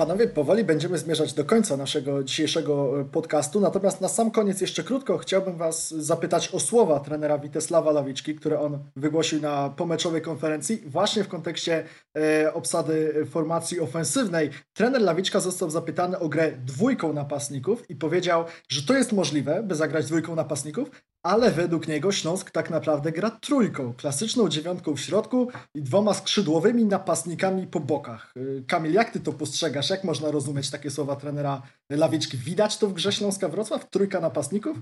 Panowie, 0.00 0.28
powoli 0.28 0.64
będziemy 0.64 0.98
zmierzać 0.98 1.32
do 1.32 1.44
końca 1.44 1.76
naszego 1.76 2.24
dzisiejszego 2.24 3.00
e, 3.00 3.04
podcastu, 3.04 3.60
natomiast 3.60 4.00
na 4.00 4.08
sam 4.08 4.30
koniec 4.30 4.60
jeszcze 4.60 4.82
krótko 4.82 5.18
chciałbym 5.18 5.56
Was 5.56 5.90
zapytać 5.90 6.48
o 6.48 6.60
słowa 6.60 7.00
trenera 7.00 7.38
Witesława 7.38 7.92
Lawiczki, 7.92 8.34
które 8.34 8.60
on 8.60 8.78
wygłosił 8.96 9.40
na 9.40 9.68
pomeczowej 9.76 10.22
konferencji 10.22 10.82
właśnie 10.86 11.24
w 11.24 11.28
kontekście 11.28 11.84
e, 12.16 12.54
obsady 12.54 13.26
formacji 13.30 13.80
ofensywnej. 13.80 14.50
Trener 14.72 15.02
Lawiczka 15.02 15.40
został 15.40 15.70
zapytany 15.70 16.18
o 16.18 16.28
grę 16.28 16.52
dwójką 16.52 17.12
napastników 17.12 17.90
i 17.90 17.96
powiedział, 17.96 18.44
że 18.68 18.82
to 18.82 18.94
jest 18.94 19.12
możliwe, 19.12 19.62
by 19.62 19.74
zagrać 19.74 20.06
dwójką 20.06 20.34
napastników, 20.34 20.90
ale 21.22 21.50
według 21.50 21.88
niego 21.88 22.12
Śląsk 22.12 22.50
tak 22.50 22.70
naprawdę 22.70 23.12
gra 23.12 23.30
trójką, 23.30 23.94
klasyczną 23.94 24.48
dziewiątką 24.48 24.96
w 24.96 25.00
środku 25.00 25.48
i 25.74 25.82
dwoma 25.82 26.14
skrzydłowymi 26.14 26.84
napastnikami 26.84 27.66
po 27.66 27.80
bokach. 27.80 28.32
E, 28.36 28.62
Kamil, 28.66 28.92
jak 28.92 29.10
Ty 29.10 29.20
to 29.20 29.32
postrzegasz? 29.32 29.90
Jak 29.90 30.04
można 30.04 30.30
rozumieć 30.30 30.70
takie 30.70 30.90
słowa 30.90 31.16
trenera 31.16 31.62
Lawiczki? 31.90 32.36
Widać 32.36 32.78
to 32.78 32.86
w 32.86 32.92
grze 32.92 33.12
Śląska 33.12 33.48
Wrocław? 33.48 33.90
Trójka 33.90 34.20
napastników? 34.20 34.76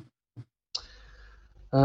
E, 1.75 1.79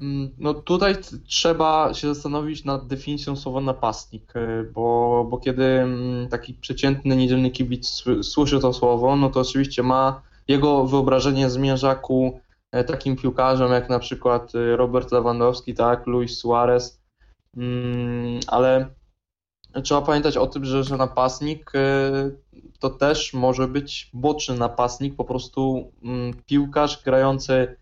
mm, 0.00 0.30
no 0.38 0.54
tutaj 0.54 0.94
trzeba 1.26 1.94
się 1.94 2.14
zastanowić 2.14 2.64
nad 2.64 2.86
definicją 2.86 3.36
słowa 3.36 3.60
napastnik, 3.60 4.32
e, 4.36 4.64
bo, 4.74 5.26
bo 5.30 5.38
kiedy 5.38 5.64
mm, 5.64 6.28
taki 6.28 6.54
przeciętny 6.54 7.16
niedzielny 7.16 7.50
kibic 7.50 8.04
słyszy 8.22 8.60
to 8.60 8.72
słowo, 8.72 9.16
no 9.16 9.30
to 9.30 9.40
oczywiście 9.40 9.82
ma 9.82 10.22
jego 10.48 10.86
wyobrażenie 10.86 11.50
zmierza 11.50 11.94
ku 11.94 12.40
takim 12.86 13.16
piłkarzom 13.16 13.72
jak 13.72 13.88
na 13.88 13.98
przykład 13.98 14.52
Robert 14.76 15.12
Lewandowski, 15.12 15.74
tak, 15.74 16.06
Luis 16.06 16.38
Suarez, 16.38 17.02
mm, 17.56 18.40
ale 18.46 18.94
trzeba 19.82 20.02
pamiętać 20.02 20.36
o 20.36 20.46
tym, 20.46 20.64
że, 20.64 20.84
że 20.84 20.96
napastnik 20.96 21.72
to 22.80 22.90
też 22.90 23.34
może 23.34 23.68
być 23.68 24.10
boczny 24.14 24.58
napastnik, 24.58 25.16
po 25.16 25.24
prostu 25.24 25.92
mm, 26.02 26.42
piłkarz 26.46 27.04
grający 27.04 27.76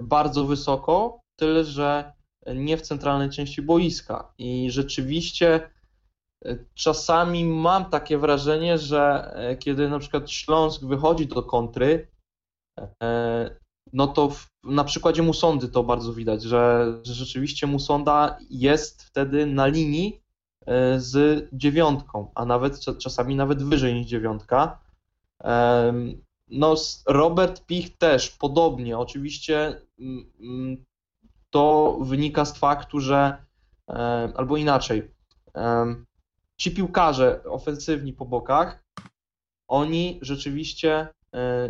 bardzo 0.00 0.44
wysoko, 0.44 1.20
tyle 1.36 1.64
że 1.64 2.12
nie 2.54 2.76
w 2.76 2.82
centralnej 2.82 3.30
części 3.30 3.62
boiska. 3.62 4.32
I 4.38 4.70
rzeczywiście 4.70 5.70
e, 6.44 6.58
czasami 6.74 7.44
mam 7.44 7.90
takie 7.90 8.18
wrażenie, 8.18 8.78
że 8.78 9.32
e, 9.34 9.56
kiedy 9.56 9.88
na 9.88 9.98
przykład 9.98 10.30
Śląsk 10.30 10.84
wychodzi 10.84 11.26
do 11.26 11.42
kontry, 11.42 12.08
e, 13.02 13.56
no 13.92 14.06
to 14.06 14.30
w, 14.30 14.46
na 14.64 14.84
przykładzie 14.84 15.22
Musondy 15.22 15.68
to 15.68 15.84
bardzo 15.84 16.12
widać, 16.12 16.42
że, 16.42 16.94
że 17.02 17.14
rzeczywiście 17.14 17.66
Musonda 17.66 18.38
jest 18.50 19.02
wtedy 19.02 19.46
na 19.46 19.66
linii 19.66 20.20
E, 20.68 21.00
z 21.00 21.48
dziewiątką, 21.52 22.30
a 22.34 22.44
nawet 22.44 22.80
czasami 22.98 23.36
nawet 23.36 23.62
wyżej 23.62 23.94
niż 23.94 24.06
dziewiątka. 24.06 24.78
No, 26.48 26.74
Robert 27.06 27.66
Pich 27.66 27.98
też 27.98 28.30
podobnie. 28.30 28.98
Oczywiście 28.98 29.80
to 31.50 31.98
wynika 32.00 32.44
z 32.44 32.58
faktu, 32.58 33.00
że 33.00 33.44
albo 34.36 34.56
inaczej. 34.56 35.10
Ci 36.56 36.70
piłkarze 36.70 37.44
ofensywni 37.44 38.12
po 38.12 38.24
bokach, 38.24 38.84
oni 39.68 40.18
rzeczywiście, 40.22 40.92
e, 40.94 41.08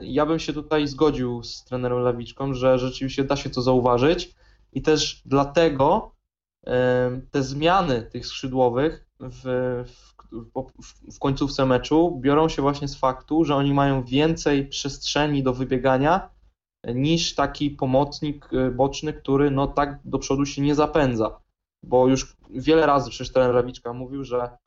ja 0.02 0.26
bym 0.26 0.38
się 0.38 0.52
tutaj 0.52 0.86
zgodził 0.86 1.42
z 1.42 1.64
trenerem 1.64 1.98
Lawiczką, 1.98 2.54
że 2.54 2.78
rzeczywiście 2.78 3.24
da 3.24 3.36
się 3.36 3.50
to 3.50 3.62
zauważyć 3.62 4.34
i 4.72 4.82
też 4.82 5.22
dlatego 5.26 6.14
te 7.30 7.42
zmiany 7.42 8.02
tych 8.02 8.26
skrzydłowych 8.26 9.06
w, 9.20 9.44
w, 10.32 11.12
w 11.14 11.18
końcówce 11.18 11.66
meczu 11.66 12.18
biorą 12.20 12.48
się 12.48 12.62
właśnie 12.62 12.88
z 12.88 12.96
faktu, 12.96 13.44
że 13.44 13.56
oni 13.56 13.74
mają 13.74 14.04
więcej 14.04 14.68
przestrzeni 14.68 15.42
do 15.42 15.52
wybiegania 15.52 16.30
niż 16.94 17.34
taki 17.34 17.70
pomocnik 17.70 18.52
y, 18.52 18.70
boczny, 18.70 19.12
który 19.12 19.50
no 19.50 19.66
tak 19.66 20.00
do 20.04 20.18
przodu 20.18 20.46
się 20.46 20.62
nie 20.62 20.74
zapędza. 20.74 21.40
Bo 21.82 22.08
już 22.08 22.36
wiele 22.50 22.86
razy 22.86 23.10
przecież 23.10 23.32
trener 23.32 23.54
Rawiczka 23.54 23.92
mówił, 23.92 24.24
że 24.24 24.58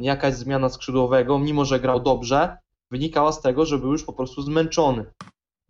jakaś 0.00 0.34
zmiana 0.34 0.68
skrzydłowego, 0.68 1.38
mimo 1.38 1.64
że 1.64 1.80
grał 1.80 2.00
dobrze, 2.00 2.58
wynikała 2.90 3.32
z 3.32 3.40
tego, 3.40 3.66
że 3.66 3.78
był 3.78 3.92
już 3.92 4.04
po 4.04 4.12
prostu 4.12 4.42
zmęczony. 4.42 5.04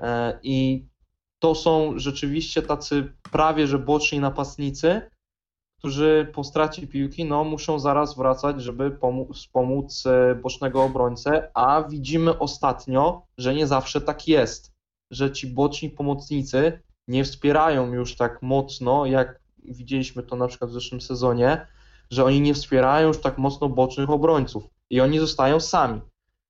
E, 0.03 0.39
I 0.43 0.87
to 1.39 1.55
są 1.55 1.93
rzeczywiście 1.97 2.63
tacy 2.63 3.13
prawie 3.33 3.67
że 3.67 3.79
boczni 3.79 4.21
napastnicy, 4.21 5.11
którzy 5.79 6.31
po 6.35 6.45
stracie 6.45 6.87
piłki 6.87 7.25
no, 7.25 7.45
muszą 7.45 7.79
zaraz 7.79 8.17
wracać, 8.17 8.63
żeby 8.63 8.91
pomóc, 8.91 9.47
pomóc 9.53 10.07
e, 10.07 10.35
bocznego 10.35 10.85
obrońcę, 10.85 11.51
a 11.55 11.83
widzimy 11.83 12.39
ostatnio, 12.39 13.23
że 13.39 13.55
nie 13.55 13.67
zawsze 13.67 14.01
tak 14.01 14.29
jest, 14.29 14.73
że 15.11 15.33
ci 15.33 15.47
boczni 15.47 15.91
pomocnicy 15.91 16.83
nie 17.09 17.25
wspierają 17.25 17.93
już 17.93 18.17
tak 18.17 18.43
mocno, 18.43 19.07
jak 19.07 19.41
widzieliśmy 19.65 20.23
to 20.23 20.37
na 20.37 20.49
przykład 20.49 20.71
w 20.71 20.75
zeszłym 20.75 21.01
sezonie, 21.01 21.67
że 22.11 22.25
oni 22.25 22.41
nie 22.41 22.55
wspierają 22.55 23.09
już 23.09 23.21
tak 23.21 23.39
mocno 23.39 23.69
bocznych 23.69 24.11
obrońców 24.11 24.65
i 24.91 25.01
oni 25.01 25.19
zostają 25.19 25.61
sami. 25.61 26.01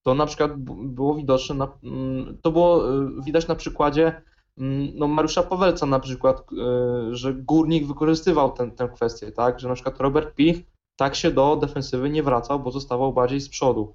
To 0.02 0.14
na 0.14 0.26
przykład 0.26 0.56
było 0.66 1.14
widoczne, 1.14 1.54
na, 1.54 1.68
mm, 1.82 2.38
to 2.42 2.52
było 2.52 2.94
e, 2.94 3.10
widać 3.24 3.48
na 3.48 3.54
przykładzie 3.54 4.22
Mm, 4.60 4.92
no 4.94 5.08
Mariusza 5.08 5.42
Pawelca 5.42 5.86
na 5.86 6.00
przykład, 6.00 6.40
e, 6.40 7.14
że 7.14 7.34
Górnik 7.34 7.86
wykorzystywał 7.86 8.52
ten, 8.52 8.70
tę 8.70 8.88
kwestię, 8.94 9.32
tak, 9.32 9.60
że 9.60 9.68
na 9.68 9.74
przykład 9.74 10.00
Robert 10.00 10.34
Pich 10.34 10.62
tak 10.96 11.14
się 11.14 11.30
do 11.30 11.56
defensywy 11.56 12.10
nie 12.10 12.22
wracał, 12.22 12.60
bo 12.60 12.70
zostawał 12.70 13.12
bardziej 13.12 13.40
z 13.40 13.48
przodu. 13.48 13.94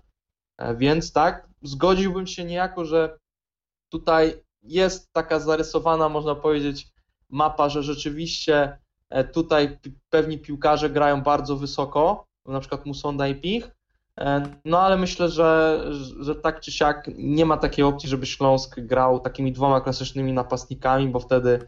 E, 0.58 0.76
więc 0.76 1.14
tak, 1.14 1.50
zgodziłbym 1.62 2.28
się 2.28 2.44
niejako, 2.44 2.86
że 2.86 3.18
tutaj 3.90 4.44
jest 4.64 5.14
taka 5.14 5.40
zarysowana, 5.40 6.10
można 6.10 6.36
powiedzieć, 6.36 6.88
mapa, 7.30 7.70
że 7.70 7.84
rzeczywiście 7.84 8.78
e, 9.10 9.24
tutaj 9.24 9.80
pewni 10.10 10.40
piłkarze 10.40 10.90
grają 10.90 11.22
bardzo 11.22 11.58
wysoko, 11.58 12.26
na 12.46 12.60
przykład 12.60 12.86
Musonda 12.86 13.28
i 13.28 13.36
Pich, 13.36 13.76
no 14.66 14.80
ale 14.80 14.98
myślę, 14.98 15.30
że, 15.30 15.82
że 16.20 16.36
tak 16.36 16.60
czy 16.60 16.72
siak 16.72 17.10
nie 17.18 17.46
ma 17.46 17.58
takiej 17.58 17.86
opcji, 17.86 18.10
żeby 18.10 18.26
Śląsk 18.26 18.80
grał 18.80 19.20
takimi 19.20 19.52
dwoma 19.52 19.82
klasycznymi 19.82 20.34
napastnikami, 20.34 21.08
bo 21.10 21.20
wtedy 21.20 21.68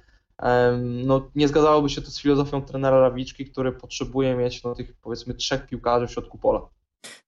no, 0.81 1.29
nie 1.35 1.47
zgadzałoby 1.47 1.89
się 1.89 2.01
to 2.01 2.11
z 2.11 2.21
filozofią 2.21 2.61
trenera 2.61 2.99
Rawiczki, 2.99 3.45
który 3.45 3.71
potrzebuje 3.71 4.35
mieć 4.35 4.63
no, 4.63 4.75
tych 4.75 4.93
powiedzmy 4.93 5.33
trzech 5.33 5.67
piłkarzy 5.67 6.07
w 6.07 6.11
środku 6.11 6.37
pola. 6.37 6.61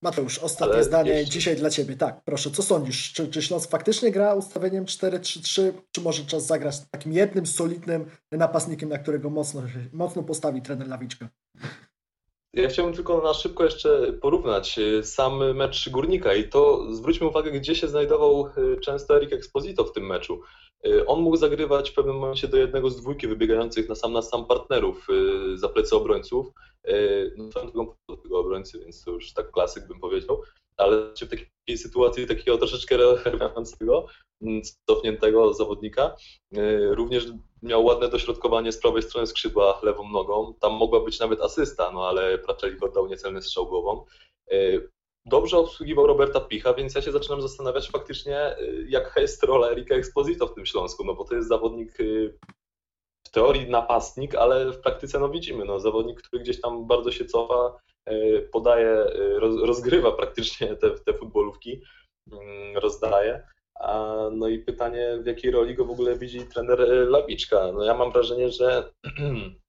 Mateusz, 0.02 0.40
ostatnie 0.40 0.74
Ale 0.74 0.84
zdanie 0.84 1.12
jeszcze- 1.12 1.32
dzisiaj 1.34 1.56
dla 1.56 1.70
Ciebie. 1.70 1.96
Tak, 1.96 2.22
proszę, 2.26 2.52
co 2.52 2.64
sądzisz? 2.64 3.14
Czy, 3.14 3.28
czy 3.28 3.42
Śląsk 3.42 3.70
faktycznie 3.70 4.12
gra 4.12 4.34
ustawieniem 4.34 4.86
4-3-3, 4.86 5.72
czy 5.92 6.02
może 6.02 6.26
czas 6.26 6.46
zagrać 6.46 6.76
takim 6.92 7.14
jednym 7.14 7.46
solidnym 7.46 8.06
napastnikiem, 8.32 8.90
na 8.90 8.98
którego 8.98 9.30
mocno, 9.30 9.62
mocno 9.94 10.24
postawi 10.24 10.62
trener 10.62 10.88
Lawiczka? 10.88 11.30
Ja 12.54 12.70
chciałbym 12.70 12.96
tylko 12.96 13.22
na 13.22 13.34
szybko 13.34 13.64
jeszcze 13.64 14.14
porównać 14.14 14.80
y, 14.80 15.04
sam 15.04 15.56
mecz 15.56 15.90
Górnika 15.90 16.34
i 16.34 16.50
to 16.50 16.94
zwróćmy 16.94 17.28
uwagę, 17.28 17.52
gdzie 17.52 17.76
się 17.76 17.88
znajdował 17.88 18.50
y, 18.58 18.80
często 18.80 19.18
Erik 19.18 19.34
Exposito 19.34 19.84
w 19.84 19.92
tym 19.92 20.06
meczu. 20.06 20.42
Y, 20.88 21.06
On 21.06 21.22
mógł 21.22 21.38
zagrywać 21.38 21.90
w 21.90 21.94
pewnym 21.94 22.16
momencie 22.16 22.48
do 22.48 22.58
jednego 22.58 22.90
z 22.90 23.02
dwójki 23.02 23.28
wybiegających 23.28 23.90
na 23.90 23.96
sam 23.96 24.14
na 24.14 24.22
sam 24.22 24.46
partnerów 24.46 25.08
y, 25.10 25.58
za 25.58 25.70
plecy 25.70 25.96
obrońców. 25.96 26.48
Y, 26.88 27.34
No, 27.76 27.96
do 28.10 28.18
tego 28.18 28.40
obrońcy, 28.40 28.80
więc 28.80 29.04
to 29.04 29.12
już 29.12 29.34
tak 29.34 29.52
klasyk 29.52 29.88
bym 29.88 30.00
powiedział. 30.00 30.42
Ale 30.78 30.98
w 30.98 31.20
takiej 31.20 31.78
sytuacji 31.78 32.28
takiego 32.28 32.58
troszeczkę 32.58 32.98
reagującego, 32.98 34.06
mm, 34.42 34.62
cofniętego 34.88 35.54
zawodnika, 35.54 36.16
również 36.90 37.28
miał 37.64 37.86
ładne 37.86 38.10
dośrodkowanie 38.10 38.72
z 38.72 38.78
prawej 38.78 39.04
strony 39.04 39.28
skrzydła 39.28 39.80
lewą 39.84 40.10
nogą. 40.10 40.54
Tam 40.60 40.74
mogła 40.74 41.00
być 41.00 41.20
nawet 41.20 41.42
asysta, 41.42 41.92
no 41.92 42.08
ale 42.08 42.38
Praczelik 42.38 42.84
oddał 42.84 43.08
niecelny 43.08 43.42
strzał 43.42 43.68
głową. 43.68 44.06
Dobrze 45.26 45.58
obsługiwał 45.58 46.08
Roberta 46.08 46.42
Picha, 46.42 46.74
więc 46.74 46.96
ja 46.96 47.02
się 47.02 47.12
zaczynam 47.12 47.42
zastanawiać 47.42 47.90
faktycznie, 47.92 48.60
y, 48.60 48.86
jaka 48.90 49.22
jest 49.22 49.44
rola 49.44 49.72
Erika 49.72 49.96
Exposito 49.96 50.48
w 50.48 50.54
tym 50.56 50.66
Śląsku, 50.66 51.06
no 51.06 51.14
bo 51.16 51.24
to 51.26 51.36
jest 51.36 51.48
zawodnik 51.48 52.00
y, 52.00 52.38
w 53.28 53.32
teorii 53.32 53.70
napastnik, 53.70 54.36
ale 54.36 54.72
w 54.72 54.80
praktyce 54.82 55.20
no 55.20 55.30
widzimy, 55.30 55.66
no 55.66 55.80
zawodnik, 55.80 56.22
który 56.22 56.44
gdzieś 56.44 56.62
tam 56.62 56.88
bardzo 56.88 57.12
się 57.12 57.26
cofa, 57.26 57.80
y, 58.10 58.50
podaje, 58.52 59.06
roz- 59.40 59.64
rozgrywa 59.64 60.12
praktycznie 60.12 60.76
te, 60.76 60.92
te 60.92 61.14
futbolówki, 61.14 61.82
mm, 62.32 62.78
rozdaje. 62.78 63.48
A, 63.80 64.16
no 64.32 64.48
i 64.48 64.60
pytanie, 64.60 65.18
w 65.24 65.26
jakiej 65.26 65.52
roli 65.52 65.76
go 65.76 65.86
w 65.86 65.92
ogóle 65.92 66.18
widzi 66.18 66.46
trener 66.48 66.80
Lawiczka? 67.10 67.72
No 67.72 67.84
ja 67.84 67.94
mam 67.94 68.12
wrażenie, 68.12 68.52
że, 68.52 68.92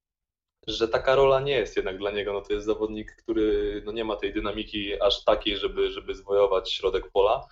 że 0.66 0.88
taka 0.88 1.14
rola 1.14 1.40
nie 1.40 1.52
jest 1.52 1.76
jednak 1.76 1.98
dla 1.98 2.10
niego. 2.10 2.32
No 2.32 2.40
to 2.40 2.52
jest 2.52 2.66
zawodnik, 2.66 3.16
który 3.16 3.82
no 3.84 3.92
nie 3.92 4.04
ma 4.04 4.16
tej 4.16 4.32
dynamiki 4.32 5.02
aż 5.02 5.24
takiej, 5.24 5.56
żeby, 5.56 5.90
żeby 5.90 6.14
zwojować 6.14 6.72
środek 6.72 7.10
pola. 7.12 7.46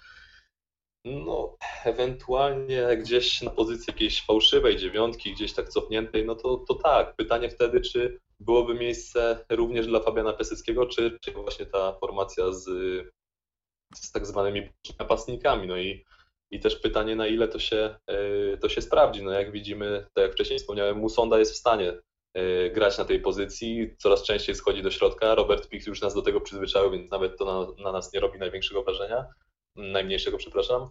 No, 1.04 1.56
ewentualnie 1.84 2.96
gdzieś 2.96 3.42
na 3.42 3.50
pozycji 3.50 3.92
jakiejś 3.92 4.24
fałszywej 4.24 4.76
dziewiątki, 4.76 5.32
gdzieś 5.32 5.52
tak 5.52 5.68
cofniętej, 5.68 6.24
no 6.24 6.34
to, 6.34 6.56
to 6.68 6.74
tak. 6.74 7.16
Pytanie 7.16 7.50
wtedy, 7.50 7.80
czy 7.80 8.20
byłoby 8.40 8.74
miejsce 8.74 9.44
również 9.50 9.86
dla 9.86 10.00
Fabiana 10.00 10.32
Piaseckiego, 10.32 10.86
czy, 10.86 11.18
czy 11.20 11.32
właśnie 11.32 11.66
ta 11.66 11.92
formacja 11.92 12.52
z, 12.52 12.64
z 13.94 14.12
tak 14.12 14.26
zwanymi 14.26 14.68
napastnikami. 14.98 15.66
No 15.66 15.76
i 15.76 16.04
i 16.50 16.60
też 16.60 16.76
pytanie, 16.76 17.16
na 17.16 17.26
ile 17.26 17.48
to 17.48 17.58
się, 17.58 17.96
y, 18.54 18.58
to 18.60 18.68
się 18.68 18.82
sprawdzi. 18.82 19.22
No 19.22 19.30
jak 19.30 19.52
widzimy, 19.52 20.06
tak 20.14 20.22
jak 20.22 20.32
wcześniej 20.32 20.58
wspomniałem, 20.58 20.98
Musonda 20.98 21.38
jest 21.38 21.52
w 21.52 21.56
stanie 21.56 21.92
grać 22.72 22.98
na 22.98 23.04
tej 23.04 23.20
pozycji, 23.20 23.94
coraz 23.98 24.22
częściej 24.22 24.54
schodzi 24.54 24.82
do 24.82 24.90
środka. 24.90 25.34
Robert 25.34 25.68
Pix 25.68 25.86
już 25.86 26.00
nas 26.00 26.14
do 26.14 26.22
tego 26.22 26.40
przyzwyczaił, 26.40 26.90
więc 26.90 27.10
nawet 27.10 27.38
to 27.38 27.44
na, 27.44 27.82
na 27.84 27.92
nas 27.92 28.12
nie 28.12 28.20
robi 28.20 28.38
największego 28.38 28.82
wrażenia, 28.82 29.26
najmniejszego, 29.76 30.38
przepraszam. 30.38 30.88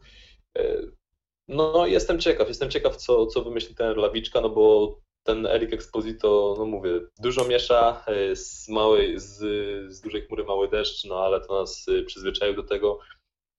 Y, 0.57 0.91
No 1.49 1.85
jestem 1.85 2.19
ciekaw, 2.19 2.47
jestem 2.47 2.69
ciekaw, 2.69 2.95
co, 2.95 3.25
co 3.27 3.41
wymyśli 3.41 3.75
ten 3.75 3.97
Lawiczka, 3.97 4.41
no 4.41 4.49
bo 4.49 4.95
ten 5.23 5.45
Erik 5.45 5.73
Exposito, 5.73 6.55
no 6.57 6.65
mówię, 6.65 6.91
dużo 7.19 7.45
miesza 7.45 8.03
y, 8.31 8.35
z 8.35 8.69
małej, 8.69 9.19
z, 9.19 9.35
z 9.93 10.01
dużej 10.01 10.21
chmury 10.21 10.43
mały 10.43 10.67
deszcz, 10.69 11.05
no 11.05 11.19
ale 11.25 11.41
to 11.41 11.59
nas 11.59 11.85
przyzwyczaił 12.05 12.55
do 12.55 12.63
tego. 12.63 12.99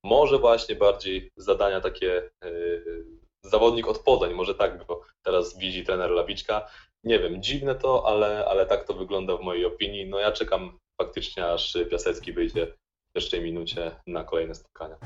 Może 0.05 0.39
właśnie 0.39 0.77
bardziej 0.77 1.31
zadania 1.37 1.81
takie 1.81 2.31
yy, 2.45 3.05
zawodnik 3.45 3.89
od 3.89 3.99
podań, 3.99 4.35
może 4.35 4.55
tak 4.55 4.87
go 4.87 5.01
teraz 5.23 5.59
widzi 5.59 5.85
trener 5.85 6.11
Lawiczka. 6.11 6.71
Nie 7.05 7.19
wiem, 7.19 7.43
dziwne 7.43 7.75
to, 7.75 8.07
ale, 8.07 8.47
ale 8.47 8.67
tak 8.67 8.85
to 8.85 8.95
wygląda 8.95 9.37
w 9.37 9.41
mojej 9.41 9.65
opinii. 9.65 10.07
No 10.07 10.19
ja 10.19 10.33
czekam 10.33 10.79
faktycznie, 11.03 11.47
aż 11.47 11.79
Piasecki 11.91 12.33
wyjdzie 12.33 12.67
w 12.67 13.13
pierwszej 13.13 13.41
minucie 13.41 13.97
na 14.07 14.25
kolejne 14.25 14.55
spotkania. 14.55 14.97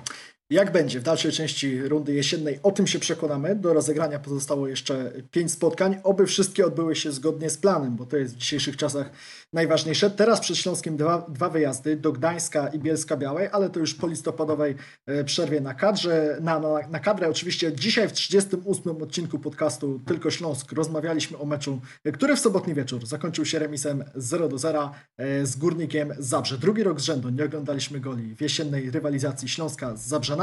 Jak 0.51 0.72
będzie 0.72 1.01
w 1.01 1.03
dalszej 1.03 1.32
części 1.32 1.82
rundy 1.82 2.14
jesiennej, 2.14 2.61
o 2.62 2.72
tym 2.72 2.86
się 2.86 2.99
przekonamy. 2.99 3.57
Do 3.57 3.72
rozegrania 3.72 4.18
pozostało 4.18 4.68
jeszcze 4.68 5.12
pięć 5.30 5.53
spotkań. 5.53 5.97
Oby 6.05 6.26
wszystkie 6.26 6.66
odbyły 6.66 6.97
się 6.97 7.12
zgodnie 7.12 7.51
z 7.51 7.59
planem, 7.59 7.97
bo 7.97 8.07
to 8.07 8.16
jest 8.16 8.34
w 8.34 8.38
dzisiejszych 8.38 8.76
czasach 8.76 9.11
najważniejsze. 9.53 10.11
Teraz 10.11 10.40
przed 10.40 10.57
Śląskiem 10.57 10.97
dwa, 10.97 11.26
dwa 11.28 11.49
wyjazdy 11.49 11.97
do 11.97 12.12
Gdańska 12.12 12.68
i 12.68 12.78
Bielska 12.78 13.16
Białej, 13.16 13.49
ale 13.53 13.70
to 13.70 13.80
już 13.80 13.95
po 13.95 14.07
listopadowej 14.07 14.74
e, 15.07 15.24
przerwie 15.24 15.61
na 15.61 15.74
kadrze, 15.74 16.38
na, 16.40 16.59
na, 16.59 16.88
na 16.90 17.01
kadrę. 17.01 17.28
Oczywiście 17.28 17.72
dzisiaj 17.72 18.09
w 18.09 18.12
38 18.12 19.03
odcinku 19.03 19.38
podcastu 19.38 20.01
Tylko 20.07 20.30
Śląsk 20.30 20.72
rozmawialiśmy 20.72 21.38
o 21.38 21.45
meczu, 21.45 21.80
który 22.14 22.36
w 22.36 22.40
sobotni 22.40 22.74
wieczór 22.74 23.07
zakończył 23.07 23.45
się 23.45 23.59
remisem 23.59 24.05
0 24.14 24.49
do 24.49 24.59
0 24.59 24.90
e, 25.16 25.47
z 25.47 25.57
Górnikiem 25.57 26.14
Zabrze. 26.18 26.59
Drugi 26.59 26.82
rok 26.82 27.01
z 27.01 27.05
rzędu 27.05 27.30
nie 27.30 27.45
oglądaliśmy 27.45 28.01
goli 28.01 28.36
w 28.36 28.40
jesiennej 28.40 28.90
rywalizacji 28.90 29.49
Śląska 29.49 29.97
z 29.97 30.07
Zabrzanami, 30.07 30.41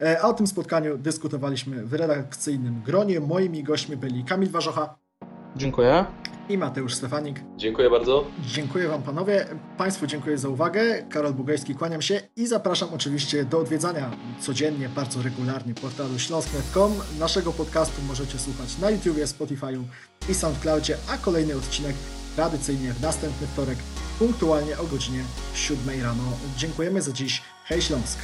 e, 0.00 0.20
a 0.20 0.28
o 0.28 0.32
tym 0.32 0.46
spotkaniu 0.46 0.98
dyskutowaliśmy 0.98 1.86
w 1.86 1.92
redakcyjnym 1.94 2.82
gronie. 2.82 3.20
Moimi 3.20 3.62
gośćmi 3.62 3.96
byli 3.96 4.24
Kamil 4.24 4.50
Warzocha 4.50 4.94
Dziękuję. 5.56 6.04
i 6.48 6.58
Mateusz 6.58 6.94
Stefanik. 6.94 7.40
Dziękuję 7.56 7.90
bardzo. 7.90 8.24
Dziękuję 8.46 8.88
Wam 8.88 9.02
panowie, 9.02 9.46
Państwu 9.78 10.06
dziękuję 10.06 10.38
za 10.38 10.48
uwagę. 10.48 11.02
Karol 11.10 11.34
Bugajski, 11.34 11.74
kłaniam 11.74 12.02
się 12.02 12.20
i 12.36 12.46
zapraszam 12.46 12.88
oczywiście 12.94 13.44
do 13.44 13.58
odwiedzania 13.58 14.10
codziennie, 14.40 14.88
bardzo 14.88 15.22
regularnie 15.22 15.74
portalu 15.74 16.18
śląsk.com. 16.18 16.92
Naszego 17.20 17.52
podcastu 17.52 18.02
możecie 18.02 18.38
słuchać 18.38 18.78
na 18.78 18.90
YouTubie, 18.90 19.24
Spotify'u 19.24 19.82
i 20.28 20.34
SoundCloudzie, 20.34 20.96
a 21.08 21.16
kolejny 21.18 21.56
odcinek 21.56 21.96
tradycyjnie 22.36 22.92
w 22.92 23.00
następny 23.00 23.46
wtorek, 23.46 23.78
punktualnie 24.18 24.78
o 24.78 24.84
godzinie 24.84 25.24
7 25.54 26.02
rano. 26.02 26.22
Dziękujemy 26.56 27.02
za 27.02 27.12
dziś. 27.12 27.42
Hej 27.64 27.82
Śląsk! 27.82 28.18